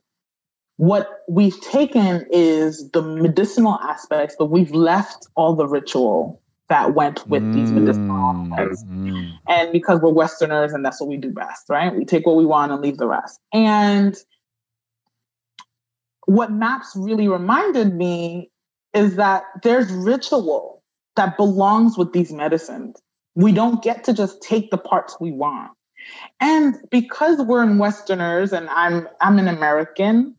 what 0.76 1.24
we've 1.28 1.60
taken 1.60 2.26
is 2.30 2.90
the 2.90 3.02
medicinal 3.02 3.78
aspects, 3.82 4.36
but 4.38 4.46
we've 4.46 4.72
left 4.72 5.26
all 5.34 5.54
the 5.54 5.66
ritual 5.66 6.40
that 6.68 6.94
went 6.94 7.26
with 7.26 7.42
mm, 7.42 7.54
these 7.54 7.72
medicinal 7.72 8.52
aspects. 8.52 8.84
Mm. 8.84 9.32
And 9.48 9.72
because 9.72 10.00
we're 10.00 10.12
Westerners 10.12 10.72
and 10.72 10.84
that's 10.84 11.00
what 11.00 11.08
we 11.08 11.16
do 11.16 11.32
best, 11.32 11.68
right? 11.68 11.94
We 11.94 12.04
take 12.04 12.26
what 12.26 12.36
we 12.36 12.44
want 12.44 12.72
and 12.72 12.80
leave 12.80 12.98
the 12.98 13.06
rest. 13.06 13.40
And 13.52 14.16
what 16.26 16.52
MAPS 16.52 16.94
really 16.94 17.26
reminded 17.26 17.94
me 17.94 18.50
is 18.94 19.16
that 19.16 19.44
there's 19.62 19.90
ritual 19.92 20.82
that 21.16 21.36
belongs 21.36 21.98
with 21.98 22.12
these 22.12 22.32
medicines. 22.32 22.96
We 23.34 23.52
don't 23.52 23.82
get 23.82 24.04
to 24.04 24.12
just 24.12 24.42
take 24.42 24.70
the 24.70 24.78
parts 24.78 25.16
we 25.20 25.32
want. 25.32 25.72
And 26.40 26.76
because 26.90 27.38
we're 27.40 27.62
in 27.62 27.78
Westerners 27.78 28.52
and 28.52 28.68
I'm 28.70 29.08
I'm 29.20 29.38
an 29.38 29.48
American, 29.48 30.36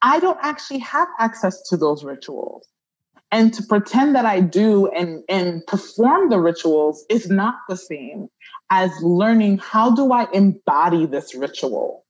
I 0.00 0.20
don't 0.20 0.38
actually 0.42 0.80
have 0.80 1.08
access 1.18 1.68
to 1.68 1.76
those 1.76 2.04
rituals. 2.04 2.66
And 3.30 3.54
to 3.54 3.62
pretend 3.62 4.14
that 4.14 4.26
I 4.26 4.40
do 4.40 4.88
and, 4.88 5.24
and 5.28 5.66
perform 5.66 6.28
the 6.28 6.38
rituals 6.38 7.06
is 7.08 7.30
not 7.30 7.54
the 7.66 7.76
same 7.76 8.28
as 8.68 8.90
learning 9.00 9.58
how 9.58 9.94
do 9.94 10.12
I 10.12 10.26
embody 10.32 11.06
this 11.06 11.34
ritual? 11.34 12.04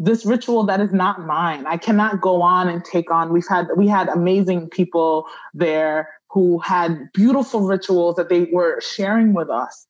This 0.00 0.24
ritual 0.24 0.64
that 0.64 0.80
is 0.80 0.92
not 0.94 1.26
mine. 1.26 1.66
I 1.66 1.76
cannot 1.76 2.22
go 2.22 2.40
on 2.40 2.68
and 2.68 2.82
take 2.82 3.10
on. 3.10 3.32
We've 3.32 3.46
had 3.46 3.68
we 3.76 3.86
had 3.86 4.08
amazing 4.08 4.70
people 4.70 5.26
there 5.52 6.08
who 6.30 6.58
had 6.58 7.12
beautiful 7.12 7.60
rituals 7.60 8.16
that 8.16 8.30
they 8.30 8.44
were 8.50 8.80
sharing 8.80 9.34
with 9.34 9.50
us. 9.50 9.86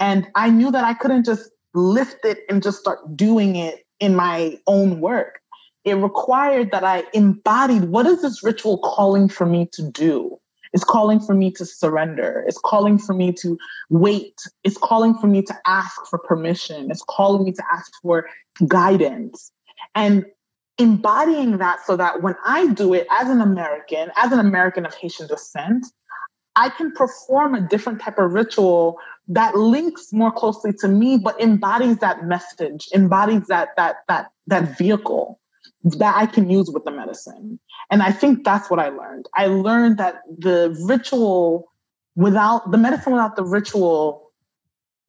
And 0.00 0.26
I 0.34 0.50
knew 0.50 0.72
that 0.72 0.84
I 0.84 0.94
couldn't 0.94 1.24
just 1.24 1.50
lift 1.72 2.24
it 2.24 2.40
and 2.48 2.62
just 2.62 2.80
start 2.80 3.16
doing 3.16 3.54
it 3.54 3.86
in 4.00 4.16
my 4.16 4.58
own 4.66 5.00
work. 5.00 5.40
It 5.84 5.94
required 5.94 6.72
that 6.72 6.82
I 6.82 7.04
embodied 7.12 7.84
what 7.84 8.06
is 8.06 8.22
this 8.22 8.42
ritual 8.42 8.78
calling 8.78 9.28
for 9.28 9.46
me 9.46 9.68
to 9.74 9.88
do? 9.88 10.40
It's 10.74 10.84
calling 10.84 11.20
for 11.20 11.34
me 11.34 11.52
to 11.52 11.64
surrender. 11.64 12.44
It's 12.48 12.58
calling 12.58 12.98
for 12.98 13.14
me 13.14 13.32
to 13.34 13.56
wait. 13.90 14.42
It's 14.64 14.76
calling 14.76 15.14
for 15.14 15.28
me 15.28 15.40
to 15.42 15.54
ask 15.64 16.04
for 16.10 16.18
permission. 16.18 16.90
It's 16.90 17.04
calling 17.08 17.44
me 17.44 17.52
to 17.52 17.62
ask 17.72 17.92
for 18.02 18.28
guidance. 18.66 19.52
And 19.94 20.26
embodying 20.76 21.58
that 21.58 21.78
so 21.86 21.96
that 21.96 22.22
when 22.22 22.34
I 22.44 22.66
do 22.66 22.92
it 22.92 23.06
as 23.10 23.30
an 23.30 23.40
American, 23.40 24.10
as 24.16 24.32
an 24.32 24.40
American 24.40 24.84
of 24.84 24.94
Haitian 24.94 25.28
descent, 25.28 25.86
I 26.56 26.68
can 26.70 26.90
perform 26.90 27.54
a 27.54 27.60
different 27.60 28.00
type 28.00 28.18
of 28.18 28.32
ritual 28.32 28.98
that 29.28 29.56
links 29.56 30.12
more 30.12 30.32
closely 30.32 30.72
to 30.80 30.88
me, 30.88 31.18
but 31.18 31.40
embodies 31.40 31.98
that 31.98 32.24
message, 32.24 32.88
embodies 32.92 33.46
that 33.46 33.70
that 33.76 33.98
that 34.08 34.32
that 34.48 34.76
vehicle 34.76 35.40
that 35.84 36.16
I 36.16 36.26
can 36.26 36.50
use 36.50 36.70
with 36.70 36.84
the 36.84 36.90
medicine. 36.90 37.60
And 37.90 38.02
I 38.02 38.10
think 38.10 38.44
that's 38.44 38.70
what 38.70 38.80
I 38.80 38.88
learned. 38.88 39.26
I 39.34 39.46
learned 39.46 39.98
that 39.98 40.22
the 40.38 40.76
ritual 40.86 41.70
without 42.16 42.70
the 42.70 42.78
medicine 42.78 43.12
without 43.12 43.36
the 43.36 43.44
ritual 43.44 44.32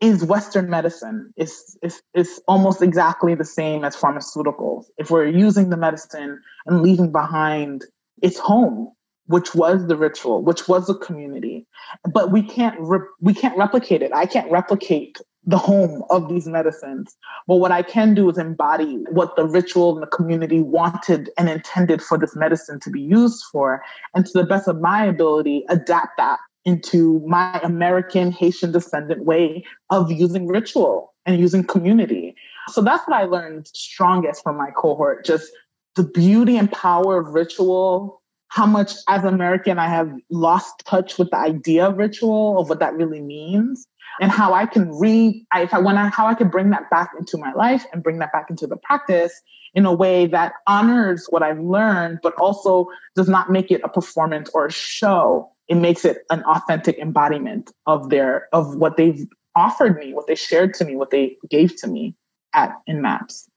is 0.01 0.23
Western 0.23 0.69
medicine. 0.69 1.33
It's, 1.37 1.77
it's, 1.81 2.01
it's 2.13 2.41
almost 2.47 2.81
exactly 2.81 3.33
the 3.35 3.45
same 3.45 3.83
as 3.85 3.95
pharmaceuticals. 3.95 4.85
If 4.97 5.09
we're 5.09 5.27
using 5.27 5.69
the 5.69 5.77
medicine 5.77 6.41
and 6.65 6.81
leaving 6.81 7.11
behind 7.11 7.85
its 8.21 8.37
home, 8.37 8.91
which 9.27 9.55
was 9.55 9.87
the 9.87 9.95
ritual, 9.95 10.43
which 10.43 10.67
was 10.67 10.87
the 10.87 10.95
community, 10.95 11.65
but 12.11 12.31
we 12.31 12.43
can't 12.43 12.75
re- 12.79 12.99
we 13.21 13.33
can't 13.33 13.57
replicate 13.57 14.03
it. 14.03 14.11
I 14.13 14.27
can't 14.27 14.51
replicate 14.51 15.17
the 15.45 15.57
home 15.57 16.03
of 16.09 16.27
these 16.27 16.47
medicines. 16.47 17.15
But 17.47 17.57
what 17.57 17.71
I 17.71 17.83
can 17.83 18.13
do 18.13 18.29
is 18.29 18.37
embody 18.37 19.03
what 19.11 19.35
the 19.35 19.45
ritual 19.45 19.93
and 19.93 20.01
the 20.01 20.07
community 20.07 20.61
wanted 20.61 21.29
and 21.37 21.49
intended 21.49 22.01
for 22.01 22.17
this 22.17 22.35
medicine 22.35 22.79
to 22.81 22.89
be 22.89 23.01
used 23.01 23.43
for. 23.51 23.81
And 24.13 24.25
to 24.25 24.33
the 24.33 24.45
best 24.45 24.67
of 24.67 24.81
my 24.81 25.05
ability, 25.05 25.65
adapt 25.69 26.17
that 26.17 26.39
into 26.65 27.21
my 27.27 27.59
American 27.63 28.31
Haitian 28.31 28.71
descendant 28.71 29.23
way 29.23 29.63
of 29.91 30.11
using 30.11 30.47
ritual 30.47 31.13
and 31.25 31.39
using 31.39 31.63
community. 31.63 32.35
So 32.69 32.81
that's 32.81 33.07
what 33.07 33.15
I 33.15 33.25
learned 33.25 33.67
strongest 33.67 34.41
from 34.41 34.57
my 34.57 34.71
cohort 34.71 35.25
just 35.25 35.51
the 35.95 36.03
beauty 36.03 36.57
and 36.57 36.71
power 36.71 37.19
of 37.19 37.27
ritual 37.27 38.21
how 38.49 38.65
much 38.65 38.93
as 39.07 39.23
American 39.23 39.79
I 39.79 39.87
have 39.87 40.11
lost 40.29 40.83
touch 40.85 41.17
with 41.17 41.29
the 41.29 41.37
idea 41.37 41.87
of 41.87 41.97
ritual 41.97 42.59
of 42.59 42.69
what 42.69 42.79
that 42.79 42.93
really 42.93 43.21
means 43.21 43.85
and 44.19 44.31
how 44.31 44.53
I 44.53 44.65
can 44.65 44.91
re 44.97 45.45
if 45.55 45.73
I 45.73 45.79
when 45.79 45.97
I 45.97 46.09
how 46.09 46.27
I 46.27 46.33
can 46.33 46.49
bring 46.49 46.69
that 46.71 46.89
back 46.89 47.11
into 47.17 47.37
my 47.37 47.53
life 47.53 47.85
and 47.91 48.03
bring 48.03 48.19
that 48.19 48.31
back 48.31 48.49
into 48.49 48.67
the 48.67 48.77
practice 48.77 49.41
in 49.73 49.85
a 49.85 49.93
way 49.93 50.25
that 50.27 50.53
honors 50.67 51.27
what 51.29 51.43
I've 51.43 51.59
learned, 51.59 52.19
but 52.23 52.33
also 52.35 52.87
does 53.15 53.27
not 53.27 53.51
make 53.51 53.71
it 53.71 53.81
a 53.83 53.89
performance 53.89 54.49
or 54.53 54.67
a 54.67 54.71
show. 54.71 55.51
It 55.67 55.75
makes 55.75 56.05
it 56.05 56.19
an 56.29 56.43
authentic 56.43 56.97
embodiment 56.99 57.71
of 57.85 58.09
their 58.09 58.47
of 58.53 58.75
what 58.75 58.97
they've 58.97 59.27
offered 59.55 59.97
me, 59.97 60.13
what 60.13 60.27
they 60.27 60.35
shared 60.35 60.73
to 60.75 60.85
me, 60.85 60.95
what 60.95 61.11
they 61.11 61.37
gave 61.49 61.75
to 61.77 61.87
me 61.87 62.15
at 62.53 62.73
in 62.87 63.01
maps 63.01 63.49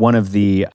one 0.00 0.14
of 0.14 0.32
the 0.32 0.66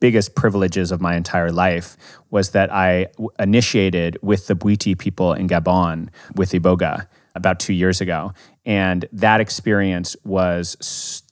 biggest 0.00 0.34
privileges 0.34 0.90
of 0.90 1.00
my 1.00 1.14
entire 1.14 1.52
life 1.52 1.96
was 2.30 2.50
that 2.50 2.72
I 2.72 3.06
initiated 3.38 4.18
with 4.22 4.46
the 4.48 4.56
Bwiti 4.56 4.98
people 4.98 5.32
in 5.34 5.46
Gabon 5.48 6.08
with 6.34 6.50
Iboga 6.50 7.06
about 7.36 7.60
two 7.60 7.74
years 7.74 8.00
ago. 8.00 8.32
And 8.64 9.06
that 9.12 9.40
experience 9.40 10.16
was 10.24 10.76
s- 10.80 11.22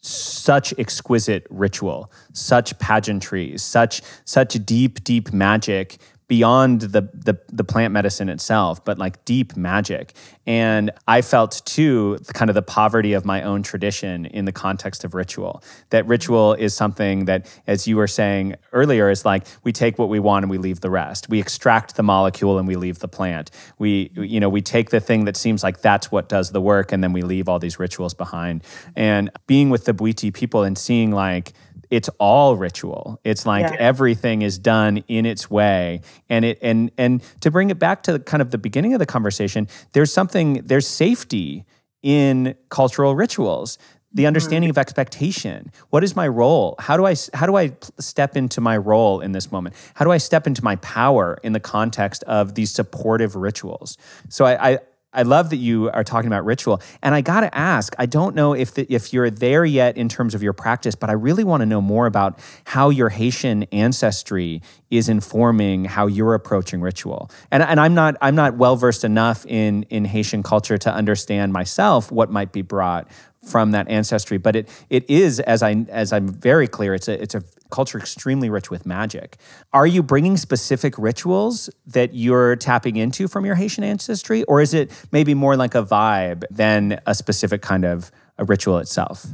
such 0.00 0.72
exquisite 0.78 1.46
ritual, 1.50 2.12
such 2.32 2.78
pageantry, 2.78 3.58
such 3.58 4.00
such 4.24 4.54
deep, 4.64 5.02
deep 5.02 5.32
magic 5.32 5.98
beyond 6.28 6.82
the, 6.82 7.08
the 7.14 7.38
the 7.48 7.64
plant 7.64 7.92
medicine 7.92 8.28
itself, 8.28 8.84
but 8.84 8.98
like 8.98 9.24
deep 9.24 9.56
magic. 9.56 10.14
And 10.46 10.90
I 11.08 11.22
felt 11.22 11.62
too 11.64 12.18
kind 12.34 12.50
of 12.50 12.54
the 12.54 12.62
poverty 12.62 13.14
of 13.14 13.24
my 13.24 13.42
own 13.42 13.62
tradition 13.62 14.26
in 14.26 14.44
the 14.44 14.52
context 14.52 15.04
of 15.04 15.14
ritual. 15.14 15.62
That 15.90 16.06
ritual 16.06 16.54
is 16.54 16.74
something 16.74 17.24
that, 17.24 17.46
as 17.66 17.88
you 17.88 17.96
were 17.96 18.06
saying 18.06 18.56
earlier, 18.72 19.10
is 19.10 19.24
like 19.24 19.46
we 19.64 19.72
take 19.72 19.98
what 19.98 20.10
we 20.10 20.20
want 20.20 20.44
and 20.44 20.50
we 20.50 20.58
leave 20.58 20.80
the 20.80 20.90
rest. 20.90 21.28
We 21.30 21.40
extract 21.40 21.96
the 21.96 22.02
molecule 22.02 22.58
and 22.58 22.68
we 22.68 22.76
leave 22.76 22.98
the 22.98 23.08
plant. 23.08 23.50
We 23.78 24.10
you 24.14 24.38
know 24.38 24.50
we 24.50 24.60
take 24.60 24.90
the 24.90 25.00
thing 25.00 25.24
that 25.24 25.36
seems 25.36 25.62
like 25.62 25.80
that's 25.80 26.12
what 26.12 26.28
does 26.28 26.52
the 26.52 26.60
work, 26.60 26.92
and 26.92 27.02
then 27.02 27.14
we 27.14 27.22
leave 27.22 27.48
all 27.48 27.58
these 27.58 27.78
rituals 27.78 28.12
behind. 28.12 28.62
And 28.94 29.30
being 29.46 29.70
with 29.70 29.86
the 29.86 29.94
Bwiti 29.94 30.32
people 30.32 30.62
and 30.62 30.76
seeing 30.76 31.10
like 31.10 31.54
it's 31.90 32.08
all 32.18 32.56
ritual. 32.56 33.20
It's 33.24 33.46
like 33.46 33.62
yeah. 33.62 33.76
everything 33.78 34.42
is 34.42 34.58
done 34.58 34.98
in 35.08 35.26
its 35.26 35.50
way. 35.50 36.02
And 36.28 36.44
it 36.44 36.58
and 36.62 36.90
and 36.98 37.22
to 37.40 37.50
bring 37.50 37.70
it 37.70 37.78
back 37.78 38.02
to 38.04 38.18
kind 38.18 38.42
of 38.42 38.50
the 38.50 38.58
beginning 38.58 38.94
of 38.94 38.98
the 38.98 39.06
conversation, 39.06 39.68
there's 39.92 40.12
something 40.12 40.62
there's 40.64 40.86
safety 40.86 41.64
in 42.02 42.54
cultural 42.68 43.14
rituals. 43.14 43.78
The 44.10 44.22
mm-hmm. 44.22 44.28
understanding 44.28 44.70
of 44.70 44.78
expectation. 44.78 45.70
What 45.90 46.02
is 46.02 46.16
my 46.16 46.26
role? 46.26 46.76
How 46.78 46.96
do 46.96 47.06
I 47.06 47.14
how 47.34 47.46
do 47.46 47.56
I 47.56 47.72
step 47.98 48.36
into 48.36 48.60
my 48.60 48.76
role 48.76 49.20
in 49.20 49.32
this 49.32 49.52
moment? 49.52 49.76
How 49.94 50.04
do 50.04 50.10
I 50.10 50.18
step 50.18 50.46
into 50.46 50.64
my 50.64 50.76
power 50.76 51.38
in 51.42 51.52
the 51.52 51.60
context 51.60 52.22
of 52.24 52.54
these 52.54 52.70
supportive 52.70 53.36
rituals? 53.36 53.98
So 54.30 54.46
I, 54.46 54.70
I 54.70 54.78
I 55.12 55.22
love 55.22 55.50
that 55.50 55.56
you 55.56 55.90
are 55.90 56.04
talking 56.04 56.26
about 56.26 56.44
ritual. 56.44 56.82
And 57.02 57.14
I 57.14 57.22
got 57.22 57.40
to 57.40 57.54
ask, 57.56 57.94
I 57.98 58.04
don't 58.04 58.34
know 58.34 58.52
if 58.52 58.74
the, 58.74 58.86
if 58.92 59.12
you're 59.12 59.30
there 59.30 59.64
yet 59.64 59.96
in 59.96 60.08
terms 60.08 60.34
of 60.34 60.42
your 60.42 60.52
practice, 60.52 60.94
but 60.94 61.08
I 61.08 61.14
really 61.14 61.44
want 61.44 61.62
to 61.62 61.66
know 61.66 61.80
more 61.80 62.06
about 62.06 62.38
how 62.64 62.90
your 62.90 63.08
Haitian 63.08 63.62
ancestry 63.64 64.60
is 64.90 65.08
informing 65.08 65.86
how 65.86 66.06
you're 66.06 66.34
approaching 66.34 66.82
ritual. 66.82 67.30
And, 67.50 67.62
and 67.62 67.80
I'm 67.80 67.94
not 67.94 68.16
I'm 68.20 68.34
not 68.34 68.56
well 68.56 68.76
versed 68.76 69.04
enough 69.04 69.46
in 69.46 69.84
in 69.84 70.04
Haitian 70.04 70.42
culture 70.42 70.76
to 70.78 70.92
understand 70.92 71.52
myself 71.52 72.12
what 72.12 72.30
might 72.30 72.52
be 72.52 72.62
brought 72.62 73.08
from 73.46 73.70
that 73.70 73.88
ancestry, 73.88 74.36
but 74.36 74.56
it 74.56 74.68
it 74.90 75.08
is 75.08 75.40
as 75.40 75.62
I 75.62 75.86
as 75.88 76.12
I'm 76.12 76.28
very 76.28 76.68
clear, 76.68 76.94
it's 76.94 77.08
a 77.08 77.20
it's 77.20 77.34
a 77.34 77.42
culture 77.70 77.98
extremely 77.98 78.50
rich 78.50 78.70
with 78.70 78.86
magic. 78.86 79.36
Are 79.72 79.86
you 79.86 80.02
bringing 80.02 80.36
specific 80.36 80.96
rituals 80.98 81.70
that 81.86 82.14
you're 82.14 82.56
tapping 82.56 82.96
into 82.96 83.28
from 83.28 83.44
your 83.44 83.54
Haitian 83.54 83.84
ancestry, 83.84 84.44
or 84.44 84.60
is 84.60 84.74
it 84.74 84.90
maybe 85.12 85.34
more 85.34 85.56
like 85.56 85.74
a 85.74 85.82
vibe 85.82 86.44
than 86.50 87.00
a 87.06 87.14
specific 87.14 87.62
kind 87.62 87.84
of 87.84 88.10
a 88.38 88.44
ritual 88.44 88.78
itself? 88.78 89.26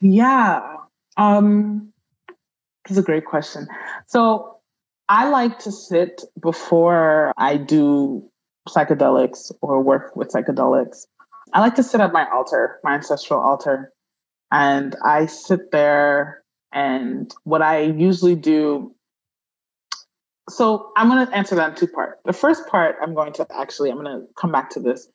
Yeah, 0.00 0.76
um, 1.16 1.92
that's 2.86 2.98
a 2.98 3.02
great 3.02 3.24
question. 3.24 3.66
So 4.06 4.58
I 5.08 5.28
like 5.28 5.58
to 5.60 5.72
sit 5.72 6.22
before 6.40 7.32
I 7.36 7.56
do 7.56 8.28
psychedelics 8.68 9.52
or 9.60 9.80
work 9.82 10.16
with 10.16 10.28
psychedelics. 10.28 11.06
I 11.52 11.60
like 11.60 11.76
to 11.76 11.82
sit 11.82 12.00
at 12.00 12.12
my 12.12 12.28
altar, 12.30 12.80
my 12.82 12.94
ancestral 12.94 13.40
altar, 13.40 13.92
and 14.50 14.96
I 15.04 15.26
sit 15.26 15.70
there 15.72 16.42
and 16.72 17.32
what 17.44 17.62
I 17.62 17.80
usually 17.80 18.34
do. 18.34 18.94
So 20.48 20.92
I'm 20.96 21.08
going 21.08 21.26
to 21.26 21.36
answer 21.36 21.54
that 21.56 21.70
in 21.70 21.76
two 21.76 21.88
parts. 21.88 22.20
The 22.24 22.32
first 22.32 22.68
part, 22.68 22.96
I'm 23.02 23.14
going 23.14 23.32
to 23.34 23.46
actually, 23.54 23.90
I'm 23.90 24.02
going 24.02 24.20
to 24.20 24.26
come 24.36 24.52
back 24.52 24.70
to 24.70 24.80
this, 24.80 25.08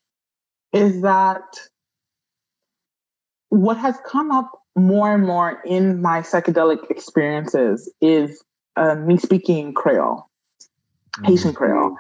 is 0.74 1.02
that 1.02 1.44
what 3.50 3.78
has 3.78 3.98
come 4.06 4.32
up 4.32 4.52
more 4.76 5.14
and 5.14 5.26
more 5.26 5.62
in 5.66 6.02
my 6.02 6.22
psychedelic 6.22 6.90
experiences 6.90 7.92
is 8.02 8.44
uh, 8.76 8.96
me 8.96 9.18
speaking 9.18 9.74
Creole, 9.74 10.30
mm-hmm. 11.18 11.26
Haitian 11.26 11.54
Creole. 11.54 11.96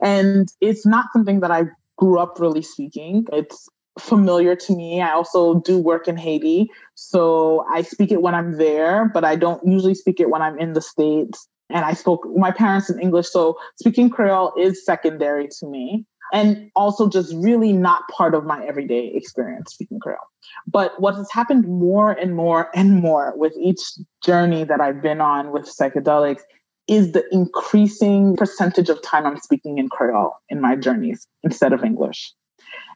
And 0.00 0.48
it's 0.60 0.84
not 0.84 1.06
something 1.12 1.40
that 1.40 1.50
I 1.50 1.64
grew 1.96 2.18
up 2.18 2.40
really 2.40 2.62
speaking. 2.62 3.26
It's 3.32 3.68
familiar 3.98 4.56
to 4.56 4.74
me. 4.74 5.00
I 5.00 5.12
also 5.12 5.60
do 5.60 5.78
work 5.78 6.08
in 6.08 6.16
Haiti. 6.16 6.68
So 6.94 7.64
I 7.72 7.82
speak 7.82 8.10
it 8.10 8.22
when 8.22 8.34
I'm 8.34 8.56
there, 8.56 9.10
but 9.12 9.24
I 9.24 9.36
don't 9.36 9.64
usually 9.66 9.94
speak 9.94 10.20
it 10.20 10.30
when 10.30 10.42
I'm 10.42 10.58
in 10.58 10.72
the 10.72 10.80
States. 10.80 11.46
And 11.70 11.84
I 11.84 11.94
spoke 11.94 12.26
my 12.36 12.50
parents 12.50 12.90
in 12.90 13.00
English. 13.00 13.28
So 13.30 13.56
speaking 13.76 14.10
Creole 14.10 14.52
is 14.58 14.84
secondary 14.84 15.48
to 15.60 15.66
me 15.66 16.04
and 16.32 16.70
also 16.74 17.08
just 17.08 17.34
really 17.36 17.72
not 17.72 18.06
part 18.08 18.34
of 18.34 18.44
my 18.44 18.64
everyday 18.66 19.06
experience 19.14 19.72
speaking 19.72 20.00
Creole. 20.00 20.18
But 20.66 21.00
what 21.00 21.14
has 21.14 21.30
happened 21.30 21.66
more 21.66 22.12
and 22.12 22.34
more 22.34 22.70
and 22.74 23.00
more 23.00 23.32
with 23.36 23.54
each 23.60 23.80
journey 24.22 24.64
that 24.64 24.80
I've 24.80 25.00
been 25.00 25.20
on 25.20 25.52
with 25.52 25.64
psychedelics 25.64 26.40
is 26.86 27.12
the 27.12 27.24
increasing 27.32 28.36
percentage 28.36 28.90
of 28.90 29.00
time 29.00 29.26
I'm 29.26 29.38
speaking 29.38 29.78
in 29.78 29.88
Creole 29.88 30.34
in 30.50 30.60
my 30.60 30.76
journeys 30.76 31.26
instead 31.42 31.72
of 31.72 31.82
English. 31.82 32.34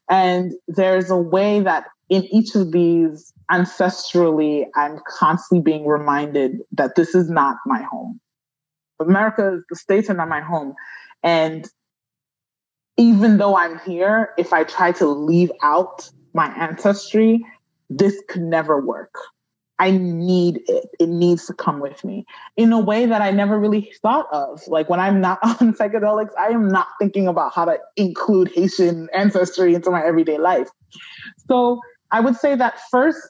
And 0.09 0.53
there's 0.67 1.11
a 1.11 1.17
way 1.17 1.61
that 1.61 1.87
in 2.09 2.25
each 2.25 2.55
of 2.55 2.73
these 2.73 3.33
ancestrally, 3.51 4.67
I'm 4.75 5.01
constantly 5.07 5.63
being 5.63 5.87
reminded 5.87 6.59
that 6.73 6.95
this 6.95 7.15
is 7.15 7.29
not 7.29 7.57
my 7.67 7.83
home. 7.83 8.21
America, 9.01 9.61
the 9.69 9.77
States 9.77 10.09
are 10.11 10.15
not 10.15 10.29
my 10.29 10.41
home. 10.41 10.75
And 11.23 11.69
even 12.97 13.39
though 13.39 13.57
I'm 13.57 13.79
here, 13.81 14.31
if 14.39 14.53
I 14.53 14.65
try 14.65 14.93
to 14.93 15.07
leave 15.07 15.53
out 15.63 16.11
my 16.35 16.47
ancestry, 16.57 17.45
this 17.91 18.21
could 18.29 18.43
never 18.43 18.81
work. 18.81 19.15
I 19.79 19.93
need 19.93 20.63
it. 20.67 20.89
It 20.99 21.09
needs 21.09 21.47
to 21.47 21.55
come 21.55 21.81
with 21.81 22.05
me 22.05 22.27
in 22.57 22.73
a 22.73 22.81
way 22.81 23.07
that 23.07 23.23
I 23.23 23.31
never 23.31 23.59
really 23.59 23.93
thought 24.03 24.27
of. 24.33 24.61
Like 24.67 24.89
when 24.89 25.01
I'm 25.01 25.21
not 25.21 25.39
on 25.43 25.75
psychedelics, 25.75 26.33
I 26.39 26.49
am 26.49 26.69
not 26.69 26.89
thinking 26.99 27.29
about 27.29 27.55
how 27.55 27.67
to 27.67 27.79
include 27.97 28.51
Haitian 28.55 29.09
ancestry 29.15 29.75
into 29.75 29.91
my 29.91 30.05
everyday 30.05 30.39
life. 30.39 30.69
So 31.49 31.81
I 32.11 32.21
would 32.21 32.37
say 32.37 32.57
that 32.57 32.81
first, 32.91 33.21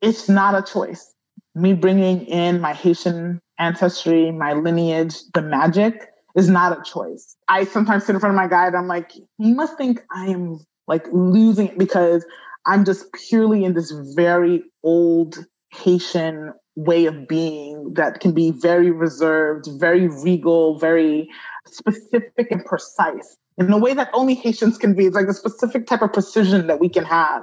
it's 0.00 0.28
not 0.28 0.54
a 0.54 0.62
choice. 0.62 1.14
Me 1.54 1.72
bringing 1.72 2.24
in 2.26 2.60
my 2.60 2.72
Haitian 2.72 3.40
ancestry, 3.58 4.30
my 4.30 4.52
lineage, 4.52 5.16
the 5.34 5.42
magic 5.42 6.08
is 6.36 6.48
not 6.48 6.78
a 6.78 6.82
choice. 6.82 7.36
I 7.48 7.64
sometimes 7.64 8.06
sit 8.06 8.14
in 8.14 8.20
front 8.20 8.34
of 8.34 8.36
my 8.36 8.46
guide. 8.46 8.74
I'm 8.74 8.86
like, 8.86 9.12
you 9.16 9.54
must 9.54 9.76
think 9.76 10.02
I 10.14 10.26
am 10.26 10.60
like 10.86 11.06
losing 11.12 11.68
it 11.68 11.78
because 11.78 12.24
I'm 12.66 12.84
just 12.84 13.12
purely 13.12 13.64
in 13.64 13.74
this 13.74 13.92
very 14.14 14.62
old 14.82 15.44
Haitian 15.72 16.52
way 16.76 17.06
of 17.06 17.28
being 17.28 17.94
that 17.94 18.20
can 18.20 18.32
be 18.32 18.50
very 18.52 18.90
reserved, 18.90 19.66
very 19.78 20.08
regal, 20.08 20.78
very 20.78 21.28
specific 21.66 22.50
and 22.50 22.64
precise 22.64 23.36
in 23.58 23.70
a 23.72 23.78
way 23.78 23.92
that 23.92 24.08
only 24.14 24.34
Haitians 24.34 24.78
can 24.78 24.94
be. 24.94 25.06
It's 25.06 25.14
like 25.14 25.26
a 25.26 25.34
specific 25.34 25.86
type 25.86 26.02
of 26.02 26.12
precision 26.12 26.66
that 26.66 26.80
we 26.80 26.88
can 26.88 27.04
have 27.04 27.42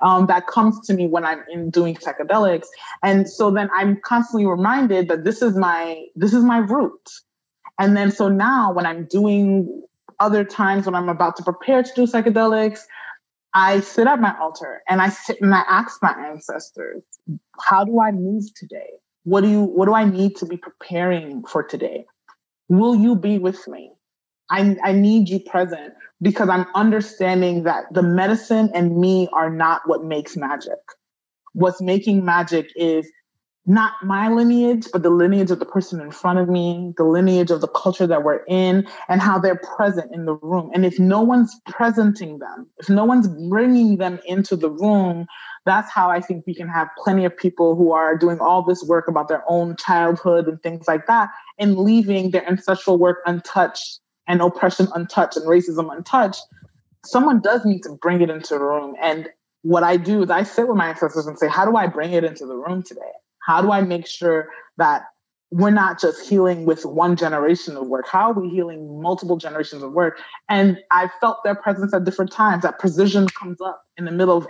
um, 0.00 0.26
that 0.26 0.46
comes 0.46 0.80
to 0.86 0.94
me 0.94 1.06
when 1.06 1.24
I'm 1.24 1.42
in 1.50 1.70
doing 1.70 1.96
psychedelics. 1.96 2.66
And 3.02 3.28
so 3.28 3.50
then 3.50 3.68
I'm 3.74 4.00
constantly 4.02 4.46
reminded 4.46 5.08
that 5.08 5.24
this 5.24 5.42
is 5.42 5.56
my 5.56 6.04
this 6.14 6.32
is 6.32 6.44
my 6.44 6.58
root. 6.58 7.10
And 7.78 7.96
then 7.96 8.10
so 8.12 8.28
now 8.28 8.72
when 8.72 8.86
I'm 8.86 9.06
doing 9.06 9.82
other 10.20 10.44
times 10.44 10.86
when 10.86 10.94
I'm 10.94 11.08
about 11.08 11.36
to 11.36 11.42
prepare 11.42 11.82
to 11.82 11.90
do 11.94 12.06
psychedelics, 12.06 12.80
I 13.56 13.80
sit 13.80 14.06
at 14.06 14.20
my 14.20 14.38
altar 14.38 14.82
and 14.86 15.00
I 15.00 15.08
sit 15.08 15.40
and 15.40 15.54
I 15.54 15.64
ask 15.66 16.02
my 16.02 16.14
ancestors, 16.28 17.02
how 17.58 17.84
do 17.84 17.98
I 17.98 18.12
move 18.12 18.44
today? 18.54 18.90
What 19.24 19.40
do 19.40 19.48
you 19.48 19.62
what 19.62 19.86
do 19.86 19.94
I 19.94 20.04
need 20.04 20.36
to 20.36 20.46
be 20.46 20.58
preparing 20.58 21.42
for 21.42 21.62
today? 21.62 22.04
Will 22.68 22.94
you 22.94 23.16
be 23.16 23.38
with 23.38 23.66
me? 23.66 23.92
I, 24.50 24.76
I 24.84 24.92
need 24.92 25.30
you 25.30 25.40
present 25.40 25.94
because 26.20 26.50
I'm 26.50 26.66
understanding 26.74 27.62
that 27.62 27.86
the 27.92 28.02
medicine 28.02 28.70
and 28.74 28.98
me 28.98 29.26
are 29.32 29.50
not 29.50 29.80
what 29.86 30.04
makes 30.04 30.36
magic. 30.36 30.78
What's 31.54 31.80
making 31.80 32.26
magic 32.26 32.68
is 32.76 33.10
not 33.66 33.94
my 34.04 34.28
lineage, 34.28 34.86
but 34.92 35.02
the 35.02 35.10
lineage 35.10 35.50
of 35.50 35.58
the 35.58 35.66
person 35.66 36.00
in 36.00 36.12
front 36.12 36.38
of 36.38 36.48
me, 36.48 36.94
the 36.96 37.04
lineage 37.04 37.50
of 37.50 37.60
the 37.60 37.68
culture 37.68 38.06
that 38.06 38.22
we're 38.22 38.44
in, 38.46 38.86
and 39.08 39.20
how 39.20 39.38
they're 39.38 39.60
present 39.76 40.14
in 40.14 40.24
the 40.24 40.34
room. 40.34 40.70
And 40.72 40.86
if 40.86 41.00
no 41.00 41.20
one's 41.20 41.54
presenting 41.66 42.38
them, 42.38 42.68
if 42.78 42.88
no 42.88 43.04
one's 43.04 43.26
bringing 43.48 43.96
them 43.96 44.20
into 44.24 44.54
the 44.54 44.70
room, 44.70 45.26
that's 45.64 45.90
how 45.90 46.08
I 46.08 46.20
think 46.20 46.46
we 46.46 46.54
can 46.54 46.68
have 46.68 46.88
plenty 46.96 47.24
of 47.24 47.36
people 47.36 47.74
who 47.74 47.92
are 47.92 48.16
doing 48.16 48.38
all 48.38 48.62
this 48.62 48.84
work 48.84 49.08
about 49.08 49.26
their 49.26 49.42
own 49.48 49.74
childhood 49.76 50.46
and 50.46 50.62
things 50.62 50.86
like 50.86 51.06
that, 51.08 51.30
and 51.58 51.76
leaving 51.76 52.30
their 52.30 52.46
ancestral 52.46 52.98
work 52.98 53.18
untouched 53.26 53.98
and 54.28 54.40
oppression 54.40 54.86
untouched 54.94 55.36
and 55.36 55.46
racism 55.46 55.92
untouched. 55.94 56.42
Someone 57.04 57.40
does 57.40 57.64
need 57.64 57.82
to 57.82 57.98
bring 58.00 58.20
it 58.20 58.30
into 58.30 58.54
the 58.54 58.60
room. 58.60 58.94
And 59.00 59.28
what 59.62 59.82
I 59.82 59.96
do 59.96 60.22
is 60.22 60.30
I 60.30 60.44
sit 60.44 60.68
with 60.68 60.76
my 60.76 60.90
ancestors 60.90 61.26
and 61.26 61.36
say, 61.36 61.48
how 61.48 61.64
do 61.64 61.76
I 61.76 61.88
bring 61.88 62.12
it 62.12 62.22
into 62.22 62.46
the 62.46 62.54
room 62.54 62.84
today? 62.84 63.00
How 63.46 63.62
do 63.62 63.70
I 63.70 63.80
make 63.80 64.06
sure 64.06 64.48
that 64.76 65.04
we're 65.50 65.70
not 65.70 66.00
just 66.00 66.28
healing 66.28 66.64
with 66.64 66.84
one 66.84 67.14
generation 67.14 67.76
of 67.76 67.86
work. 67.86 68.06
How 68.08 68.30
are 68.30 68.40
we 68.40 68.48
healing 68.48 69.00
multiple 69.00 69.36
generations 69.36 69.82
of 69.82 69.92
work? 69.92 70.18
And 70.48 70.78
I 70.90 71.08
felt 71.20 71.44
their 71.44 71.54
presence 71.54 71.94
at 71.94 72.04
different 72.04 72.32
times. 72.32 72.64
That 72.64 72.80
precision 72.80 73.28
comes 73.28 73.60
up 73.60 73.84
in 73.96 74.04
the 74.06 74.10
middle 74.10 74.36
of 74.36 74.48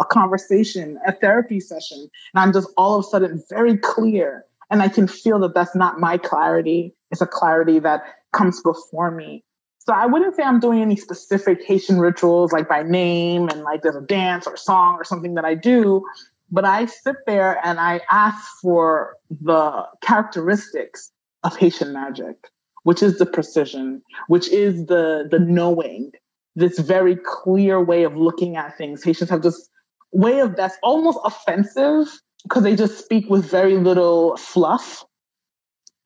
a 0.00 0.04
conversation, 0.04 0.98
a 1.06 1.12
therapy 1.12 1.60
session, 1.60 1.98
and 1.98 2.42
I'm 2.42 2.52
just 2.52 2.68
all 2.76 2.98
of 2.98 3.04
a 3.04 3.08
sudden 3.08 3.42
very 3.48 3.76
clear. 3.78 4.44
And 4.70 4.82
I 4.82 4.88
can 4.88 5.06
feel 5.06 5.38
that 5.40 5.54
that's 5.54 5.76
not 5.76 6.00
my 6.00 6.18
clarity. 6.18 6.94
It's 7.12 7.20
a 7.20 7.26
clarity 7.26 7.78
that 7.78 8.02
comes 8.32 8.60
before 8.60 9.12
me. 9.12 9.44
So 9.78 9.92
I 9.92 10.06
wouldn't 10.06 10.34
say 10.34 10.42
I'm 10.42 10.58
doing 10.58 10.80
any 10.80 10.96
specific 10.96 11.62
Haitian 11.62 12.00
rituals 12.00 12.52
like 12.52 12.68
by 12.68 12.82
name 12.82 13.48
and 13.50 13.62
like 13.62 13.82
there's 13.82 13.94
a 13.94 14.00
dance 14.00 14.46
or 14.46 14.56
song 14.56 14.94
or 14.94 15.04
something 15.04 15.34
that 15.34 15.44
I 15.44 15.54
do, 15.54 16.02
but 16.50 16.64
I 16.64 16.86
sit 16.86 17.16
there 17.26 17.60
and 17.64 17.80
I 17.80 18.00
ask 18.10 18.44
for 18.60 19.16
the 19.30 19.86
characteristics 20.02 21.10
of 21.42 21.56
Haitian 21.56 21.92
magic, 21.92 22.36
which 22.84 23.02
is 23.02 23.18
the 23.18 23.26
precision, 23.26 24.02
which 24.28 24.48
is 24.48 24.86
the 24.86 25.26
the 25.30 25.38
knowing, 25.38 26.12
this 26.54 26.78
very 26.78 27.16
clear 27.16 27.82
way 27.82 28.04
of 28.04 28.16
looking 28.16 28.56
at 28.56 28.76
things. 28.76 29.02
Haitians 29.02 29.30
have 29.30 29.42
this 29.42 29.68
way 30.12 30.40
of 30.40 30.56
that's 30.56 30.76
almost 30.82 31.18
offensive 31.24 32.06
because 32.44 32.62
they 32.62 32.76
just 32.76 32.98
speak 32.98 33.28
with 33.28 33.44
very 33.44 33.76
little 33.76 34.36
fluff. 34.36 35.04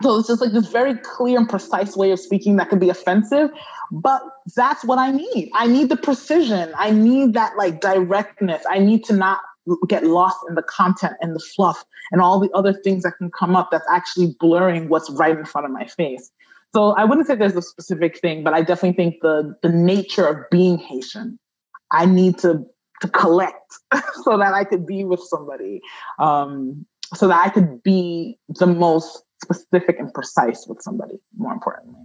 So 0.02 0.16
it's 0.18 0.28
just 0.28 0.40
like 0.40 0.52
this 0.52 0.68
very 0.68 0.94
clear 0.94 1.38
and 1.38 1.48
precise 1.48 1.96
way 1.96 2.12
of 2.12 2.20
speaking 2.20 2.56
that 2.56 2.70
can 2.70 2.78
be 2.78 2.88
offensive, 2.88 3.50
but 3.90 4.22
that's 4.54 4.84
what 4.84 4.98
I 4.98 5.10
need. 5.10 5.50
I 5.54 5.66
need 5.66 5.88
the 5.88 5.96
precision. 5.96 6.72
I 6.76 6.92
need 6.92 7.34
that 7.34 7.56
like 7.56 7.80
directness. 7.80 8.62
I 8.70 8.78
need 8.78 9.04
to 9.06 9.12
not 9.14 9.40
get 9.88 10.04
lost 10.04 10.38
in 10.48 10.54
the 10.54 10.62
content 10.62 11.14
and 11.20 11.34
the 11.34 11.40
fluff 11.40 11.84
and 12.10 12.20
all 12.20 12.40
the 12.40 12.50
other 12.52 12.72
things 12.72 13.02
that 13.02 13.12
can 13.18 13.30
come 13.30 13.56
up 13.56 13.70
that's 13.70 13.86
actually 13.90 14.34
blurring 14.38 14.88
what's 14.88 15.10
right 15.10 15.36
in 15.36 15.44
front 15.44 15.66
of 15.66 15.72
my 15.72 15.86
face. 15.86 16.30
So 16.74 16.94
I 16.96 17.04
wouldn't 17.04 17.26
say 17.26 17.34
there's 17.34 17.56
a 17.56 17.62
specific 17.62 18.18
thing, 18.18 18.44
but 18.44 18.52
I 18.52 18.62
definitely 18.62 18.96
think 18.96 19.22
the 19.22 19.56
the 19.62 19.70
nature 19.70 20.26
of 20.26 20.50
being 20.50 20.78
Haitian, 20.78 21.38
I 21.90 22.06
need 22.06 22.38
to 22.38 22.66
to 23.00 23.08
collect 23.08 23.72
so 24.24 24.36
that 24.36 24.54
I 24.54 24.64
could 24.64 24.86
be 24.86 25.04
with 25.04 25.20
somebody, 25.20 25.80
um, 26.18 26.84
so 27.14 27.28
that 27.28 27.46
I 27.46 27.48
could 27.48 27.82
be 27.82 28.38
the 28.48 28.66
most 28.66 29.22
specific 29.42 29.98
and 29.98 30.12
precise 30.12 30.66
with 30.66 30.82
somebody. 30.82 31.14
More 31.36 31.52
importantly. 31.52 32.02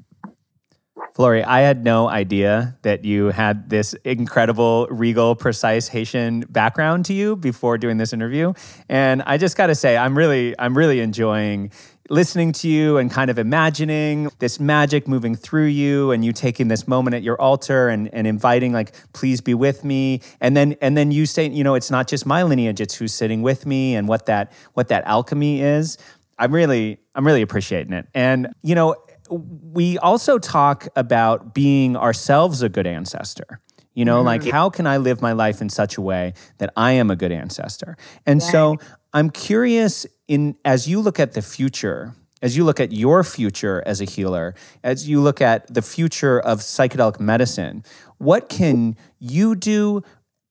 Florie, 1.16 1.44
I 1.44 1.62
had 1.62 1.84
no 1.84 2.10
idea 2.10 2.76
that 2.82 3.06
you 3.06 3.28
had 3.28 3.70
this 3.70 3.94
incredible, 4.04 4.88
regal, 4.90 5.36
precise 5.36 5.88
Haitian 5.88 6.42
background 6.50 7.06
to 7.06 7.14
you 7.14 7.36
before 7.36 7.78
doing 7.78 7.98
this 7.98 8.14
interview. 8.14 8.54
And 8.90 9.22
I 9.22 9.38
just 9.38 9.56
got 9.56 9.68
to 9.68 9.76
say, 9.76 9.96
I'm 9.96 10.18
really, 10.18 10.56
I'm 10.58 10.76
really 10.76 11.02
enjoying 11.02 11.72
listening 12.10 12.52
to 12.52 12.68
you 12.68 12.98
and 12.98 13.12
kind 13.12 13.30
of 13.30 13.38
imagining 13.38 14.30
this 14.40 14.60
magic 14.60 15.08
moving 15.08 15.36
through 15.36 15.68
you 15.68 16.12
and 16.12 16.26
you 16.26 16.34
taking 16.34 16.68
this 16.68 16.88
moment 16.88 17.16
at 17.16 17.22
your 17.22 17.40
altar 17.40 17.90
and, 17.90 18.12
and 18.14 18.26
inviting 18.26 18.74
like 18.74 18.94
please 19.14 19.40
be 19.40 19.54
with 19.54 19.84
me. 19.84 20.20
And 20.42 20.58
then 20.58 20.76
and 20.82 20.98
then 20.98 21.12
you 21.12 21.26
say 21.26 21.48
you 21.48 21.64
know 21.64 21.76
it's 21.76 21.90
not 21.90 22.08
just 22.08 22.26
my 22.26 22.44
lineage 22.44 22.82
it's 22.82 22.96
who's 22.96 23.14
sitting 23.14 23.42
with 23.42 23.66
me 23.66 23.96
and 23.96 24.08
what 24.08 24.26
that 24.26 24.52
what 24.74 24.90
that 24.90 25.06
alchemy 25.06 25.62
is. 25.62 25.98
I'm 26.38 26.54
really 26.54 27.00
i'm 27.16 27.26
really 27.26 27.42
appreciating 27.42 27.94
it. 27.94 28.08
And 28.14 28.54
you 28.64 28.76
know 28.76 28.96
we 29.34 29.98
also 29.98 30.40
talk 30.40 30.88
about 30.96 31.54
being 31.54 31.96
ourselves 31.96 32.62
a 32.62 32.70
good 32.70 32.88
ancestor. 32.88 33.60
You 33.94 34.06
know, 34.06 34.18
mm-hmm. 34.18 34.26
like 34.26 34.46
how 34.46 34.70
can 34.70 34.88
I 34.88 34.98
live 34.98 35.22
my 35.22 35.34
life 35.34 35.62
in 35.62 35.70
such 35.70 35.98
a 35.98 36.02
way 36.02 36.34
that 36.58 36.72
I 36.76 36.94
am 36.94 37.12
a 37.12 37.16
good 37.16 37.32
ancestor? 37.32 37.96
And 38.26 38.42
right. 38.42 38.52
so 38.52 38.78
I'm 39.14 39.30
curious 39.30 40.06
in 40.28 40.56
as 40.66 40.88
you 40.88 41.00
look 41.00 41.20
at 41.20 41.34
the 41.34 41.42
future, 41.42 42.16
as 42.42 42.58
you 42.58 42.64
look 42.64 42.80
at 42.80 42.92
your 42.92 43.24
future 43.24 43.84
as 43.86 44.02
a 44.02 44.06
healer, 44.06 44.56
as 44.84 45.08
you 45.08 45.22
look 45.22 45.42
at 45.42 45.72
the 45.72 45.82
future 45.82 46.40
of 46.40 46.60
psychedelic 46.60 47.20
medicine, 47.20 47.84
what 48.18 48.50
can 48.50 48.96
you 49.20 49.56
do? 49.56 50.02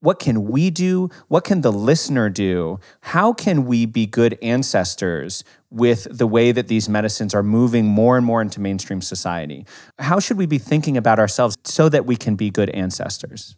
What 0.02 0.18
can 0.18 0.44
we 0.44 0.70
do? 0.70 1.08
What 1.28 1.44
can 1.44 1.62
the 1.62 1.72
listener 1.72 2.28
do? 2.28 2.78
How 3.00 3.32
can 3.32 3.64
we 3.64 3.86
be 3.86 4.06
good 4.06 4.38
ancestors 4.42 5.42
with 5.72 6.06
the 6.10 6.26
way 6.26 6.52
that 6.52 6.68
these 6.68 6.88
medicines 6.88 7.34
are 7.34 7.42
moving 7.42 7.86
more 7.86 8.18
and 8.18 8.26
more 8.26 8.42
into 8.42 8.60
mainstream 8.60 9.00
society. 9.00 9.64
How 9.98 10.20
should 10.20 10.36
we 10.36 10.44
be 10.44 10.58
thinking 10.58 10.98
about 10.98 11.18
ourselves 11.18 11.56
so 11.64 11.88
that 11.88 12.04
we 12.04 12.14
can 12.14 12.36
be 12.36 12.50
good 12.50 12.68
ancestors? 12.70 13.56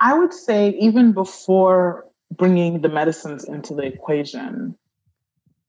I 0.00 0.16
would 0.16 0.34
say, 0.34 0.76
even 0.78 1.12
before 1.12 2.06
bringing 2.30 2.82
the 2.82 2.90
medicines 2.90 3.44
into 3.44 3.74
the 3.74 3.82
equation, 3.82 4.76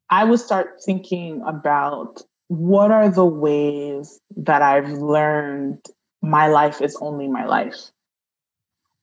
I 0.09 0.25
would 0.25 0.39
start 0.39 0.81
thinking 0.85 1.41
about 1.47 2.21
what 2.47 2.91
are 2.91 3.09
the 3.09 3.25
ways 3.25 4.19
that 4.35 4.61
I've 4.61 4.91
learned 4.91 5.85
my 6.21 6.47
life 6.47 6.81
is 6.81 6.97
only 6.99 7.27
my 7.27 7.45
life. 7.45 7.91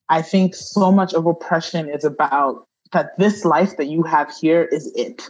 I 0.08 0.22
think 0.22 0.54
so 0.54 0.92
much 0.92 1.14
of 1.14 1.26
oppression 1.26 1.88
is 1.88 2.04
about 2.04 2.66
that 2.92 3.18
this 3.18 3.44
life 3.44 3.76
that 3.76 3.86
you 3.86 4.02
have 4.04 4.32
here 4.40 4.64
is 4.64 4.92
it 4.94 5.28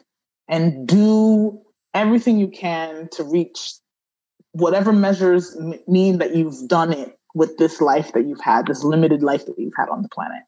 and 0.48 0.86
do 0.86 1.60
everything 1.94 2.38
you 2.38 2.48
can 2.48 3.08
to 3.12 3.24
reach 3.24 3.74
whatever 4.52 4.92
measures 4.92 5.56
mean 5.86 6.18
that 6.18 6.34
you've 6.34 6.68
done 6.68 6.92
it 6.92 7.18
with 7.34 7.56
this 7.58 7.80
life 7.80 8.12
that 8.12 8.26
you've 8.26 8.40
had, 8.40 8.66
this 8.66 8.82
limited 8.84 9.22
life 9.22 9.44
that 9.46 9.58
you've 9.58 9.74
had 9.76 9.88
on 9.88 10.02
the 10.02 10.08
planet. 10.08 10.42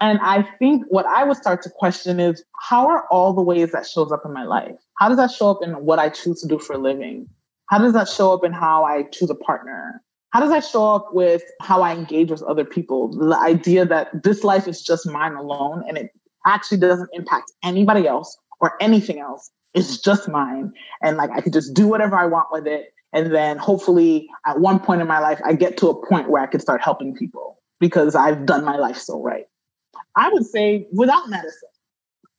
And 0.00 0.18
I 0.20 0.42
think 0.58 0.84
what 0.88 1.06
I 1.06 1.22
would 1.24 1.36
start 1.36 1.62
to 1.62 1.70
question 1.70 2.18
is 2.18 2.42
how 2.60 2.88
are 2.88 3.06
all 3.10 3.32
the 3.32 3.42
ways 3.42 3.72
that 3.72 3.86
shows 3.86 4.10
up 4.10 4.22
in 4.24 4.32
my 4.32 4.44
life? 4.44 4.74
How 4.98 5.08
does 5.08 5.18
that 5.18 5.30
show 5.30 5.50
up 5.50 5.62
in 5.62 5.84
what 5.84 5.98
I 5.98 6.08
choose 6.08 6.40
to 6.42 6.48
do 6.48 6.58
for 6.58 6.72
a 6.72 6.78
living? 6.78 7.28
How 7.68 7.78
does 7.78 7.92
that 7.92 8.08
show 8.08 8.32
up 8.32 8.44
in 8.44 8.52
how 8.52 8.84
I 8.84 9.04
choose 9.04 9.30
a 9.30 9.34
partner? 9.34 10.02
How 10.32 10.40
does 10.40 10.50
that 10.50 10.64
show 10.64 10.94
up 10.94 11.12
with 11.12 11.42
how 11.60 11.82
I 11.82 11.92
engage 11.92 12.30
with 12.30 12.42
other 12.42 12.64
people? 12.64 13.08
The 13.08 13.38
idea 13.38 13.84
that 13.84 14.22
this 14.22 14.42
life 14.42 14.66
is 14.66 14.82
just 14.82 15.06
mine 15.06 15.34
alone 15.34 15.84
and 15.86 15.98
it 15.98 16.10
actually 16.46 16.78
doesn't 16.78 17.10
impact 17.12 17.52
anybody 17.62 18.06
else 18.06 18.36
or 18.60 18.72
anything 18.80 19.20
else. 19.20 19.50
It's 19.74 19.98
just 19.98 20.28
mine. 20.28 20.72
And 21.02 21.18
like 21.18 21.30
I 21.30 21.42
could 21.42 21.52
just 21.52 21.74
do 21.74 21.86
whatever 21.86 22.16
I 22.16 22.26
want 22.26 22.48
with 22.50 22.66
it. 22.66 22.94
And 23.12 23.34
then 23.34 23.58
hopefully 23.58 24.26
at 24.46 24.58
one 24.58 24.78
point 24.78 25.02
in 25.02 25.06
my 25.06 25.18
life, 25.18 25.38
I 25.44 25.52
get 25.52 25.76
to 25.78 25.88
a 25.88 26.06
point 26.06 26.30
where 26.30 26.42
I 26.42 26.46
can 26.46 26.60
start 26.60 26.80
helping 26.80 27.14
people 27.14 27.58
because 27.78 28.14
I've 28.14 28.46
done 28.46 28.64
my 28.64 28.76
life 28.76 28.96
so 28.96 29.22
right. 29.22 29.44
I 30.16 30.30
would 30.30 30.46
say 30.46 30.86
without 30.92 31.28
medicine, 31.28 31.68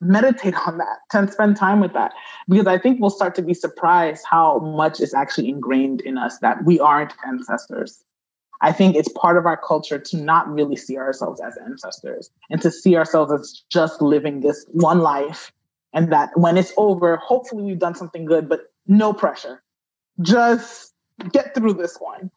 meditate 0.04 0.56
on 0.68 0.78
that 0.78 1.00
and 1.14 1.32
spend 1.32 1.58
time 1.58 1.80
with 1.80 1.94
that 1.94 2.14
because 2.48 2.68
I 2.68 2.78
think 2.78 3.00
we'll 3.00 3.10
start 3.10 3.36
to 3.36 3.42
be 3.42 3.54
surprised 3.54 4.26
how 4.30 4.60
much 4.60 5.00
is 5.00 5.14
actually 5.14 5.50
ingrained 5.50 6.02
in 6.02 6.18
us 6.18 6.40
that 6.40 6.64
we 6.66 6.80
aren't 6.80 7.14
ancestors. 7.28 8.04
I 8.62 8.72
think 8.72 8.96
it's 8.96 9.10
part 9.10 9.38
of 9.38 9.46
our 9.46 9.58
culture 9.58 10.00
to 10.00 10.18
not 10.18 10.48
really 10.48 10.78
see 10.78 10.98
ourselves 10.98 11.42
as 11.42 11.58
ancestors 11.66 12.30
and 12.50 12.62
to 12.62 12.72
see 12.72 12.96
ourselves 12.96 13.32
as 13.34 13.64
just 13.70 14.02
living 14.02 14.40
this 14.40 14.66
one 14.72 15.00
life. 15.00 15.52
And 15.96 16.12
that 16.12 16.32
when 16.36 16.58
it's 16.58 16.74
over, 16.76 17.18
hopefully 17.18 17.64
we've 17.64 17.78
done 17.78 17.94
something 17.94 18.26
good, 18.26 18.50
but 18.50 18.72
no 18.88 19.14
pressure. 19.14 19.62
Just 20.22 20.94
get 21.32 21.54
through 21.54 21.74
this 21.74 21.98
one. 21.98 22.32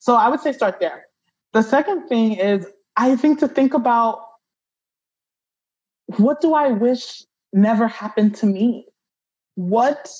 So 0.00 0.16
I 0.16 0.28
would 0.28 0.40
say 0.40 0.52
start 0.52 0.80
there. 0.80 1.06
The 1.52 1.62
second 1.62 2.08
thing 2.08 2.32
is, 2.32 2.66
I 2.96 3.14
think 3.14 3.38
to 3.40 3.48
think 3.48 3.74
about 3.74 4.26
what 6.06 6.40
do 6.40 6.54
I 6.54 6.68
wish 6.68 7.24
never 7.52 7.88
happened 7.88 8.34
to 8.36 8.46
me? 8.46 8.86
What 9.54 10.10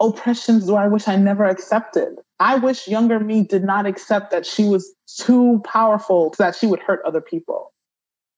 oppressions 0.00 0.66
do 0.66 0.74
I 0.74 0.88
wish 0.88 1.08
I 1.08 1.16
never 1.16 1.44
accepted? 1.44 2.16
I 2.38 2.56
wish 2.56 2.88
younger 2.88 3.20
me 3.20 3.44
did 3.44 3.64
not 3.64 3.86
accept 3.86 4.30
that 4.30 4.46
she 4.46 4.64
was 4.64 4.94
too 5.18 5.60
powerful, 5.64 6.34
that 6.38 6.56
she 6.56 6.66
would 6.66 6.80
hurt 6.80 7.00
other 7.04 7.20
people. 7.20 7.72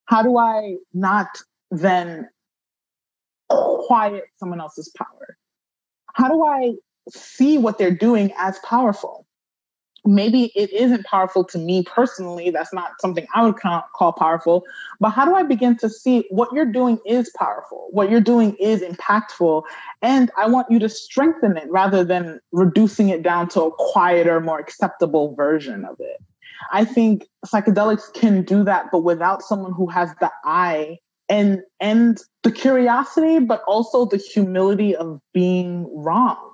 How 0.07 0.23
do 0.23 0.37
I 0.37 0.77
not 0.93 1.29
then 1.71 2.29
quiet 3.49 4.25
someone 4.39 4.61
else's 4.61 4.93
power? 4.97 5.37
How 6.15 6.29
do 6.29 6.45
I 6.45 6.75
see 7.09 7.59
what 7.59 7.79
they're 7.79 7.95
doing 7.95 8.33
as 8.37 8.59
powerful? 8.61 9.27
Maybe 10.05 10.53
it 10.55 10.73
isn't 10.73 11.05
powerful 11.05 11.45
to 11.45 11.59
me 11.59 11.83
personally. 11.85 12.51
That's 12.51 12.73
not 12.73 13.01
something 13.01 13.27
I 13.35 13.45
would 13.45 13.57
call 13.57 14.13
powerful. 14.13 14.65
But 15.01 15.11
how 15.11 15.25
do 15.25 15.35
I 15.35 15.43
begin 15.43 15.77
to 15.79 15.89
see 15.89 16.25
what 16.31 16.53
you're 16.53 16.71
doing 16.71 16.99
is 17.07 17.31
powerful? 17.37 17.89
What 17.91 18.11
you're 18.11 18.21
doing 18.21 18.55
is 18.57 18.83
impactful. 18.83 19.63
And 20.01 20.31
I 20.37 20.49
want 20.49 20.71
you 20.71 20.79
to 20.81 20.89
strengthen 20.89 21.57
it 21.57 21.71
rather 21.71 22.05
than 22.05 22.41
reducing 22.51 23.09
it 23.09 23.23
down 23.23 23.49
to 23.51 23.63
a 23.63 23.71
quieter, 23.73 24.41
more 24.41 24.59
acceptable 24.59 25.35
version 25.35 25.85
of 25.85 25.97
it. 26.01 26.21
I 26.73 26.85
think 26.85 27.27
psychedelics 27.47 28.13
can 28.15 28.43
do 28.43 28.65
that, 28.65 28.87
but 28.93 29.01
without 29.01 29.43
someone 29.43 29.73
who 29.73 29.89
has 29.89 30.15
the 30.21 30.31
eye 30.45 30.99
and 31.29 31.61
and 31.81 32.21
the 32.43 32.53
curiosity, 32.53 33.41
but 33.41 33.63
also 33.67 34.05
the 34.07 34.17
humility 34.17 34.95
of 34.95 35.21
being 35.33 35.89
wrong 35.93 36.52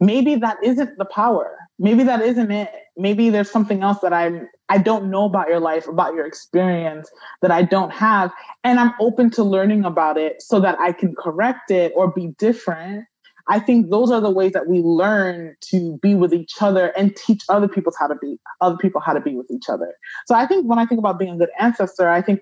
maybe 0.00 0.36
that 0.36 0.58
isn't 0.62 0.98
the 0.98 1.04
power. 1.04 1.56
Maybe 1.78 2.02
that 2.04 2.20
isn't 2.20 2.50
it. 2.50 2.70
Maybe 2.96 3.30
there's 3.30 3.50
something 3.50 3.82
else 3.82 4.00
that 4.00 4.12
I'm 4.12 4.48
I 4.68 4.78
don't 4.78 5.10
know 5.10 5.24
about 5.24 5.48
your 5.48 5.58
life, 5.58 5.88
about 5.88 6.14
your 6.14 6.26
experience 6.26 7.10
that 7.42 7.50
I 7.50 7.62
don't 7.62 7.90
have. 7.90 8.32
And 8.62 8.78
I'm 8.78 8.92
open 9.00 9.30
to 9.30 9.42
learning 9.42 9.84
about 9.84 10.16
it 10.16 10.40
so 10.40 10.60
that 10.60 10.78
I 10.78 10.92
can 10.92 11.14
correct 11.16 11.70
it 11.72 11.92
or 11.96 12.12
be 12.12 12.28
different. 12.38 13.04
I 13.48 13.58
think 13.58 13.90
those 13.90 14.12
are 14.12 14.20
the 14.20 14.30
ways 14.30 14.52
that 14.52 14.68
we 14.68 14.80
learn 14.80 15.56
to 15.72 15.98
be 16.02 16.14
with 16.14 16.32
each 16.32 16.54
other 16.60 16.88
and 16.96 17.16
teach 17.16 17.42
other 17.48 17.66
people 17.66 17.92
how 17.98 18.06
to 18.06 18.14
be 18.14 18.38
other 18.60 18.76
people 18.76 19.00
how 19.00 19.12
to 19.12 19.20
be 19.20 19.34
with 19.34 19.50
each 19.50 19.68
other. 19.68 19.92
So 20.26 20.36
I 20.36 20.46
think 20.46 20.66
when 20.66 20.78
I 20.78 20.86
think 20.86 21.00
about 21.00 21.18
being 21.18 21.34
a 21.34 21.38
good 21.38 21.50
ancestor, 21.58 22.08
I 22.08 22.22
think 22.22 22.40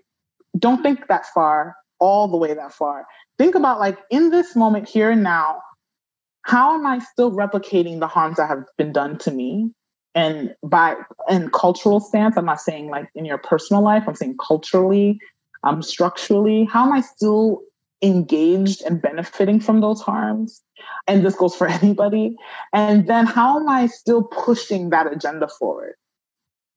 don't 0.58 0.82
think 0.82 1.08
that 1.08 1.24
far, 1.26 1.76
all 1.98 2.28
the 2.28 2.36
way 2.36 2.52
that 2.52 2.72
far. 2.72 3.06
Think 3.38 3.54
about 3.54 3.78
like 3.78 3.98
in 4.10 4.30
this 4.30 4.54
moment 4.54 4.88
here 4.88 5.10
and 5.10 5.22
now, 5.22 5.62
how 6.48 6.74
am 6.74 6.86
I 6.86 6.98
still 6.98 7.30
replicating 7.30 8.00
the 8.00 8.06
harms 8.06 8.38
that 8.38 8.48
have 8.48 8.64
been 8.78 8.90
done 8.90 9.18
to 9.18 9.30
me? 9.30 9.70
And 10.14 10.54
by 10.62 10.96
in 11.28 11.50
cultural 11.50 12.00
stance, 12.00 12.38
I'm 12.38 12.46
not 12.46 12.62
saying 12.62 12.88
like 12.88 13.10
in 13.14 13.26
your 13.26 13.36
personal 13.36 13.82
life, 13.82 14.04
I'm 14.06 14.14
saying 14.14 14.38
culturally, 14.44 15.20
um, 15.62 15.82
structurally, 15.82 16.64
how 16.64 16.86
am 16.86 16.92
I 16.92 17.02
still 17.02 17.60
engaged 18.00 18.80
and 18.82 19.02
benefiting 19.02 19.60
from 19.60 19.82
those 19.82 20.00
harms? 20.00 20.62
And 21.06 21.24
this 21.24 21.36
goes 21.36 21.54
for 21.54 21.66
anybody. 21.82 22.34
And 22.72 23.06
then 23.06 23.26
how 23.26 23.60
am 23.60 23.68
I 23.68 23.86
still 23.86 24.22
pushing 24.22 24.88
that 24.88 25.12
agenda 25.12 25.48
forward? 25.48 25.96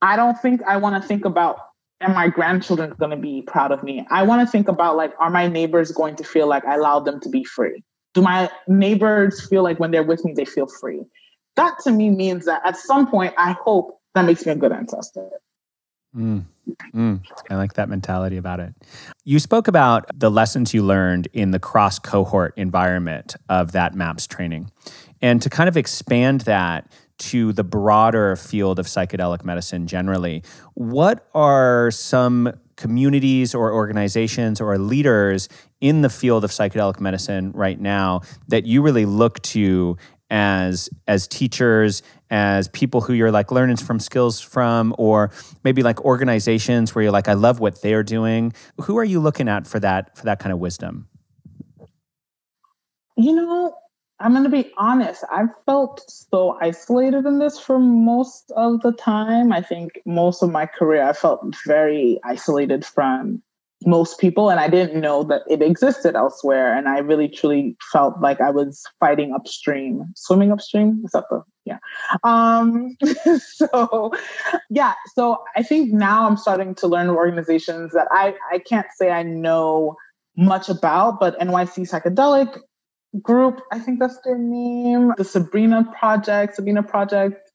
I 0.02 0.18
don't 0.18 0.40
think 0.42 0.62
I 0.64 0.76
want 0.78 1.02
to 1.02 1.08
think 1.08 1.24
about 1.24 1.60
and 2.02 2.14
my 2.14 2.28
grandchildren 2.28 2.94
going 3.00 3.12
to 3.12 3.18
be 3.18 3.44
proud 3.44 3.72
of 3.72 3.84
me. 3.84 4.06
I 4.10 4.24
want 4.24 4.46
to 4.46 4.52
think 4.52 4.68
about 4.68 4.98
like, 4.98 5.14
are 5.20 5.30
my 5.30 5.48
neighbors 5.48 5.92
going 5.92 6.18
to 6.18 6.26
feel 6.26 6.48
like 6.48 6.66
I 6.66 6.76
allowed 6.76 7.06
them 7.06 7.22
to 7.22 7.30
be 7.30 7.46
free? 7.46 7.84
Do 8.14 8.22
my 8.22 8.50
neighbors 8.68 9.48
feel 9.48 9.64
like 9.64 9.80
when 9.80 9.92
they're 9.92 10.04
with 10.04 10.26
me, 10.26 10.34
they 10.34 10.46
feel 10.46 10.68
free? 10.68 11.06
that 11.56 11.80
to 11.84 11.92
me 11.92 12.10
means 12.10 12.46
that 12.46 12.62
at 12.66 12.78
some 12.78 13.10
point, 13.10 13.34
I 13.38 13.56
hope 13.64 14.00
that 14.16 14.26
makes 14.26 14.46
me 14.46 14.52
a 14.52 14.56
good 14.56 14.72
ancestor. 14.72 15.30
Mm, 16.16 16.46
mm, 16.94 17.22
I 17.50 17.56
like 17.56 17.74
that 17.74 17.88
mentality 17.88 18.36
about 18.38 18.60
it. 18.60 18.74
You 19.24 19.40
spoke 19.40 19.68
about 19.68 20.06
the 20.14 20.30
lessons 20.30 20.74
you 20.74 20.84
learned 20.84 21.28
in 21.32 21.52
the 21.52 21.60
cross 21.60 22.00
cohort 22.00 22.54
environment 22.58 23.36
of 23.48 23.72
that 23.72 23.96
MAPS 23.96 24.28
training. 24.28 24.72
And 25.22 25.42
to 25.42 25.50
kind 25.50 25.70
of 25.70 25.78
expand 25.78 26.42
that 26.42 26.92
to 27.20 27.54
the 27.54 27.64
broader 27.64 28.36
field 28.36 28.80
of 28.80 28.88
psychedelic 28.88 29.46
medicine 29.46 29.88
generally, 29.88 30.44
what 30.74 31.28
are 31.34 31.92
some 31.92 32.52
communities 32.82 33.54
or 33.54 33.72
organizations 33.72 34.60
or 34.60 34.76
leaders 34.80 35.48
in 35.82 36.02
the 36.02 36.10
field 36.10 36.44
of 36.44 36.50
psychedelic 36.50 37.00
medicine 37.00 37.52
right 37.52 37.80
now 37.80 38.22
that 38.48 38.66
you 38.66 38.82
really 38.82 39.06
look 39.06 39.40
to 39.44 39.96
as 40.32 40.90
as 41.08 41.28
teachers 41.28 42.02
as 42.32 42.70
people 42.70 43.02
who 43.02 43.14
you're 43.14 43.32
like 43.32 43.52
learning 43.52 43.76
from 43.76 44.00
skills 44.00 44.40
from 44.40 44.96
or 44.98 45.30
maybe 45.64 45.84
like 45.84 46.02
organizations 46.06 46.96
where 46.96 47.04
you're 47.04 47.12
like 47.12 47.28
i 47.28 47.34
love 47.34 47.60
what 47.60 47.82
they're 47.82 48.04
doing. 48.04 48.52
Who 48.82 48.98
are 48.98 49.04
you 49.04 49.20
looking 49.20 49.48
at 49.48 49.68
for 49.68 49.80
that 49.82 50.18
for 50.18 50.26
that 50.26 50.40
kind 50.40 50.52
of 50.52 50.60
wisdom? 50.60 51.08
You 53.16 53.36
know 53.36 53.76
i'm 54.22 54.32
going 54.32 54.44
to 54.44 54.50
be 54.50 54.72
honest 54.78 55.24
i've 55.32 55.50
felt 55.66 56.04
so 56.08 56.58
isolated 56.62 57.26
in 57.26 57.40
this 57.40 57.60
for 57.60 57.80
most 57.80 58.52
of 58.56 58.82
the 58.82 58.92
time. 58.94 59.52
I 59.52 59.62
think 59.62 60.00
most 60.06 60.42
of 60.42 60.52
my 60.52 60.66
career 60.66 61.04
i 61.04 61.14
felt 61.14 61.42
very 61.66 62.20
isolated 62.24 62.86
from 62.86 63.42
most 63.86 64.20
people 64.20 64.50
and 64.52 64.60
i 64.60 64.68
didn't 64.68 65.00
know 65.00 65.24
that 65.24 65.42
it 65.50 65.62
existed 65.62 66.16
elsewhere 66.16 66.76
and 66.78 66.88
i 66.88 67.00
really 67.00 67.28
truly 67.28 67.76
felt 67.92 68.20
like 68.22 68.40
i 68.40 68.52
was 68.52 68.84
fighting 69.00 69.34
upstream 69.34 70.06
swimming 70.16 70.52
upstream? 70.52 71.02
Is 71.04 71.12
that 71.12 71.26
the 71.30 71.44
yeah. 71.66 71.78
Um 72.24 72.98
so 73.40 74.12
yeah 74.70 74.94
so 75.16 75.44
i 75.56 75.64
think 75.64 75.94
now 75.94 76.28
i'm 76.28 76.38
starting 76.38 76.76
to 76.76 76.88
learn 76.88 77.10
organizations 77.10 77.94
that 77.94 78.08
i 78.12 78.36
i 78.52 78.60
can't 78.60 78.88
say 78.96 79.12
i 79.12 79.24
know 79.24 79.96
much 80.38 80.70
about 80.70 81.20
but 81.20 81.38
nyc 81.40 81.78
psychedelic 81.78 82.60
group 83.22 83.62
i 83.72 83.80
think 83.80 84.00
that's 84.00 84.20
their 84.24 84.38
name 84.38 85.14
the 85.18 85.24
sabrina 85.24 85.86
project 85.98 86.56
sabina 86.56 86.84
project 86.84 87.52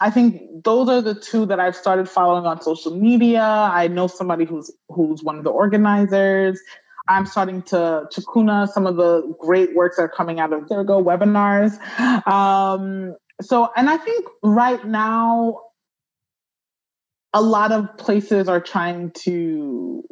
I 0.00 0.08
think 0.10 0.64
those 0.64 0.88
are 0.88 1.02
the 1.02 1.14
two 1.14 1.44
that 1.46 1.60
I've 1.60 1.76
started 1.76 2.08
following 2.08 2.46
on 2.46 2.62
social 2.62 2.96
media. 2.96 3.42
I 3.42 3.86
know 3.88 4.06
somebody 4.06 4.46
who's 4.46 4.72
who's 4.88 5.22
one 5.22 5.36
of 5.36 5.44
the 5.44 5.50
organizers. 5.50 6.58
I'm 7.08 7.26
starting 7.26 7.62
to 7.64 8.08
Chacruna 8.10 8.68
some 8.68 8.86
of 8.86 8.96
the 8.96 9.34
great 9.38 9.74
works 9.74 9.96
that 9.96 10.02
are 10.02 10.08
coming 10.08 10.40
out 10.40 10.52
of 10.52 10.68
there 10.68 10.84
go 10.84 11.02
webinars. 11.02 11.76
Um, 12.26 13.16
so, 13.42 13.70
and 13.76 13.90
I 13.90 13.96
think 13.96 14.26
right 14.42 14.84
now, 14.86 15.60
a 17.32 17.42
lot 17.42 17.72
of 17.72 17.96
places 17.98 18.48
are 18.48 18.60
trying 18.60 19.12
to 19.24 20.02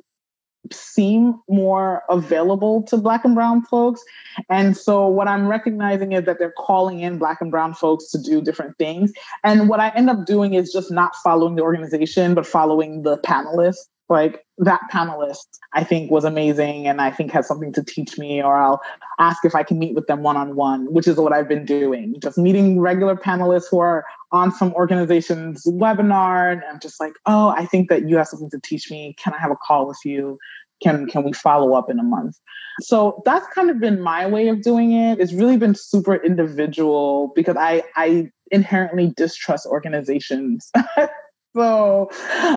seem 0.72 1.34
more 1.48 2.02
available 2.08 2.82
to 2.84 2.96
black 2.96 3.24
and 3.24 3.34
brown 3.34 3.62
folks. 3.64 4.02
And 4.48 4.76
so 4.76 5.06
what 5.06 5.28
i'm 5.28 5.48
recognizing 5.48 6.12
is 6.12 6.24
that 6.24 6.38
they're 6.38 6.54
calling 6.56 7.00
in 7.00 7.18
black 7.18 7.40
and 7.40 7.50
brown 7.50 7.74
folks 7.74 8.10
to 8.10 8.18
do 8.18 8.40
different 8.40 8.76
things. 8.78 9.12
And 9.44 9.68
what 9.68 9.80
i 9.80 9.90
end 9.90 10.10
up 10.10 10.26
doing 10.26 10.54
is 10.54 10.72
just 10.72 10.90
not 10.90 11.14
following 11.16 11.56
the 11.56 11.62
organization 11.62 12.34
but 12.34 12.46
following 12.46 13.02
the 13.02 13.18
panelists 13.18 13.88
like 14.08 14.44
that 14.58 14.80
panelist 14.92 15.46
i 15.74 15.84
think 15.84 16.10
was 16.10 16.24
amazing 16.24 16.86
and 16.86 17.00
i 17.00 17.10
think 17.10 17.30
has 17.30 17.46
something 17.46 17.72
to 17.72 17.84
teach 17.84 18.18
me 18.18 18.42
or 18.42 18.56
i'll 18.56 18.80
ask 19.18 19.44
if 19.44 19.54
i 19.54 19.62
can 19.62 19.78
meet 19.78 19.94
with 19.94 20.06
them 20.06 20.22
one-on-one 20.22 20.92
which 20.92 21.06
is 21.06 21.16
what 21.16 21.32
i've 21.32 21.48
been 21.48 21.64
doing. 21.64 22.14
Just 22.20 22.38
meeting 22.38 22.80
regular 22.80 23.16
panelists 23.16 23.66
who 23.70 23.78
are 23.78 24.04
on 24.32 24.52
some 24.52 24.72
organization's 24.74 25.64
webinar 25.66 26.52
and 26.52 26.62
i'm 26.64 26.80
just 26.80 27.00
like 27.00 27.14
oh 27.26 27.50
i 27.50 27.64
think 27.66 27.88
that 27.88 28.08
you 28.08 28.16
have 28.16 28.28
something 28.28 28.50
to 28.50 28.60
teach 28.60 28.90
me. 28.90 29.14
Can 29.18 29.34
i 29.34 29.38
have 29.38 29.50
a 29.50 29.56
call 29.56 29.86
with 29.86 29.98
you? 30.04 30.38
Can 30.82 31.06
can 31.06 31.24
we 31.24 31.32
follow 31.32 31.74
up 31.74 31.90
in 31.90 31.98
a 31.98 32.04
month? 32.04 32.36
So 32.80 33.22
that's 33.24 33.46
kind 33.48 33.70
of 33.70 33.80
been 33.80 34.00
my 34.00 34.26
way 34.26 34.46
of 34.48 34.62
doing 34.62 34.92
it. 34.92 35.18
It's 35.18 35.32
really 35.32 35.56
been 35.56 35.74
super 35.74 36.16
individual 36.16 37.32
because 37.34 37.56
i 37.56 37.82
i 37.96 38.30
inherently 38.50 39.12
distrust 39.16 39.66
organizations 39.66 40.70
so 41.58 42.10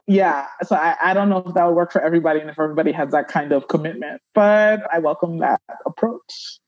yeah 0.08 0.46
so 0.64 0.76
I, 0.76 0.96
I 1.02 1.14
don't 1.14 1.30
know 1.30 1.44
if 1.46 1.54
that 1.56 1.66
would 1.66 1.76
work 1.76 1.92
for 1.92 2.02
everybody 2.02 2.40
and 2.40 2.50
if 2.50 2.60
everybody 2.60 2.92
has 2.92 3.12
that 3.12 3.28
kind 3.28 3.52
of 3.52 3.68
commitment 3.68 4.22
but 4.34 4.82
i 4.94 5.00
welcome 5.00 5.40
that 5.40 5.62
approach. 5.86 6.60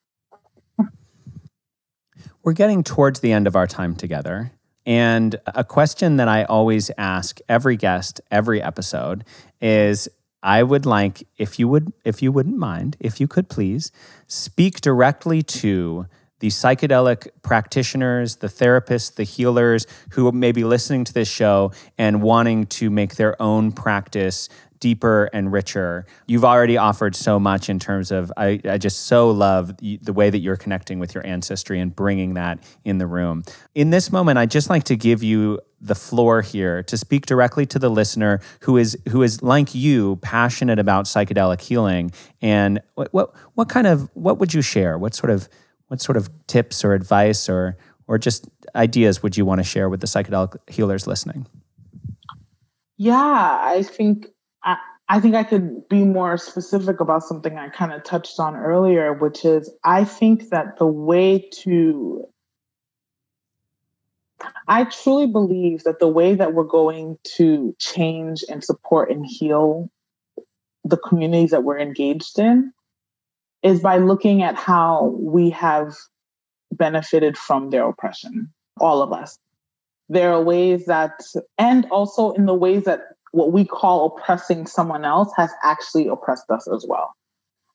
We're 2.44 2.54
getting 2.54 2.84
towards 2.84 3.22
the 3.22 3.32
end 3.32 3.48
of 3.48 3.56
our 3.56 3.68
time 3.68 3.96
together 3.96 4.52
and 4.86 5.36
a 5.48 5.64
question 5.64 6.18
that 6.18 6.28
I 6.28 6.44
always 6.44 6.92
ask 6.98 7.40
every 7.48 7.78
guest, 7.78 8.20
every 8.30 8.62
episode 8.62 9.24
is 9.62 10.10
I 10.42 10.62
would 10.62 10.86
like 10.86 11.26
if 11.38 11.58
you 11.58 11.70
would 11.70 11.94
if 12.04 12.22
you 12.22 12.32
wouldn't 12.32 12.58
mind, 12.58 12.98
if 13.00 13.22
you 13.22 13.28
could 13.28 13.48
please 13.48 13.92
speak 14.28 14.82
directly 14.82 15.42
to 15.42 16.08
the 16.44 16.50
psychedelic 16.50 17.30
practitioners, 17.42 18.36
the 18.36 18.48
therapists, 18.48 19.16
the 19.16 19.24
healers 19.24 19.88
who 20.10 20.30
may 20.34 20.52
be 20.52 20.66
listening 20.66 21.06
to 21.06 21.14
this 21.14 21.30
show 21.30 21.72
and 21.98 22.22
wanting 22.22 22.66
to 22.66 22.90
make 22.90 23.16
their 23.16 23.42
own 23.42 23.72
practice 23.72 24.50
deeper 24.82 25.30
and 25.32 25.54
richer. 25.54 26.06
You've 26.28 26.44
already 26.44 26.76
offered 26.76 27.16
so 27.16 27.40
much 27.40 27.70
in 27.70 27.80
terms 27.80 28.12
of, 28.12 28.30
I, 28.36 28.60
I 28.66 28.78
just 28.78 29.06
so 29.06 29.32
love 29.32 29.78
the 29.78 30.12
way 30.12 30.30
that 30.30 30.40
you're 30.40 30.58
connecting 30.58 31.00
with 31.00 31.16
your 31.16 31.26
ancestry 31.26 31.80
and 31.80 31.96
bringing 31.96 32.34
that 32.34 32.60
in 32.84 32.98
the 32.98 33.08
room. 33.08 33.46
In 33.74 33.92
this 33.92 34.12
moment, 34.12 34.38
I'd 34.38 34.52
just 34.52 34.70
like 34.70 34.84
to 34.86 34.98
give 34.98 35.24
you 35.24 35.62
the 35.80 35.96
floor 35.96 36.42
here 36.42 36.84
to 36.84 36.98
speak 36.98 37.26
directly 37.26 37.66
to 37.68 37.80
the 37.80 37.90
listener 37.90 38.42
who 38.64 38.76
is 38.76 38.98
who 39.10 39.22
is 39.22 39.42
like 39.42 39.74
you 39.74 40.18
passionate 40.18 40.80
about 40.80 41.06
psychedelic 41.06 41.62
healing 41.62 42.12
and 42.42 42.82
what 42.96 43.14
what, 43.14 43.34
what 43.54 43.70
kind 43.70 43.86
of 43.88 44.10
what 44.14 44.40
would 44.40 44.54
you 44.54 44.62
share 44.62 44.98
what 44.98 45.14
sort 45.14 45.30
of 45.30 45.50
what 45.94 46.02
sort 46.02 46.18
of 46.18 46.28
tips 46.48 46.84
or 46.84 46.94
advice 46.94 47.48
or 47.48 47.78
or 48.08 48.18
just 48.18 48.50
ideas 48.76 49.22
would 49.22 49.38
you 49.38 49.46
want 49.46 49.60
to 49.60 49.64
share 49.64 49.90
with 49.90 50.02
the 50.02 50.08
psychedelic 50.08 50.58
healers 50.68 51.06
listening? 51.06 51.46
Yeah 52.98 53.60
i 53.62 53.84
think 53.84 54.26
I, 54.64 54.78
I 55.08 55.20
think 55.20 55.36
I 55.36 55.44
could 55.44 55.88
be 55.90 56.04
more 56.04 56.38
specific 56.38 57.00
about 57.00 57.22
something 57.22 57.60
I 57.60 57.70
kind 57.70 57.94
of 57.94 58.04
touched 58.04 58.40
on 58.40 58.56
earlier, 58.56 59.14
which 59.14 59.46
is 59.46 59.70
I 59.84 60.06
think 60.06 60.50
that 60.50 60.78
the 60.78 60.88
way 60.88 61.50
to, 61.64 62.26
I 64.70 64.86
truly 64.86 65.28
believe 65.28 65.84
that 65.84 66.00
the 66.00 66.08
way 66.08 66.34
that 66.36 66.54
we're 66.54 66.64
going 66.64 67.18
to 67.36 67.76
change 67.78 68.46
and 68.50 68.64
support 68.64 69.12
and 69.12 69.26
heal 69.26 69.90
the 70.86 70.98
communities 70.98 71.52
that 71.52 71.66
we're 71.66 71.80
engaged 71.80 72.40
in 72.40 72.72
is 73.64 73.80
by 73.80 73.98
looking 73.98 74.44
at 74.44 74.56
how 74.56 75.16
we 75.20 75.50
have 75.50 75.96
benefited 76.72 77.38
from 77.38 77.70
their 77.70 77.88
oppression, 77.88 78.52
all 78.80 79.02
of 79.02 79.14
us. 79.14 79.38
There 80.10 80.34
are 80.34 80.44
ways 80.44 80.86
that, 80.86 81.22
and 81.58 81.86
also 81.90 82.32
in 82.32 82.46
the 82.46 82.54
ways 82.54 82.84
that 82.84 83.02
what 83.32 83.52
we 83.52 83.66
call 83.66 84.06
oppressing 84.06 84.68
someone 84.68 85.06
else 85.06 85.32
has 85.38 85.52
actually 85.64 86.08
oppressed 86.08 86.50
us 86.50 86.68
as 86.68 86.86
well. 86.88 87.14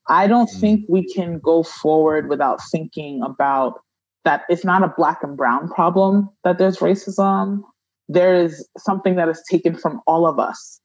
I 0.09 0.27
don't 0.27 0.49
mm. 0.49 0.61
think 0.61 0.85
we 0.89 1.13
can 1.13 1.39
go 1.39 1.63
forward 1.63 2.29
without 2.29 2.61
thinking 2.71 3.23
about 3.23 3.81
that 4.25 4.43
it's 4.49 4.65
not 4.65 4.83
a 4.83 4.93
black 4.97 5.23
and 5.23 5.37
brown 5.37 5.69
problem 5.69 6.29
that 6.45 6.59
there's 6.59 6.79
racism. 6.79 7.63
There 8.09 8.35
is 8.35 8.69
something 8.79 9.17
that 9.17 9.29
is 9.29 9.43
taken 9.51 9.75
from 9.75 10.01
all 10.07 10.27
of 10.27 10.39
us 10.39 10.81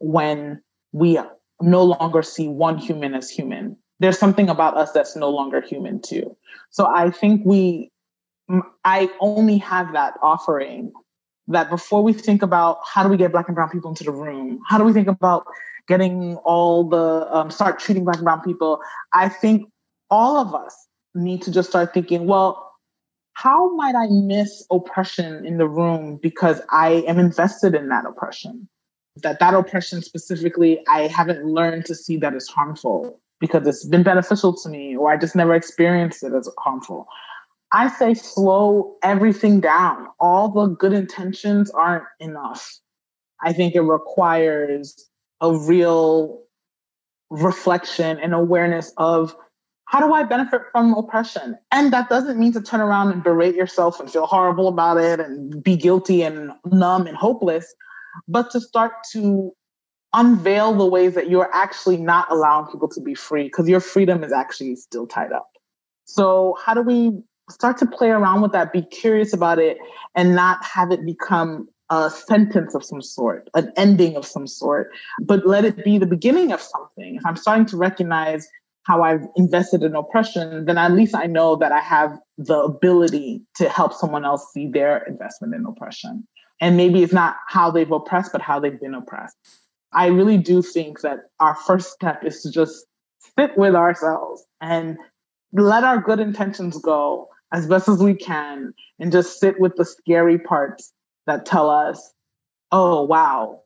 when 0.00 0.60
we 0.92 1.18
no 1.60 1.84
longer 1.84 2.22
see 2.22 2.48
one 2.48 2.78
human 2.78 3.14
as 3.14 3.30
human. 3.30 3.76
There's 4.00 4.18
something 4.18 4.48
about 4.48 4.76
us 4.76 4.92
that's 4.92 5.16
no 5.16 5.30
longer 5.30 5.60
human 5.60 6.00
too. 6.00 6.36
So 6.70 6.86
I 6.86 7.10
think 7.10 7.42
we, 7.44 7.90
I 8.84 9.10
only 9.20 9.58
have 9.58 9.92
that 9.92 10.14
offering 10.22 10.92
that 11.48 11.70
before 11.70 12.02
we 12.02 12.12
think 12.12 12.42
about 12.42 12.78
how 12.86 13.02
do 13.02 13.08
we 13.08 13.16
get 13.16 13.32
black 13.32 13.48
and 13.48 13.54
brown 13.54 13.70
people 13.70 13.90
into 13.90 14.04
the 14.04 14.12
room, 14.12 14.60
how 14.68 14.78
do 14.78 14.84
we 14.84 14.92
think 14.92 15.08
about 15.08 15.46
getting 15.88 16.36
all 16.44 16.84
the 16.84 17.26
um, 17.34 17.50
start 17.50 17.80
treating 17.80 18.04
black 18.04 18.16
and 18.16 18.24
brown 18.24 18.42
people, 18.42 18.80
I 19.12 19.28
think 19.28 19.68
all 20.10 20.36
of 20.36 20.54
us 20.54 20.86
need 21.14 21.42
to 21.42 21.50
just 21.50 21.70
start 21.70 21.94
thinking, 21.94 22.26
well, 22.26 22.70
how 23.32 23.74
might 23.74 23.94
I 23.94 24.06
miss 24.08 24.64
oppression 24.70 25.46
in 25.46 25.58
the 25.58 25.68
room 25.68 26.18
because 26.22 26.60
I 26.70 27.04
am 27.06 27.18
invested 27.18 27.74
in 27.74 27.88
that 27.88 28.04
oppression? 28.04 28.68
That 29.22 29.40
that 29.40 29.54
oppression 29.54 30.02
specifically, 30.02 30.80
I 30.88 31.08
haven't 31.08 31.44
learned 31.44 31.86
to 31.86 31.94
see 31.94 32.18
that 32.18 32.34
as 32.34 32.46
harmful 32.46 33.20
because 33.40 33.66
it's 33.66 33.86
been 33.86 34.02
beneficial 34.02 34.56
to 34.56 34.68
me, 34.68 34.96
or 34.96 35.10
I 35.10 35.16
just 35.16 35.36
never 35.36 35.54
experienced 35.54 36.22
it 36.22 36.32
as 36.32 36.48
harmful. 36.58 37.06
I 37.72 37.88
say 37.88 38.14
slow 38.14 38.96
everything 39.02 39.60
down. 39.60 40.06
All 40.20 40.48
the 40.48 40.66
good 40.68 40.92
intentions 40.92 41.70
aren't 41.70 42.04
enough. 42.18 42.78
I 43.42 43.52
think 43.52 43.74
it 43.74 43.82
requires 43.82 45.08
a 45.40 45.54
real 45.54 46.42
reflection 47.30 48.18
and 48.18 48.34
awareness 48.34 48.92
of 48.96 49.36
how 49.84 50.06
do 50.06 50.12
I 50.12 50.22
benefit 50.22 50.62
from 50.72 50.92
oppression? 50.94 51.56
And 51.72 51.92
that 51.92 52.10
doesn't 52.10 52.38
mean 52.38 52.52
to 52.52 52.60
turn 52.60 52.80
around 52.80 53.10
and 53.10 53.22
berate 53.22 53.54
yourself 53.54 54.00
and 54.00 54.10
feel 54.10 54.26
horrible 54.26 54.68
about 54.68 54.98
it 54.98 55.18
and 55.18 55.62
be 55.62 55.76
guilty 55.76 56.22
and 56.22 56.52
numb 56.66 57.06
and 57.06 57.16
hopeless, 57.16 57.74
but 58.26 58.50
to 58.50 58.60
start 58.60 58.92
to 59.12 59.52
unveil 60.14 60.74
the 60.74 60.86
ways 60.86 61.14
that 61.14 61.28
you're 61.28 61.52
actually 61.54 61.96
not 61.96 62.30
allowing 62.30 62.66
people 62.70 62.88
to 62.88 63.00
be 63.00 63.14
free 63.14 63.44
because 63.44 63.68
your 63.68 63.80
freedom 63.80 64.24
is 64.24 64.32
actually 64.32 64.76
still 64.76 65.06
tied 65.06 65.32
up. 65.32 65.50
So, 66.04 66.56
how 66.64 66.74
do 66.74 66.82
we 66.82 67.12
start 67.50 67.78
to 67.78 67.86
play 67.86 68.08
around 68.08 68.42
with 68.42 68.52
that, 68.52 68.72
be 68.72 68.82
curious 68.82 69.32
about 69.32 69.58
it, 69.58 69.78
and 70.14 70.34
not 70.34 70.64
have 70.64 70.90
it 70.90 71.04
become 71.04 71.68
a 71.90 72.10
sentence 72.10 72.74
of 72.74 72.84
some 72.84 73.00
sort, 73.00 73.48
an 73.54 73.72
ending 73.76 74.16
of 74.16 74.26
some 74.26 74.46
sort, 74.46 74.90
but 75.22 75.46
let 75.46 75.64
it 75.64 75.84
be 75.84 75.98
the 75.98 76.06
beginning 76.06 76.52
of 76.52 76.60
something? 76.60 77.16
If 77.16 77.24
I'm 77.26 77.36
starting 77.36 77.66
to 77.66 77.76
recognize 77.76 78.48
how 78.84 79.02
I've 79.02 79.26
invested 79.36 79.82
in 79.82 79.94
oppression, 79.94 80.64
then 80.64 80.78
at 80.78 80.92
least 80.92 81.14
I 81.14 81.26
know 81.26 81.56
that 81.56 81.72
I 81.72 81.80
have 81.80 82.18
the 82.38 82.58
ability 82.58 83.42
to 83.56 83.68
help 83.68 83.92
someone 83.92 84.24
else 84.24 84.50
see 84.54 84.66
their 84.66 85.04
investment 85.04 85.54
in 85.54 85.66
oppression. 85.66 86.26
And 86.60 86.76
maybe 86.76 87.02
it's 87.02 87.12
not 87.12 87.36
how 87.48 87.70
they've 87.70 87.90
oppressed, 87.92 88.32
but 88.32 88.40
how 88.40 88.58
they've 88.58 88.80
been 88.80 88.94
oppressed. 88.94 89.36
I 89.92 90.06
really 90.06 90.38
do 90.38 90.62
think 90.62 91.00
that 91.00 91.30
our 91.40 91.54
first 91.54 91.92
step 91.92 92.24
is 92.24 92.42
to 92.42 92.50
just 92.50 92.86
sit 93.36 93.56
with 93.56 93.74
ourselves 93.74 94.44
and 94.60 94.98
let 95.52 95.84
our 95.84 96.00
good 96.00 96.20
intentions 96.20 96.78
go 96.78 97.28
as 97.52 97.66
best 97.66 97.88
as 97.88 98.02
we 98.02 98.14
can 98.14 98.74
and 98.98 99.10
just 99.10 99.40
sit 99.40 99.58
with 99.58 99.76
the 99.76 99.84
scary 99.84 100.38
parts 100.38 100.92
that 101.26 101.46
tell 101.46 101.70
us, 101.70 102.12
oh, 102.72 103.02
wow, 103.02 103.62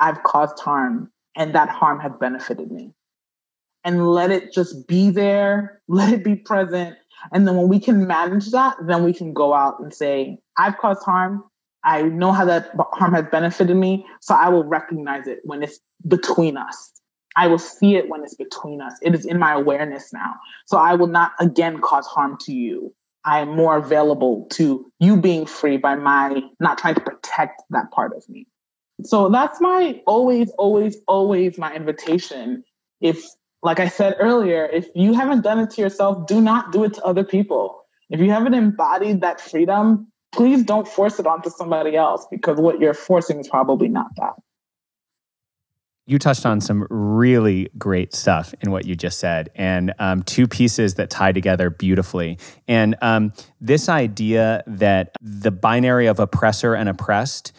I've 0.00 0.22
caused 0.22 0.58
harm 0.58 1.10
and 1.36 1.54
that 1.54 1.68
harm 1.68 2.00
has 2.00 2.12
benefited 2.18 2.70
me 2.70 2.92
and 3.84 4.08
let 4.08 4.30
it 4.30 4.52
just 4.52 4.86
be 4.86 5.10
there, 5.10 5.80
let 5.88 6.12
it 6.12 6.24
be 6.24 6.36
present. 6.36 6.96
And 7.32 7.46
then 7.46 7.56
when 7.56 7.68
we 7.68 7.78
can 7.78 8.06
manage 8.06 8.50
that, 8.50 8.76
then 8.86 9.04
we 9.04 9.12
can 9.12 9.32
go 9.32 9.54
out 9.54 9.78
and 9.80 9.92
say, 9.92 10.38
I've 10.56 10.78
caused 10.78 11.04
harm. 11.04 11.44
I 11.84 12.02
know 12.02 12.32
how 12.32 12.44
that 12.44 12.70
harm 12.92 13.14
has 13.14 13.26
benefited 13.30 13.76
me. 13.76 14.06
So 14.20 14.34
I 14.34 14.48
will 14.48 14.64
recognize 14.64 15.26
it 15.26 15.40
when 15.44 15.62
it's 15.62 15.80
between 16.06 16.56
us. 16.56 16.92
I 17.34 17.46
will 17.48 17.58
see 17.58 17.96
it 17.96 18.08
when 18.08 18.22
it's 18.22 18.34
between 18.34 18.80
us. 18.80 18.94
It 19.02 19.14
is 19.14 19.24
in 19.24 19.38
my 19.38 19.54
awareness 19.54 20.12
now. 20.12 20.34
So 20.66 20.76
I 20.76 20.94
will 20.94 21.06
not 21.06 21.32
again 21.40 21.80
cause 21.80 22.06
harm 22.06 22.36
to 22.42 22.52
you. 22.52 22.94
I 23.24 23.40
am 23.40 23.56
more 23.56 23.76
available 23.76 24.46
to 24.52 24.90
you 24.98 25.16
being 25.16 25.46
free 25.46 25.76
by 25.76 25.94
my 25.94 26.42
not 26.60 26.78
trying 26.78 26.96
to 26.96 27.00
protect 27.00 27.62
that 27.70 27.90
part 27.90 28.14
of 28.16 28.28
me. 28.28 28.46
So 29.04 29.28
that's 29.28 29.60
my 29.60 30.00
always, 30.06 30.50
always, 30.58 30.98
always 31.08 31.58
my 31.58 31.74
invitation. 31.74 32.64
If 33.00 33.24
like 33.62 33.80
I 33.80 33.88
said 33.88 34.16
earlier, 34.18 34.66
if 34.66 34.88
you 34.94 35.14
haven't 35.14 35.42
done 35.42 35.60
it 35.60 35.70
to 35.70 35.80
yourself, 35.80 36.26
do 36.26 36.40
not 36.40 36.72
do 36.72 36.84
it 36.84 36.94
to 36.94 37.04
other 37.04 37.24
people. 37.24 37.84
If 38.10 38.20
you 38.20 38.30
haven't 38.30 38.54
embodied 38.54 39.20
that 39.22 39.40
freedom, 39.40 40.11
please 40.32 40.62
don't 40.62 40.88
force 40.88 41.18
it 41.18 41.26
onto 41.26 41.50
somebody 41.50 41.96
else 41.96 42.26
because 42.30 42.58
what 42.58 42.80
you're 42.80 42.94
forcing 42.94 43.38
is 43.38 43.48
probably 43.48 43.88
not 43.88 44.08
that. 44.16 44.34
You 46.04 46.18
touched 46.18 46.44
on 46.44 46.60
some 46.60 46.86
really 46.90 47.70
great 47.78 48.12
stuff 48.12 48.52
in 48.60 48.72
what 48.72 48.86
you 48.86 48.96
just 48.96 49.20
said, 49.20 49.50
and 49.54 49.92
um, 50.00 50.24
two 50.24 50.48
pieces 50.48 50.94
that 50.94 51.10
tie 51.10 51.30
together 51.30 51.70
beautifully. 51.70 52.38
And 52.66 52.96
um, 53.02 53.32
this 53.60 53.88
idea 53.88 54.64
that 54.66 55.14
the 55.20 55.52
binary 55.52 56.06
of 56.06 56.18
oppressor 56.18 56.74
and 56.74 56.88
oppressed 56.88 57.52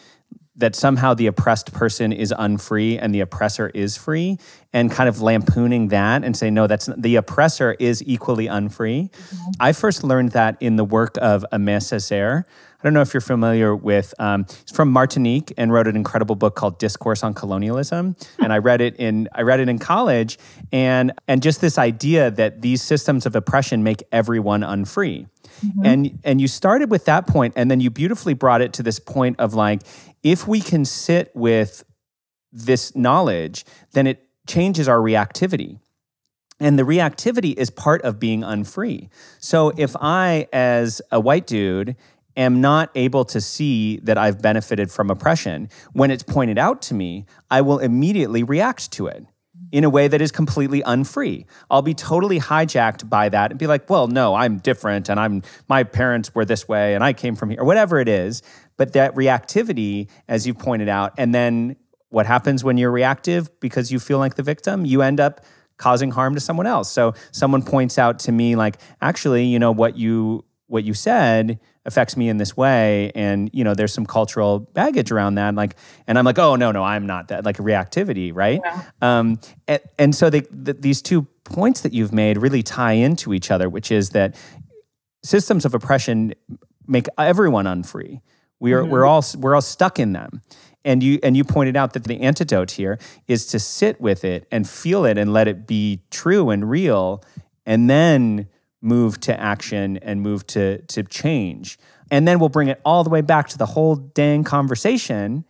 that 0.56 0.76
somehow 0.76 1.14
the 1.14 1.26
oppressed 1.26 1.72
person 1.72 2.12
is 2.12 2.32
unfree 2.36 2.98
and 2.98 3.14
the 3.14 3.20
oppressor 3.20 3.70
is 3.74 3.96
free 3.96 4.38
and 4.72 4.90
kind 4.90 5.08
of 5.08 5.20
lampooning 5.20 5.88
that 5.88 6.24
and 6.24 6.36
say 6.36 6.50
no 6.50 6.66
that's 6.66 6.88
the 6.96 7.16
oppressor 7.16 7.76
is 7.78 8.02
equally 8.06 8.46
unfree. 8.46 9.10
Mm-hmm. 9.10 9.50
i 9.60 9.72
first 9.72 10.04
learned 10.04 10.32
that 10.32 10.56
in 10.60 10.76
the 10.76 10.84
work 10.84 11.16
of 11.20 11.44
aimé 11.52 11.78
césaire 11.78 12.44
i 12.44 12.82
don't 12.82 12.94
know 12.94 13.00
if 13.00 13.14
you're 13.14 13.20
familiar 13.20 13.74
with 13.74 14.14
um, 14.18 14.44
he's 14.44 14.74
from 14.74 14.90
martinique 14.90 15.52
and 15.56 15.72
wrote 15.72 15.88
an 15.88 15.96
incredible 15.96 16.36
book 16.36 16.54
called 16.54 16.78
discourse 16.78 17.22
on 17.22 17.34
colonialism. 17.34 18.16
And 18.38 18.52
i 18.52 18.58
read 18.58 18.80
it 18.80 18.96
in 18.96 19.28
i 19.32 19.42
read 19.42 19.60
it 19.60 19.68
in 19.68 19.78
college 19.78 20.38
and 20.72 21.12
and 21.26 21.42
just 21.42 21.60
this 21.60 21.78
idea 21.78 22.30
that 22.32 22.62
these 22.62 22.82
systems 22.82 23.26
of 23.26 23.36
oppression 23.36 23.82
make 23.82 24.02
everyone 24.12 24.62
unfree. 24.62 25.26
Mm-hmm. 25.64 25.86
And 25.86 26.18
and 26.24 26.40
you 26.40 26.48
started 26.48 26.90
with 26.90 27.04
that 27.06 27.26
point 27.26 27.54
and 27.56 27.70
then 27.70 27.80
you 27.80 27.90
beautifully 27.90 28.34
brought 28.34 28.60
it 28.60 28.72
to 28.74 28.82
this 28.82 28.98
point 28.98 29.40
of 29.40 29.54
like 29.54 29.82
if 30.24 30.48
we 30.48 30.60
can 30.60 30.84
sit 30.84 31.30
with 31.34 31.84
this 32.50 32.96
knowledge, 32.96 33.64
then 33.92 34.08
it 34.08 34.26
changes 34.48 34.88
our 34.88 34.98
reactivity. 34.98 35.78
And 36.58 36.78
the 36.78 36.84
reactivity 36.84 37.54
is 37.56 37.70
part 37.70 38.02
of 38.02 38.18
being 38.18 38.42
unfree. 38.42 39.10
So 39.38 39.72
if 39.76 39.94
I, 40.00 40.48
as 40.52 41.02
a 41.12 41.20
white 41.20 41.46
dude, 41.46 41.96
am 42.36 42.60
not 42.60 42.90
able 42.94 43.24
to 43.26 43.40
see 43.40 43.98
that 43.98 44.18
I've 44.18 44.40
benefited 44.40 44.90
from 44.90 45.10
oppression, 45.10 45.68
when 45.92 46.10
it's 46.10 46.22
pointed 46.22 46.58
out 46.58 46.80
to 46.82 46.94
me, 46.94 47.26
I 47.50 47.60
will 47.60 47.78
immediately 47.78 48.42
react 48.42 48.90
to 48.92 49.06
it 49.06 49.26
in 49.74 49.82
a 49.82 49.90
way 49.90 50.06
that 50.06 50.22
is 50.22 50.30
completely 50.30 50.82
unfree. 50.86 51.44
I'll 51.68 51.82
be 51.82 51.94
totally 51.94 52.38
hijacked 52.38 53.08
by 53.08 53.28
that 53.30 53.50
and 53.50 53.58
be 53.58 53.66
like, 53.66 53.90
well, 53.90 54.06
no, 54.06 54.36
I'm 54.36 54.58
different 54.58 55.08
and 55.08 55.18
I'm 55.18 55.42
my 55.68 55.82
parents 55.82 56.32
were 56.32 56.44
this 56.44 56.68
way 56.68 56.94
and 56.94 57.02
I 57.02 57.12
came 57.12 57.34
from 57.34 57.50
here, 57.50 57.60
or 57.60 57.64
whatever 57.64 57.98
it 57.98 58.06
is. 58.06 58.40
But 58.76 58.92
that 58.92 59.12
reactivity, 59.16 60.08
as 60.28 60.46
you 60.46 60.54
pointed 60.54 60.88
out, 60.88 61.12
and 61.18 61.34
then 61.34 61.74
what 62.10 62.24
happens 62.24 62.62
when 62.62 62.78
you're 62.78 62.92
reactive 62.92 63.50
because 63.58 63.90
you 63.90 63.98
feel 63.98 64.18
like 64.18 64.36
the 64.36 64.44
victim? 64.44 64.84
You 64.86 65.02
end 65.02 65.18
up 65.18 65.44
causing 65.76 66.12
harm 66.12 66.34
to 66.34 66.40
someone 66.40 66.68
else. 66.68 66.88
So 66.88 67.14
someone 67.32 67.64
points 67.64 67.98
out 67.98 68.20
to 68.20 68.32
me 68.32 68.54
like, 68.54 68.76
actually, 69.02 69.46
you 69.46 69.58
know 69.58 69.72
what 69.72 69.96
you 69.96 70.44
what 70.68 70.84
you 70.84 70.94
said 70.94 71.58
affects 71.86 72.16
me 72.16 72.28
in 72.28 72.38
this 72.38 72.56
way 72.56 73.12
and 73.14 73.50
you 73.52 73.62
know 73.62 73.74
there's 73.74 73.92
some 73.92 74.06
cultural 74.06 74.60
baggage 74.60 75.12
around 75.12 75.34
that 75.34 75.54
like 75.54 75.76
and 76.06 76.18
i'm 76.18 76.24
like 76.24 76.38
oh 76.38 76.56
no 76.56 76.72
no 76.72 76.82
i'm 76.82 77.06
not 77.06 77.28
that 77.28 77.44
like 77.44 77.56
reactivity 77.58 78.30
right 78.34 78.60
yeah. 78.64 78.82
um, 79.02 79.38
and, 79.68 79.80
and 79.98 80.14
so 80.14 80.30
they, 80.30 80.40
the, 80.50 80.72
these 80.72 81.02
two 81.02 81.22
points 81.44 81.82
that 81.82 81.92
you've 81.92 82.12
made 82.12 82.38
really 82.38 82.62
tie 82.62 82.92
into 82.92 83.34
each 83.34 83.50
other 83.50 83.68
which 83.68 83.90
is 83.90 84.10
that 84.10 84.34
systems 85.22 85.64
of 85.64 85.74
oppression 85.74 86.34
make 86.86 87.06
everyone 87.18 87.66
unfree 87.66 88.20
we 88.60 88.72
are 88.72 88.82
mm-hmm. 88.82 88.90
we're 88.90 89.04
all 89.04 89.24
we're 89.38 89.54
all 89.54 89.60
stuck 89.60 89.98
in 89.98 90.12
them 90.12 90.42
and 90.86 91.02
you 91.02 91.18
and 91.22 91.36
you 91.36 91.44
pointed 91.44 91.76
out 91.76 91.92
that 91.92 92.04
the 92.04 92.20
antidote 92.20 92.72
here 92.72 92.98
is 93.28 93.46
to 93.46 93.58
sit 93.58 94.00
with 94.00 94.24
it 94.24 94.46
and 94.50 94.68
feel 94.68 95.04
it 95.04 95.18
and 95.18 95.32
let 95.32 95.48
it 95.48 95.66
be 95.66 96.02
true 96.10 96.50
and 96.50 96.70
real 96.70 97.22
and 97.66 97.88
then 97.90 98.48
move 98.84 99.18
to 99.20 99.38
action 99.38 99.96
and 99.98 100.20
move 100.20 100.46
to 100.48 100.82
to 100.82 101.02
change. 101.02 101.78
And 102.10 102.28
then 102.28 102.38
we'll 102.38 102.50
bring 102.50 102.68
it 102.68 102.80
all 102.84 103.02
the 103.02 103.10
way 103.10 103.22
back 103.22 103.48
to 103.48 103.58
the 103.58 103.66
whole 103.66 103.96
dang 103.96 104.44
conversation. 104.44 105.44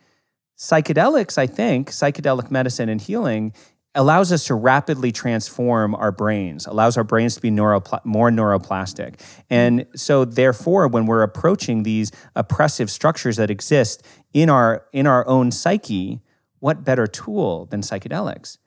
Psychedelics, 0.56 1.36
I 1.36 1.46
think, 1.46 1.90
psychedelic 1.90 2.50
medicine 2.50 2.88
and 2.88 3.00
healing 3.00 3.52
allows 3.94 4.32
us 4.32 4.46
to 4.46 4.54
rapidly 4.54 5.12
transform 5.12 5.94
our 5.94 6.10
brains, 6.10 6.66
allows 6.66 6.96
our 6.96 7.04
brains 7.04 7.36
to 7.36 7.40
be 7.40 7.50
neuropl- 7.50 8.04
more 8.04 8.30
neuroplastic. 8.30 9.20
And 9.50 9.86
so 9.94 10.24
therefore 10.24 10.88
when 10.88 11.06
we're 11.06 11.22
approaching 11.22 11.82
these 11.82 12.10
oppressive 12.34 12.90
structures 12.90 13.36
that 13.36 13.50
exist 13.50 14.04
in 14.32 14.50
our 14.50 14.86
in 14.92 15.06
our 15.06 15.26
own 15.28 15.50
psyche, 15.50 16.20
what 16.58 16.84
better 16.84 17.06
tool 17.06 17.66
than 17.66 17.82
psychedelics? 17.82 18.58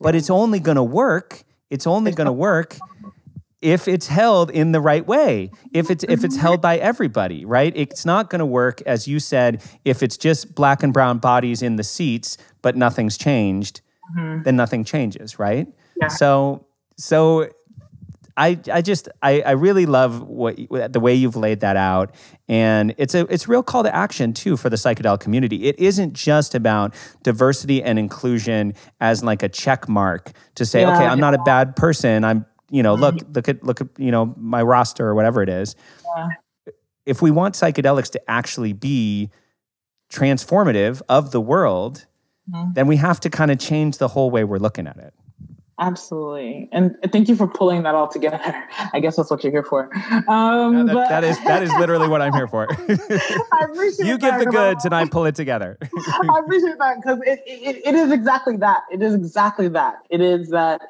But 0.00 0.14
it's 0.14 0.30
only 0.30 0.58
going 0.58 0.76
to 0.76 0.82
work, 0.82 1.44
it's 1.70 1.86
only 1.86 2.12
going 2.12 2.26
to 2.26 2.32
work 2.32 2.78
if 3.62 3.88
it's 3.88 4.08
held 4.08 4.50
in 4.50 4.72
the 4.72 4.80
right 4.80 5.06
way 5.06 5.50
if 5.72 5.90
it's 5.90 6.04
if 6.08 6.24
it's 6.24 6.36
held 6.36 6.60
by 6.60 6.76
everybody 6.78 7.44
right 7.44 7.72
it's 7.76 8.04
not 8.04 8.28
going 8.28 8.40
to 8.40 8.46
work 8.46 8.82
as 8.82 9.08
you 9.08 9.18
said 9.18 9.62
if 9.84 10.02
it's 10.02 10.16
just 10.16 10.54
black 10.54 10.82
and 10.82 10.92
brown 10.92 11.18
bodies 11.18 11.62
in 11.62 11.76
the 11.76 11.84
seats 11.84 12.36
but 12.60 12.76
nothing's 12.76 13.16
changed 13.16 13.80
mm-hmm. 14.16 14.42
then 14.42 14.56
nothing 14.56 14.84
changes 14.84 15.38
right 15.38 15.68
yeah. 16.00 16.08
so 16.08 16.66
so 16.96 17.48
I, 18.36 18.58
I 18.72 18.80
just 18.80 19.08
I, 19.20 19.42
I 19.42 19.50
really 19.52 19.86
love 19.86 20.22
what 20.22 20.56
the 20.92 21.00
way 21.00 21.14
you've 21.14 21.36
laid 21.36 21.60
that 21.60 21.76
out 21.76 22.14
and 22.48 22.94
it's 22.96 23.14
a 23.14 23.26
it's 23.32 23.46
a 23.46 23.48
real 23.48 23.62
call 23.62 23.82
to 23.82 23.94
action 23.94 24.32
too 24.32 24.56
for 24.56 24.70
the 24.70 24.76
psychedelic 24.76 25.20
community. 25.20 25.64
It 25.64 25.78
isn't 25.78 26.14
just 26.14 26.54
about 26.54 26.94
diversity 27.22 27.82
and 27.82 27.98
inclusion 27.98 28.74
as 29.00 29.22
like 29.22 29.42
a 29.42 29.48
check 29.48 29.88
mark 29.88 30.32
to 30.54 30.64
say 30.64 30.80
yeah, 30.80 30.94
okay 30.94 31.06
I'm 31.06 31.20
not 31.20 31.34
a 31.34 31.42
bad 31.44 31.76
person 31.76 32.24
I'm 32.24 32.46
you 32.72 32.82
know, 32.82 32.94
look, 32.94 33.16
look 33.34 33.48
at 33.48 33.62
look 33.62 33.82
at 33.82 33.88
you 33.98 34.10
know 34.10 34.34
my 34.38 34.62
roster 34.62 35.06
or 35.06 35.14
whatever 35.14 35.42
it 35.42 35.48
is. 35.50 35.76
Yeah. 36.16 36.28
If 37.04 37.20
we 37.20 37.30
want 37.30 37.54
psychedelics 37.54 38.10
to 38.12 38.30
actually 38.30 38.72
be 38.72 39.30
transformative 40.10 41.02
of 41.08 41.32
the 41.32 41.40
world, 41.40 42.06
mm-hmm. 42.50 42.72
then 42.72 42.86
we 42.86 42.96
have 42.96 43.20
to 43.20 43.30
kind 43.30 43.50
of 43.50 43.58
change 43.58 43.98
the 43.98 44.08
whole 44.08 44.30
way 44.30 44.44
we're 44.44 44.58
looking 44.58 44.86
at 44.86 44.96
it. 44.96 45.12
Absolutely, 45.78 46.68
and 46.72 46.96
thank 47.10 47.28
you 47.28 47.36
for 47.36 47.46
pulling 47.46 47.82
that 47.82 47.94
all 47.94 48.08
together. 48.08 48.40
I 48.92 49.00
guess 49.00 49.16
that's 49.16 49.30
what 49.30 49.42
you're 49.42 49.52
here 49.52 49.64
for. 49.64 49.90
Um, 50.28 50.86
yeah, 50.86 50.94
that, 50.94 51.08
that 51.08 51.24
is 51.24 51.44
that 51.44 51.62
is 51.62 51.72
literally 51.78 52.08
what 52.08 52.22
I'm 52.22 52.32
here 52.32 52.46
for. 52.46 52.68
I 52.88 53.64
appreciate 53.64 54.06
you 54.06 54.16
give 54.16 54.38
the 54.38 54.46
goods, 54.46 54.84
and 54.84 54.94
I 54.94 55.06
pull 55.06 55.26
it 55.26 55.34
together. 55.34 55.76
I 55.82 56.40
appreciate 56.42 56.78
that 56.78 56.96
because 57.02 57.18
it, 57.26 57.42
it, 57.46 57.82
it 57.84 57.94
is 57.94 58.12
exactly 58.12 58.56
that. 58.58 58.84
It 58.90 59.02
is 59.02 59.14
exactly 59.14 59.68
that. 59.68 59.96
It 60.08 60.20
is 60.20 60.50
that 60.50 60.82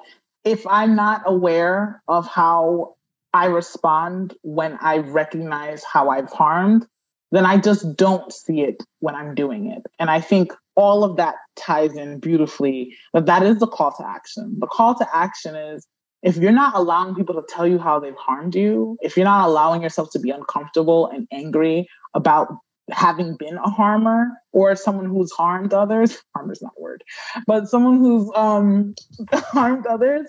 if 0.45 0.67
I'm 0.67 0.97
not 0.97 1.23
aware 1.27 2.03
of 2.09 2.27
how 2.27 2.97
I 3.33 3.47
respond 3.47 4.35
when 4.43 4.79
I 4.81 4.99
recognize 4.99 5.85
how 5.85 6.11
I've 6.11 6.31
harmed, 6.31 6.87
then 7.31 7.47
I 7.47 7.57
just 7.57 7.97
don't 7.97 8.31
see 8.33 8.61
it 8.61 8.83
when 9.01 9.15
I'm 9.15 9.35
doing 9.35 9.71
it. 9.71 9.83
And 9.99 10.11
I 10.11 10.21
think 10.21 10.53
all 10.75 11.05
of 11.05 11.17
that 11.17 11.37
ties 11.57 11.97
in 11.97 12.19
beautifully 12.19 12.95
that 13.15 13.27
that 13.27 13.43
is 13.43 13.59
the 13.59 13.67
call 13.67 13.93
to 13.93 14.07
action. 14.07 14.57
The 14.59 14.67
call 14.67 14.95
to 14.97 15.09
action 15.15 15.55
is 15.55 15.87
if 16.23 16.37
you're 16.37 16.53
not 16.53 16.75
allowing 16.77 17.15
people 17.15 17.35
to 17.35 17.45
tell 17.49 17.67
you 17.67 17.79
how 17.79 17.99
they've 17.99 18.17
harmed 18.17 18.55
you, 18.55 18.97
if 19.01 19.17
you're 19.17 19.25
not 19.25 19.49
allowing 19.49 19.83
yourself 19.83 20.11
to 20.13 20.19
be 20.19 20.31
uncomfortable 20.31 21.09
and 21.09 21.27
angry 21.33 21.89
about 22.15 22.55
having 22.91 23.37
been 23.37 23.57
a 23.57 23.71
harmer 23.71 24.29
or 24.53 24.75
someone 24.75 25.07
who's 25.07 25.31
harmed 25.33 25.73
others 25.73 26.19
harmer 26.35 26.53
is 26.53 26.63
not 26.63 26.73
a 26.77 26.81
word 26.81 27.05
but 27.47 27.69
someone 27.69 27.99
who's 27.99 28.31
um, 28.35 28.95
harmed 29.33 29.87
others 29.87 30.29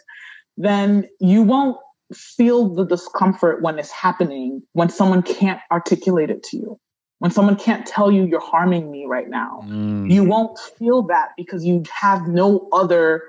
then 0.58 1.08
you 1.20 1.42
won't 1.42 1.78
feel 2.14 2.74
the 2.74 2.86
discomfort 2.86 3.62
when 3.62 3.80
it's 3.80 3.92
happening 3.92 4.62
when 4.74 4.90
someone 4.90 5.24
can't 5.24 5.60
articulate 5.72 6.30
it 6.30 6.44
to 6.44 6.58
you 6.58 6.80
when 7.20 7.32
someone 7.32 7.56
can't 7.56 7.86
tell 7.88 8.12
you 8.12 8.26
you're 8.26 8.40
harming 8.40 8.92
me 8.92 9.06
right 9.08 9.30
now 9.30 9.62
mm. 9.66 10.12
you 10.12 10.24
won't 10.24 10.60
feel 10.78 11.02
that 11.02 11.30
because 11.38 11.66
you 11.66 11.82
have 11.92 12.28
no 12.28 12.68
other 12.72 13.24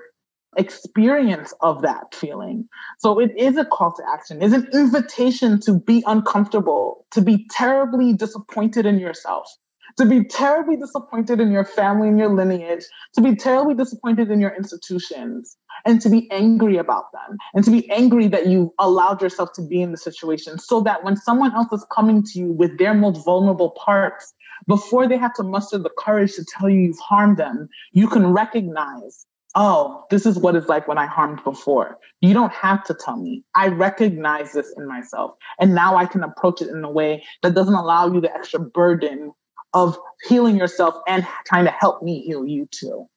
experience 0.57 1.53
of 1.61 1.81
that 1.81 2.13
feeling. 2.13 2.67
So 2.99 3.19
it 3.19 3.31
is 3.37 3.57
a 3.57 3.65
call 3.65 3.93
to 3.93 4.03
action. 4.13 4.41
It's 4.41 4.53
an 4.53 4.67
invitation 4.73 5.59
to 5.61 5.79
be 5.79 6.03
uncomfortable, 6.05 7.05
to 7.11 7.21
be 7.21 7.47
terribly 7.51 8.13
disappointed 8.13 8.85
in 8.85 8.99
yourself, 8.99 9.47
to 9.97 10.05
be 10.05 10.23
terribly 10.23 10.75
disappointed 10.75 11.39
in 11.39 11.51
your 11.51 11.65
family 11.65 12.07
and 12.09 12.19
your 12.19 12.29
lineage, 12.29 12.85
to 13.13 13.21
be 13.21 13.35
terribly 13.35 13.73
disappointed 13.73 14.31
in 14.31 14.39
your 14.39 14.55
institutions, 14.55 15.57
and 15.85 16.01
to 16.01 16.09
be 16.09 16.29
angry 16.31 16.77
about 16.77 17.11
them, 17.11 17.37
and 17.53 17.63
to 17.63 17.71
be 17.71 17.89
angry 17.91 18.27
that 18.27 18.47
you 18.47 18.73
allowed 18.79 19.21
yourself 19.21 19.49
to 19.53 19.61
be 19.61 19.81
in 19.81 19.91
the 19.91 19.97
situation 19.97 20.57
so 20.57 20.81
that 20.81 21.03
when 21.03 21.15
someone 21.15 21.53
else 21.53 21.71
is 21.71 21.85
coming 21.91 22.23
to 22.23 22.39
you 22.39 22.51
with 22.51 22.77
their 22.77 22.93
most 22.93 23.23
vulnerable 23.23 23.71
parts, 23.71 24.33
before 24.67 25.07
they 25.07 25.17
have 25.17 25.33
to 25.33 25.43
muster 25.43 25.77
the 25.77 25.91
courage 25.97 26.33
to 26.35 26.45
tell 26.45 26.69
you 26.69 26.79
you've 26.79 26.99
harmed 26.99 27.37
them, 27.37 27.69
you 27.91 28.07
can 28.07 28.27
recognize 28.27 29.25
oh, 29.55 30.03
this 30.09 30.25
is 30.25 30.37
what 30.37 30.55
it's 30.55 30.67
like 30.67 30.87
when 30.87 30.97
I 30.97 31.05
harmed 31.05 31.43
before. 31.43 31.97
You 32.21 32.33
don't 32.33 32.51
have 32.51 32.83
to 32.85 32.93
tell 32.93 33.17
me. 33.17 33.43
I 33.55 33.69
recognize 33.69 34.51
this 34.51 34.73
in 34.77 34.87
myself. 34.87 35.35
And 35.59 35.73
now 35.73 35.95
I 35.95 36.05
can 36.05 36.23
approach 36.23 36.61
it 36.61 36.67
in 36.69 36.83
a 36.83 36.91
way 36.91 37.23
that 37.41 37.55
doesn't 37.55 37.73
allow 37.73 38.11
you 38.11 38.19
the 38.19 38.33
extra 38.33 38.59
burden 38.59 39.31
of 39.73 39.97
healing 40.27 40.57
yourself 40.57 40.95
and 41.07 41.25
trying 41.45 41.65
to 41.65 41.71
help 41.71 42.03
me 42.03 42.21
heal 42.21 42.45
you 42.45 42.67
too. 42.71 43.07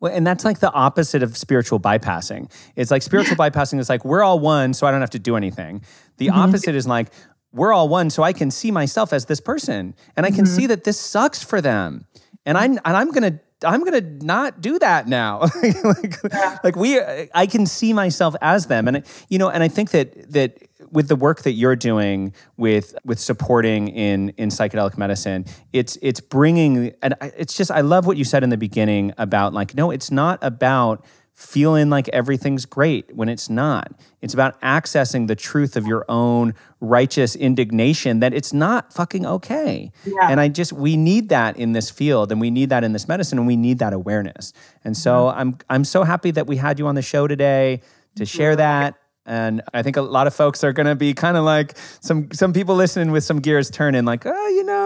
Well, 0.00 0.14
and 0.14 0.26
that's 0.26 0.44
like 0.44 0.60
the 0.60 0.72
opposite 0.72 1.22
of 1.22 1.36
spiritual 1.36 1.80
bypassing. 1.80 2.50
It's 2.76 2.90
like 2.90 3.02
spiritual 3.02 3.36
bypassing 3.38 3.80
is 3.80 3.88
like, 3.88 4.04
we're 4.04 4.22
all 4.22 4.38
one, 4.38 4.72
so 4.72 4.86
I 4.86 4.90
don't 4.90 5.00
have 5.00 5.10
to 5.10 5.18
do 5.18 5.36
anything. 5.36 5.82
The 6.18 6.28
mm-hmm. 6.28 6.38
opposite 6.38 6.74
is 6.74 6.86
like, 6.86 7.08
we're 7.52 7.72
all 7.72 7.88
one, 7.88 8.10
so 8.10 8.22
I 8.22 8.32
can 8.32 8.50
see 8.50 8.70
myself 8.70 9.12
as 9.12 9.24
this 9.24 9.40
person 9.40 9.94
and 10.16 10.24
I 10.24 10.30
can 10.30 10.44
mm-hmm. 10.44 10.54
see 10.54 10.66
that 10.66 10.84
this 10.84 11.00
sucks 11.00 11.42
for 11.42 11.60
them. 11.60 12.06
And 12.48 12.56
I'm, 12.56 12.72
and 12.84 12.96
I'm 12.96 13.12
to 13.12 13.38
I'm 13.64 13.82
gonna 13.82 14.00
not 14.00 14.60
do 14.60 14.78
that 14.78 15.08
now. 15.08 15.40
like, 15.62 16.16
yeah. 16.32 16.58
like 16.62 16.76
we, 16.76 17.00
I 17.34 17.46
can 17.46 17.66
see 17.66 17.92
myself 17.92 18.36
as 18.40 18.66
them, 18.66 18.86
and 18.86 19.04
you 19.28 19.38
know, 19.38 19.50
and 19.50 19.62
I 19.62 19.68
think 19.68 19.90
that 19.90 20.32
that 20.32 20.58
with 20.92 21.08
the 21.08 21.16
work 21.16 21.42
that 21.42 21.52
you're 21.52 21.76
doing 21.76 22.32
with 22.56 22.94
with 23.04 23.18
supporting 23.18 23.88
in 23.88 24.30
in 24.30 24.50
psychedelic 24.50 24.96
medicine, 24.96 25.44
it's 25.72 25.98
it's 26.02 26.20
bringing, 26.20 26.94
and 27.02 27.14
it's 27.20 27.56
just 27.56 27.70
I 27.70 27.80
love 27.80 28.06
what 28.06 28.16
you 28.16 28.24
said 28.24 28.44
in 28.44 28.50
the 28.50 28.56
beginning 28.56 29.12
about 29.18 29.52
like 29.52 29.74
no, 29.74 29.90
it's 29.90 30.10
not 30.10 30.38
about 30.40 31.04
feeling 31.38 31.88
like 31.88 32.08
everything's 32.08 32.66
great 32.66 33.14
when 33.14 33.28
it's 33.28 33.48
not. 33.48 33.92
It's 34.20 34.34
about 34.34 34.60
accessing 34.60 35.28
the 35.28 35.36
truth 35.36 35.76
of 35.76 35.86
your 35.86 36.04
own 36.08 36.52
righteous 36.80 37.36
indignation 37.36 38.18
that 38.18 38.34
it's 38.34 38.52
not 38.52 38.92
fucking 38.92 39.24
okay. 39.24 39.92
Yeah. 40.04 40.28
And 40.28 40.40
I 40.40 40.48
just 40.48 40.72
we 40.72 40.96
need 40.96 41.28
that 41.28 41.56
in 41.56 41.74
this 41.74 41.90
field 41.90 42.32
and 42.32 42.40
we 42.40 42.50
need 42.50 42.70
that 42.70 42.82
in 42.82 42.92
this 42.92 43.06
medicine 43.06 43.38
and 43.38 43.46
we 43.46 43.54
need 43.54 43.78
that 43.78 43.92
awareness. 43.92 44.52
And 44.82 44.96
so 44.96 45.12
mm-hmm. 45.12 45.38
I'm 45.38 45.58
I'm 45.70 45.84
so 45.84 46.02
happy 46.02 46.32
that 46.32 46.48
we 46.48 46.56
had 46.56 46.80
you 46.80 46.88
on 46.88 46.96
the 46.96 47.02
show 47.02 47.28
today 47.28 47.82
to 48.16 48.26
share 48.26 48.56
that 48.56 48.96
and 49.28 49.60
I 49.74 49.82
think 49.82 49.98
a 49.98 50.02
lot 50.02 50.26
of 50.26 50.34
folks 50.34 50.64
are 50.64 50.72
going 50.72 50.86
to 50.86 50.94
be 50.94 51.12
kind 51.12 51.36
of 51.36 51.44
like 51.44 51.76
some 52.00 52.32
some 52.32 52.54
people 52.54 52.74
listening 52.74 53.10
with 53.12 53.22
some 53.24 53.40
gears 53.40 53.70
turning, 53.70 54.06
like, 54.06 54.24
oh, 54.24 54.48
you 54.48 54.64
know, 54.64 54.77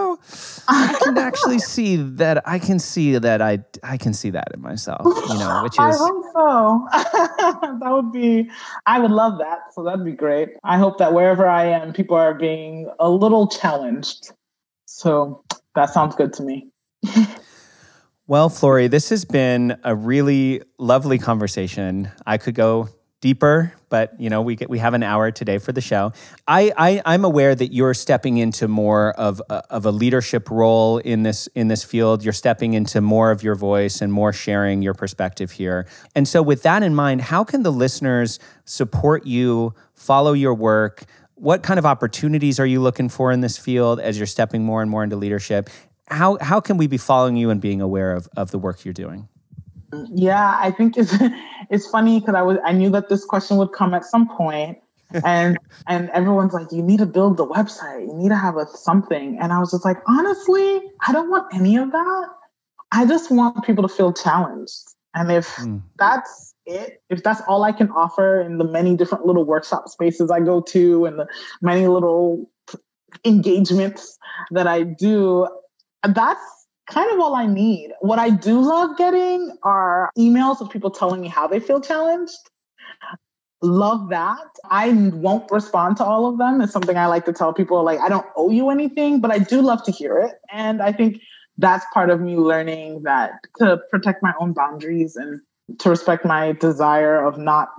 I 0.67 0.97
can 1.03 1.17
actually 1.17 1.59
see 1.59 1.95
that. 1.95 2.47
I 2.47 2.59
can 2.59 2.79
see 2.79 3.17
that. 3.17 3.41
I 3.41 3.59
I 3.83 3.97
can 3.97 4.13
see 4.13 4.29
that 4.31 4.49
in 4.53 4.61
myself. 4.61 5.01
You 5.05 5.39
know, 5.39 5.61
which 5.63 5.73
is. 5.73 5.79
I 5.79 5.91
hope 5.97 6.25
so. 6.33 6.87
that 7.79 7.91
would 7.91 8.11
be. 8.11 8.49
I 8.85 8.99
would 8.99 9.11
love 9.11 9.39
that. 9.39 9.73
So 9.73 9.83
that'd 9.83 10.05
be 10.05 10.13
great. 10.13 10.49
I 10.63 10.77
hope 10.77 10.97
that 10.99 11.13
wherever 11.13 11.47
I 11.47 11.65
am, 11.65 11.93
people 11.93 12.15
are 12.15 12.33
being 12.33 12.89
a 12.99 13.09
little 13.09 13.47
challenged. 13.47 14.31
So 14.85 15.43
that 15.75 15.89
sounds 15.89 16.15
good 16.15 16.33
to 16.33 16.43
me. 16.43 16.69
well, 18.27 18.49
Florie, 18.49 18.89
this 18.89 19.09
has 19.09 19.25
been 19.25 19.77
a 19.83 19.95
really 19.95 20.61
lovely 20.77 21.17
conversation. 21.17 22.11
I 22.25 22.37
could 22.37 22.55
go 22.55 22.89
deeper, 23.23 23.73
but 23.87 24.19
you 24.19 24.29
know 24.29 24.41
we 24.41 24.57
get 24.57 24.69
we 24.69 24.79
have 24.79 24.93
an 24.93 25.01
hour 25.01 25.31
today 25.31 25.57
for 25.57 25.71
the 25.71 25.79
show. 25.79 26.11
I, 26.45 26.73
I 26.77 27.01
I'm 27.05 27.23
aware 27.23 27.55
that 27.55 27.73
you're 27.73 27.93
stepping 27.93 28.35
into 28.35 28.67
more 28.67 29.11
of 29.13 29.41
a, 29.49 29.63
of 29.69 29.85
a 29.85 29.91
leadership 29.91 30.51
role 30.51 30.97
in 30.97 31.23
this 31.23 31.47
in 31.55 31.69
this 31.69 31.85
field. 31.85 32.21
You're 32.21 32.33
stepping 32.33 32.73
into 32.73 32.99
more 32.99 33.31
of 33.31 33.41
your 33.41 33.55
voice 33.55 34.01
and 34.01 34.11
more 34.11 34.33
sharing 34.33 34.81
your 34.81 34.93
perspective 34.93 35.51
here. 35.51 35.87
And 36.13 36.27
so, 36.27 36.41
with 36.41 36.63
that 36.63 36.83
in 36.83 36.93
mind, 36.93 37.21
how 37.21 37.45
can 37.45 37.63
the 37.63 37.71
listeners 37.71 38.39
support 38.65 39.25
you, 39.25 39.73
follow 39.93 40.33
your 40.33 40.53
work? 40.53 41.05
What 41.35 41.63
kind 41.63 41.79
of 41.79 41.85
opportunities 41.85 42.59
are 42.59 42.65
you 42.65 42.81
looking 42.81 43.07
for 43.07 43.31
in 43.31 43.39
this 43.39 43.57
field 43.57 44.01
as 44.01 44.17
you're 44.17 44.27
stepping 44.27 44.65
more 44.65 44.81
and 44.81 44.91
more 44.91 45.01
into 45.05 45.15
leadership? 45.15 45.69
How 46.09 46.37
how 46.41 46.59
can 46.59 46.75
we 46.75 46.87
be 46.87 46.97
following 46.97 47.37
you 47.37 47.51
and 47.51 47.61
being 47.61 47.79
aware 47.79 48.11
of 48.11 48.27
of 48.35 48.51
the 48.51 48.59
work 48.59 48.83
you're 48.83 48.93
doing? 48.93 49.29
Yeah, 50.13 50.57
I 50.59 50.71
think 50.71 50.97
it's 50.97 51.13
it's 51.69 51.87
funny 51.87 52.19
because 52.19 52.35
I 52.35 52.41
was 52.41 52.57
I 52.65 52.71
knew 52.71 52.89
that 52.91 53.09
this 53.09 53.25
question 53.25 53.57
would 53.57 53.71
come 53.71 53.93
at 53.93 54.05
some 54.05 54.27
point, 54.27 54.77
and 55.25 55.57
and 55.87 56.09
everyone's 56.11 56.53
like, 56.53 56.71
you 56.71 56.81
need 56.81 56.99
to 56.99 57.05
build 57.05 57.37
the 57.37 57.45
website, 57.45 58.07
you 58.07 58.13
need 58.13 58.29
to 58.29 58.37
have 58.37 58.57
a 58.57 58.65
something, 58.67 59.37
and 59.41 59.53
I 59.53 59.59
was 59.59 59.71
just 59.71 59.85
like, 59.85 59.97
honestly, 60.07 60.81
I 61.07 61.11
don't 61.11 61.29
want 61.29 61.53
any 61.53 61.77
of 61.77 61.91
that. 61.91 62.27
I 62.91 63.05
just 63.05 63.31
want 63.31 63.63
people 63.65 63.87
to 63.87 63.93
feel 63.93 64.13
challenged, 64.13 64.83
and 65.13 65.31
if 65.31 65.55
mm. 65.55 65.81
that's 65.97 66.53
it, 66.65 67.01
if 67.09 67.23
that's 67.23 67.41
all 67.47 67.63
I 67.63 67.71
can 67.71 67.89
offer 67.91 68.41
in 68.41 68.57
the 68.57 68.63
many 68.63 68.95
different 68.95 69.25
little 69.25 69.45
workshop 69.45 69.89
spaces 69.89 70.31
I 70.31 70.39
go 70.39 70.61
to 70.61 71.05
and 71.05 71.19
the 71.19 71.27
many 71.61 71.87
little 71.87 72.49
engagements 73.25 74.17
that 74.51 74.67
I 74.67 74.83
do, 74.83 75.47
that's 76.03 76.41
kind 76.87 77.11
of 77.11 77.19
all 77.19 77.35
I 77.35 77.45
need. 77.45 77.91
What 78.01 78.19
I 78.19 78.29
do 78.29 78.61
love 78.61 78.97
getting 78.97 79.55
are 79.63 80.11
emails 80.17 80.61
of 80.61 80.69
people 80.69 80.91
telling 80.91 81.21
me 81.21 81.27
how 81.27 81.47
they 81.47 81.59
feel 81.59 81.81
challenged. 81.81 82.37
Love 83.61 84.09
that. 84.09 84.45
I 84.69 84.91
won't 84.91 85.49
respond 85.49 85.97
to 85.97 86.03
all 86.03 86.27
of 86.27 86.37
them. 86.37 86.59
It's 86.59 86.73
something 86.73 86.97
I 86.97 87.07
like 87.07 87.25
to 87.25 87.33
tell 87.33 87.53
people 87.53 87.83
like, 87.83 87.99
I 87.99 88.09
don't 88.09 88.25
owe 88.35 88.49
you 88.49 88.69
anything, 88.69 89.21
but 89.21 89.31
I 89.31 89.39
do 89.39 89.61
love 89.61 89.83
to 89.83 89.91
hear 89.91 90.17
it. 90.17 90.33
And 90.51 90.81
I 90.81 90.91
think 90.91 91.21
that's 91.57 91.85
part 91.93 92.09
of 92.09 92.19
me 92.19 92.35
learning 92.35 93.03
that 93.03 93.39
to 93.59 93.79
protect 93.89 94.21
my 94.21 94.33
own 94.39 94.53
boundaries 94.53 95.15
and 95.15 95.39
to 95.79 95.89
respect 95.89 96.25
my 96.25 96.51
desire 96.53 97.23
of 97.23 97.37
not 97.37 97.69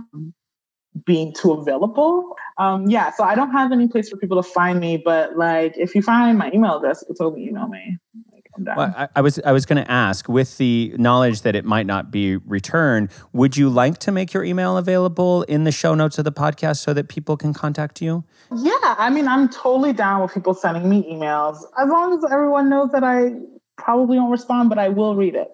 being 1.05 1.35
too 1.35 1.53
available. 1.53 2.37
Um, 2.57 2.89
yeah, 2.89 3.11
so 3.11 3.25
I 3.25 3.35
don't 3.35 3.51
have 3.51 3.73
any 3.73 3.89
place 3.89 4.09
for 4.09 4.17
people 4.17 4.41
to 4.43 4.49
find 4.49 4.81
me, 4.81 4.97
but 4.97 5.37
like 5.37 5.77
if 5.77 5.95
you 5.95 6.03
find 6.03 6.39
my 6.39 6.51
email 6.55 6.79
address, 6.79 7.03
you 7.03 7.09
can 7.09 7.17
totally 7.17 7.47
email 7.47 7.69
me. 7.69 7.99
Well, 8.59 8.95
I, 8.97 9.09
I, 9.17 9.21
was 9.21 9.41
I 9.45 9.53
was 9.53 9.67
going 9.67 9.83
to 9.83 9.91
ask, 9.91 10.29
with 10.29 10.59
the 10.59 10.95
knowledge 10.97 11.43
that 11.43 11.55
it 11.55 11.65
might 11.65 11.87
not 11.87 12.11
be 12.11 12.37
returned, 12.37 13.11
would 13.33 13.57
you 13.57 13.69
like 13.69 13.99
to 13.99 14.13
make 14.13 14.33
your 14.33 14.45
email 14.45 14.77
available 14.77 15.43
in 15.45 15.65
the 15.65 15.73
show 15.73 15.95
notes 15.95 16.19
of 16.19 16.25
the 16.25 16.33
podcast 16.33 16.79
so 16.79 16.93
that 16.95 17.09
people 17.09 17.37
can 17.37 17.53
contact 17.53 18.01
you? 18.01 18.25
Yeah, 18.55 18.73
I 18.83 19.11
mean, 19.11 19.27
I'm 19.27 19.49
totally 19.49 19.93
down 19.93 20.23
with 20.23 20.33
people 20.33 20.55
sending 20.55 20.89
me 20.89 21.03
emails 21.11 21.57
as 21.79 21.89
long 21.89 22.17
as 22.17 22.31
everyone 22.31 22.69
knows 22.69 22.91
that 22.93 23.03
I 23.03 23.33
probably 23.77 24.19
won't 24.19 24.31
respond, 24.31 24.69
but 24.69 24.79
I 24.79 24.89
will 24.89 25.17
read 25.17 25.35
it. 25.35 25.49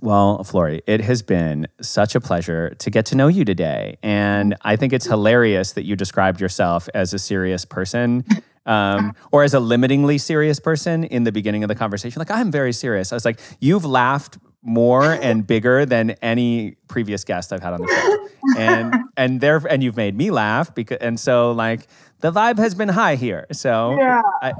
Well, 0.00 0.44
Florie, 0.44 0.82
it 0.86 1.00
has 1.00 1.22
been 1.22 1.66
such 1.80 2.14
a 2.14 2.20
pleasure 2.20 2.74
to 2.80 2.90
get 2.90 3.06
to 3.06 3.16
know 3.16 3.28
you 3.28 3.44
today. 3.44 3.96
And 4.02 4.54
I 4.60 4.76
think 4.76 4.92
it's 4.92 5.06
hilarious 5.06 5.72
that 5.72 5.84
you 5.84 5.96
described 5.96 6.42
yourself 6.42 6.90
as 6.92 7.14
a 7.14 7.18
serious 7.18 7.64
person 7.64 8.24
um, 8.66 9.14
or 9.32 9.42
as 9.42 9.54
a 9.54 9.60
limitingly 9.60 10.18
serious 10.18 10.60
person 10.60 11.04
in 11.04 11.24
the 11.24 11.32
beginning 11.32 11.64
of 11.64 11.68
the 11.68 11.74
conversation. 11.74 12.20
Like, 12.20 12.30
I'm 12.30 12.50
very 12.50 12.72
serious. 12.72 13.12
I 13.12 13.16
was 13.16 13.24
like, 13.24 13.40
you've 13.60 13.84
laughed 13.84 14.38
more 14.64 15.04
and 15.04 15.46
bigger 15.46 15.84
than 15.84 16.10
any 16.22 16.74
previous 16.88 17.22
guest 17.22 17.52
I've 17.52 17.62
had 17.62 17.74
on 17.74 17.82
the 17.82 17.88
show. 17.88 18.58
And 18.58 18.94
and 19.16 19.40
there 19.40 19.62
and 19.68 19.82
you've 19.82 19.96
made 19.96 20.16
me 20.16 20.30
laugh 20.30 20.74
because 20.74 20.98
and 21.00 21.20
so 21.20 21.52
like 21.52 21.86
the 22.20 22.32
vibe 22.32 22.56
has 22.56 22.74
been 22.74 22.88
high 22.88 23.16
here. 23.16 23.46
So 23.52 23.94
yeah. 23.98 24.22
I, 24.40 24.54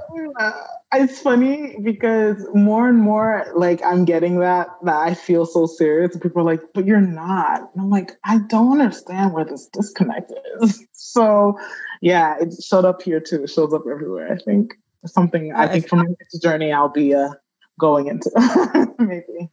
it's 0.92 1.20
funny 1.20 1.76
because 1.82 2.46
more 2.54 2.88
and 2.88 2.98
more 2.98 3.46
like 3.56 3.82
I'm 3.82 4.04
getting 4.04 4.40
that 4.40 4.68
that 4.82 4.96
I 4.96 5.14
feel 5.14 5.46
so 5.46 5.66
serious. 5.66 6.16
People 6.18 6.42
are 6.42 6.44
like, 6.44 6.60
but 6.74 6.86
you're 6.86 7.00
not. 7.00 7.70
And 7.72 7.82
I'm 7.82 7.90
like, 7.90 8.12
I 8.24 8.38
don't 8.38 8.72
understand 8.72 9.32
where 9.32 9.44
this 9.44 9.66
disconnect 9.72 10.32
is. 10.60 10.84
So 10.96 11.60
yeah, 12.04 12.36
it 12.38 12.52
showed 12.62 12.84
up 12.84 13.00
here 13.00 13.18
too. 13.18 13.44
It 13.44 13.50
shows 13.50 13.72
up 13.72 13.84
everywhere. 13.90 14.30
I 14.30 14.36
think 14.36 14.74
something 15.06 15.54
I 15.54 15.66
think 15.66 15.88
from 15.88 16.14
this 16.20 16.38
journey 16.38 16.70
I'll 16.70 16.90
be 16.90 17.14
uh, 17.14 17.30
going 17.80 18.08
into 18.08 18.30
maybe. 18.98 19.48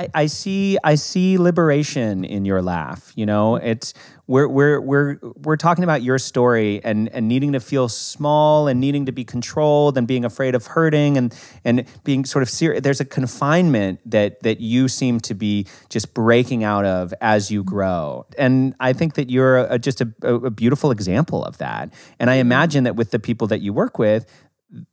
I, 0.00 0.08
I, 0.14 0.26
see 0.26 0.78
I 0.82 0.94
see 0.94 1.36
liberation 1.36 2.24
in 2.24 2.46
your 2.46 2.62
laugh. 2.62 3.12
You 3.16 3.26
know, 3.26 3.56
it's 3.56 3.92
we're 4.26 4.48
we're 4.48 4.80
we're 4.80 5.18
we're 5.42 5.56
talking 5.56 5.84
about 5.84 6.02
your 6.02 6.18
story 6.18 6.80
and 6.82 7.10
and 7.10 7.28
needing 7.28 7.52
to 7.52 7.60
feel 7.60 7.88
small 7.88 8.66
and 8.66 8.80
needing 8.80 9.06
to 9.06 9.12
be 9.12 9.24
controlled 9.24 9.98
and 9.98 10.06
being 10.06 10.24
afraid 10.24 10.54
of 10.54 10.66
hurting 10.68 11.18
and 11.18 11.34
and 11.64 11.84
being 12.04 12.24
sort 12.24 12.42
of 12.42 12.48
serious. 12.48 12.80
There's 12.82 13.00
a 13.00 13.04
confinement 13.04 14.00
that 14.06 14.42
that 14.42 14.60
you 14.60 14.88
seem 14.88 15.20
to 15.20 15.34
be 15.34 15.66
just 15.90 16.14
breaking 16.14 16.64
out 16.64 16.86
of 16.86 17.12
as 17.20 17.50
you 17.50 17.60
mm-hmm. 17.60 17.74
grow, 17.74 18.26
and 18.38 18.74
I 18.80 18.94
think 18.94 19.14
that 19.14 19.28
you're 19.28 19.58
a, 19.58 19.78
just 19.78 20.00
a, 20.00 20.10
a 20.22 20.50
beautiful 20.50 20.92
example 20.92 21.44
of 21.44 21.58
that. 21.58 21.92
And 22.18 22.30
I 22.30 22.34
mm-hmm. 22.34 22.40
imagine 22.40 22.84
that 22.84 22.96
with 22.96 23.10
the 23.10 23.18
people 23.18 23.48
that 23.48 23.60
you 23.60 23.74
work 23.74 23.98
with, 23.98 24.24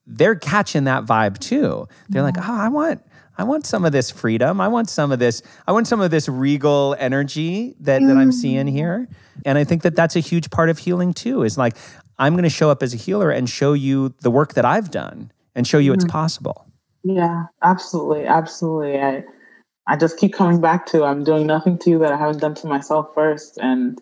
they're 0.06 0.36
catching 0.36 0.86
that 0.86 1.06
vibe 1.06 1.38
too. 1.38 1.88
They're 2.10 2.24
like, 2.24 2.38
oh, 2.38 2.42
I 2.44 2.68
want 2.70 3.02
I 3.38 3.44
want 3.44 3.66
some 3.66 3.86
of 3.86 3.92
this 3.92 4.10
freedom. 4.10 4.60
I 4.60 4.68
want 4.68 4.90
some 4.90 5.12
of 5.12 5.20
this. 5.20 5.44
I 5.68 5.72
want 5.72 5.88
some 5.88 6.02
of 6.02 6.12
this 6.12 6.28
regal 6.28 6.96
energy 7.00 7.76
that, 7.82 8.02
that 8.02 8.18
I'm 8.18 8.32
seeing 8.32 8.66
mm. 8.66 8.72
here. 8.72 9.08
And 9.46 9.58
I 9.58 9.64
think 9.64 9.84
that 9.84 9.96
that's 9.96 10.16
a 10.16 10.20
huge 10.20 10.50
part 10.50 10.70
of 10.70 10.80
healing 10.80 11.14
too. 11.14 11.44
Is 11.44 11.58
like 11.58 11.76
I'm 12.18 12.34
going 12.34 12.44
to 12.44 12.50
show 12.50 12.70
up 12.72 12.82
as 12.82 12.94
a 12.94 12.98
healer 12.98 13.30
and 13.30 13.50
show 13.50 13.74
you 13.74 14.16
the 14.22 14.32
work 14.32 14.56
that 14.56 14.66
I've 14.66 14.90
done 14.90 15.32
and 15.56 15.68
show 15.68 15.78
you 15.78 15.92
mm-hmm. 15.92 16.02
it's 16.02 16.12
possible. 16.12 16.66
Yeah, 17.04 17.46
absolutely, 17.64 18.26
absolutely. 18.26 19.00
I 19.00 19.24
I 19.88 19.96
just 19.96 20.18
keep 20.18 20.34
coming 20.34 20.60
back 20.60 20.86
to 20.88 21.04
I'm 21.04 21.24
doing 21.24 21.48
nothing 21.48 21.78
to 21.80 21.90
you 21.92 22.00
that 22.00 22.12
I 22.12 22.18
haven't 22.18 22.40
done 22.40 22.56
to 22.56 22.68
myself 22.68 23.08
first, 23.14 23.58
and 23.58 24.02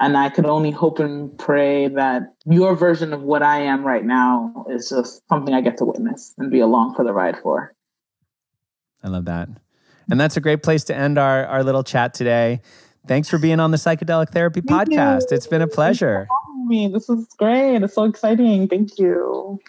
and 0.00 0.16
I 0.16 0.30
could 0.30 0.46
only 0.46 0.70
hope 0.70 0.98
and 0.98 1.38
pray 1.38 1.88
that 1.88 2.34
your 2.46 2.74
version 2.74 3.12
of 3.12 3.22
what 3.22 3.42
I 3.42 3.60
am 3.60 3.86
right 3.86 4.04
now 4.04 4.64
is 4.70 4.88
just 4.88 5.22
something 5.28 5.54
I 5.54 5.60
get 5.60 5.76
to 5.78 5.84
witness 5.84 6.34
and 6.38 6.50
be 6.50 6.60
along 6.60 6.94
for 6.94 7.04
the 7.04 7.12
ride 7.12 7.36
for. 7.42 7.74
I 9.02 9.08
love 9.08 9.24
that. 9.26 9.48
And 10.10 10.20
that's 10.20 10.36
a 10.36 10.40
great 10.40 10.62
place 10.62 10.84
to 10.84 10.96
end 10.96 11.18
our, 11.18 11.46
our 11.46 11.62
little 11.62 11.84
chat 11.84 12.14
today. 12.14 12.60
Thanks 13.06 13.28
for 13.28 13.38
being 13.38 13.60
on 13.60 13.70
the 13.70 13.76
Psychedelic 13.76 14.30
Therapy 14.30 14.60
Thank 14.60 14.90
Podcast. 14.90 15.30
You. 15.30 15.36
It's 15.36 15.46
been 15.46 15.62
a 15.62 15.68
pleasure. 15.68 16.28
Me. 16.66 16.88
This 16.88 17.08
is 17.08 17.26
great. 17.38 17.82
It's 17.82 17.94
so 17.94 18.04
exciting. 18.04 18.68
Thank 18.68 18.98
you. 18.98 19.60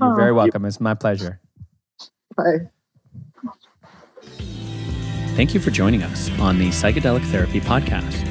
You're 0.00 0.16
very 0.16 0.32
welcome. 0.32 0.64
It's 0.64 0.80
my 0.80 0.94
pleasure. 0.94 1.40
Bye. 2.36 2.68
Thank 5.34 5.54
you 5.54 5.60
for 5.60 5.70
joining 5.70 6.02
us 6.02 6.30
on 6.38 6.58
the 6.58 6.68
Psychedelic 6.68 7.24
Therapy 7.30 7.60
Podcast. 7.60 8.28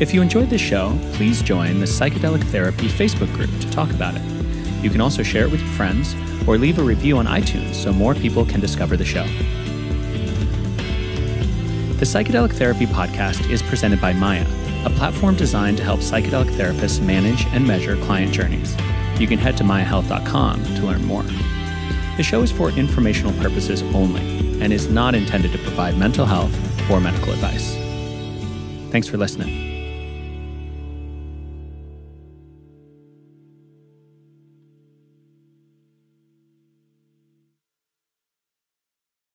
If 0.00 0.12
you 0.12 0.22
enjoyed 0.22 0.50
this 0.50 0.60
show, 0.60 0.98
please 1.12 1.42
join 1.42 1.78
the 1.78 1.86
Psychedelic 1.86 2.42
Therapy 2.44 2.88
Facebook 2.88 3.32
group 3.34 3.50
to 3.60 3.70
talk 3.70 3.90
about 3.90 4.16
it. 4.16 4.22
You 4.82 4.90
can 4.90 5.00
also 5.00 5.22
share 5.22 5.44
it 5.44 5.52
with 5.52 5.60
your 5.60 5.70
friends 5.70 6.14
or 6.48 6.58
leave 6.58 6.78
a 6.78 6.82
review 6.82 7.18
on 7.18 7.26
iTunes 7.26 7.74
so 7.74 7.92
more 7.92 8.14
people 8.14 8.44
can 8.44 8.60
discover 8.60 8.96
the 8.96 9.04
show. 9.04 9.24
The 11.98 12.04
Psychedelic 12.04 12.52
Therapy 12.52 12.86
Podcast 12.86 13.48
is 13.48 13.62
presented 13.62 14.00
by 14.00 14.12
Maya, 14.12 14.44
a 14.84 14.90
platform 14.90 15.36
designed 15.36 15.76
to 15.76 15.84
help 15.84 16.00
psychedelic 16.00 16.50
therapists 16.56 17.00
manage 17.00 17.46
and 17.46 17.64
measure 17.64 17.96
client 17.98 18.32
journeys. 18.32 18.76
You 19.20 19.28
can 19.28 19.38
head 19.38 19.56
to 19.58 19.64
mayahealth.com 19.64 20.64
to 20.64 20.82
learn 20.82 21.04
more. 21.04 21.22
The 22.16 22.24
show 22.24 22.42
is 22.42 22.50
for 22.50 22.70
informational 22.70 23.32
purposes 23.34 23.82
only 23.94 24.22
and 24.60 24.72
is 24.72 24.88
not 24.88 25.14
intended 25.14 25.52
to 25.52 25.58
provide 25.58 25.96
mental 25.96 26.26
health 26.26 26.52
or 26.90 27.00
medical 27.00 27.32
advice. 27.32 27.76
Thanks 28.90 29.06
for 29.06 29.16
listening. 29.16 29.73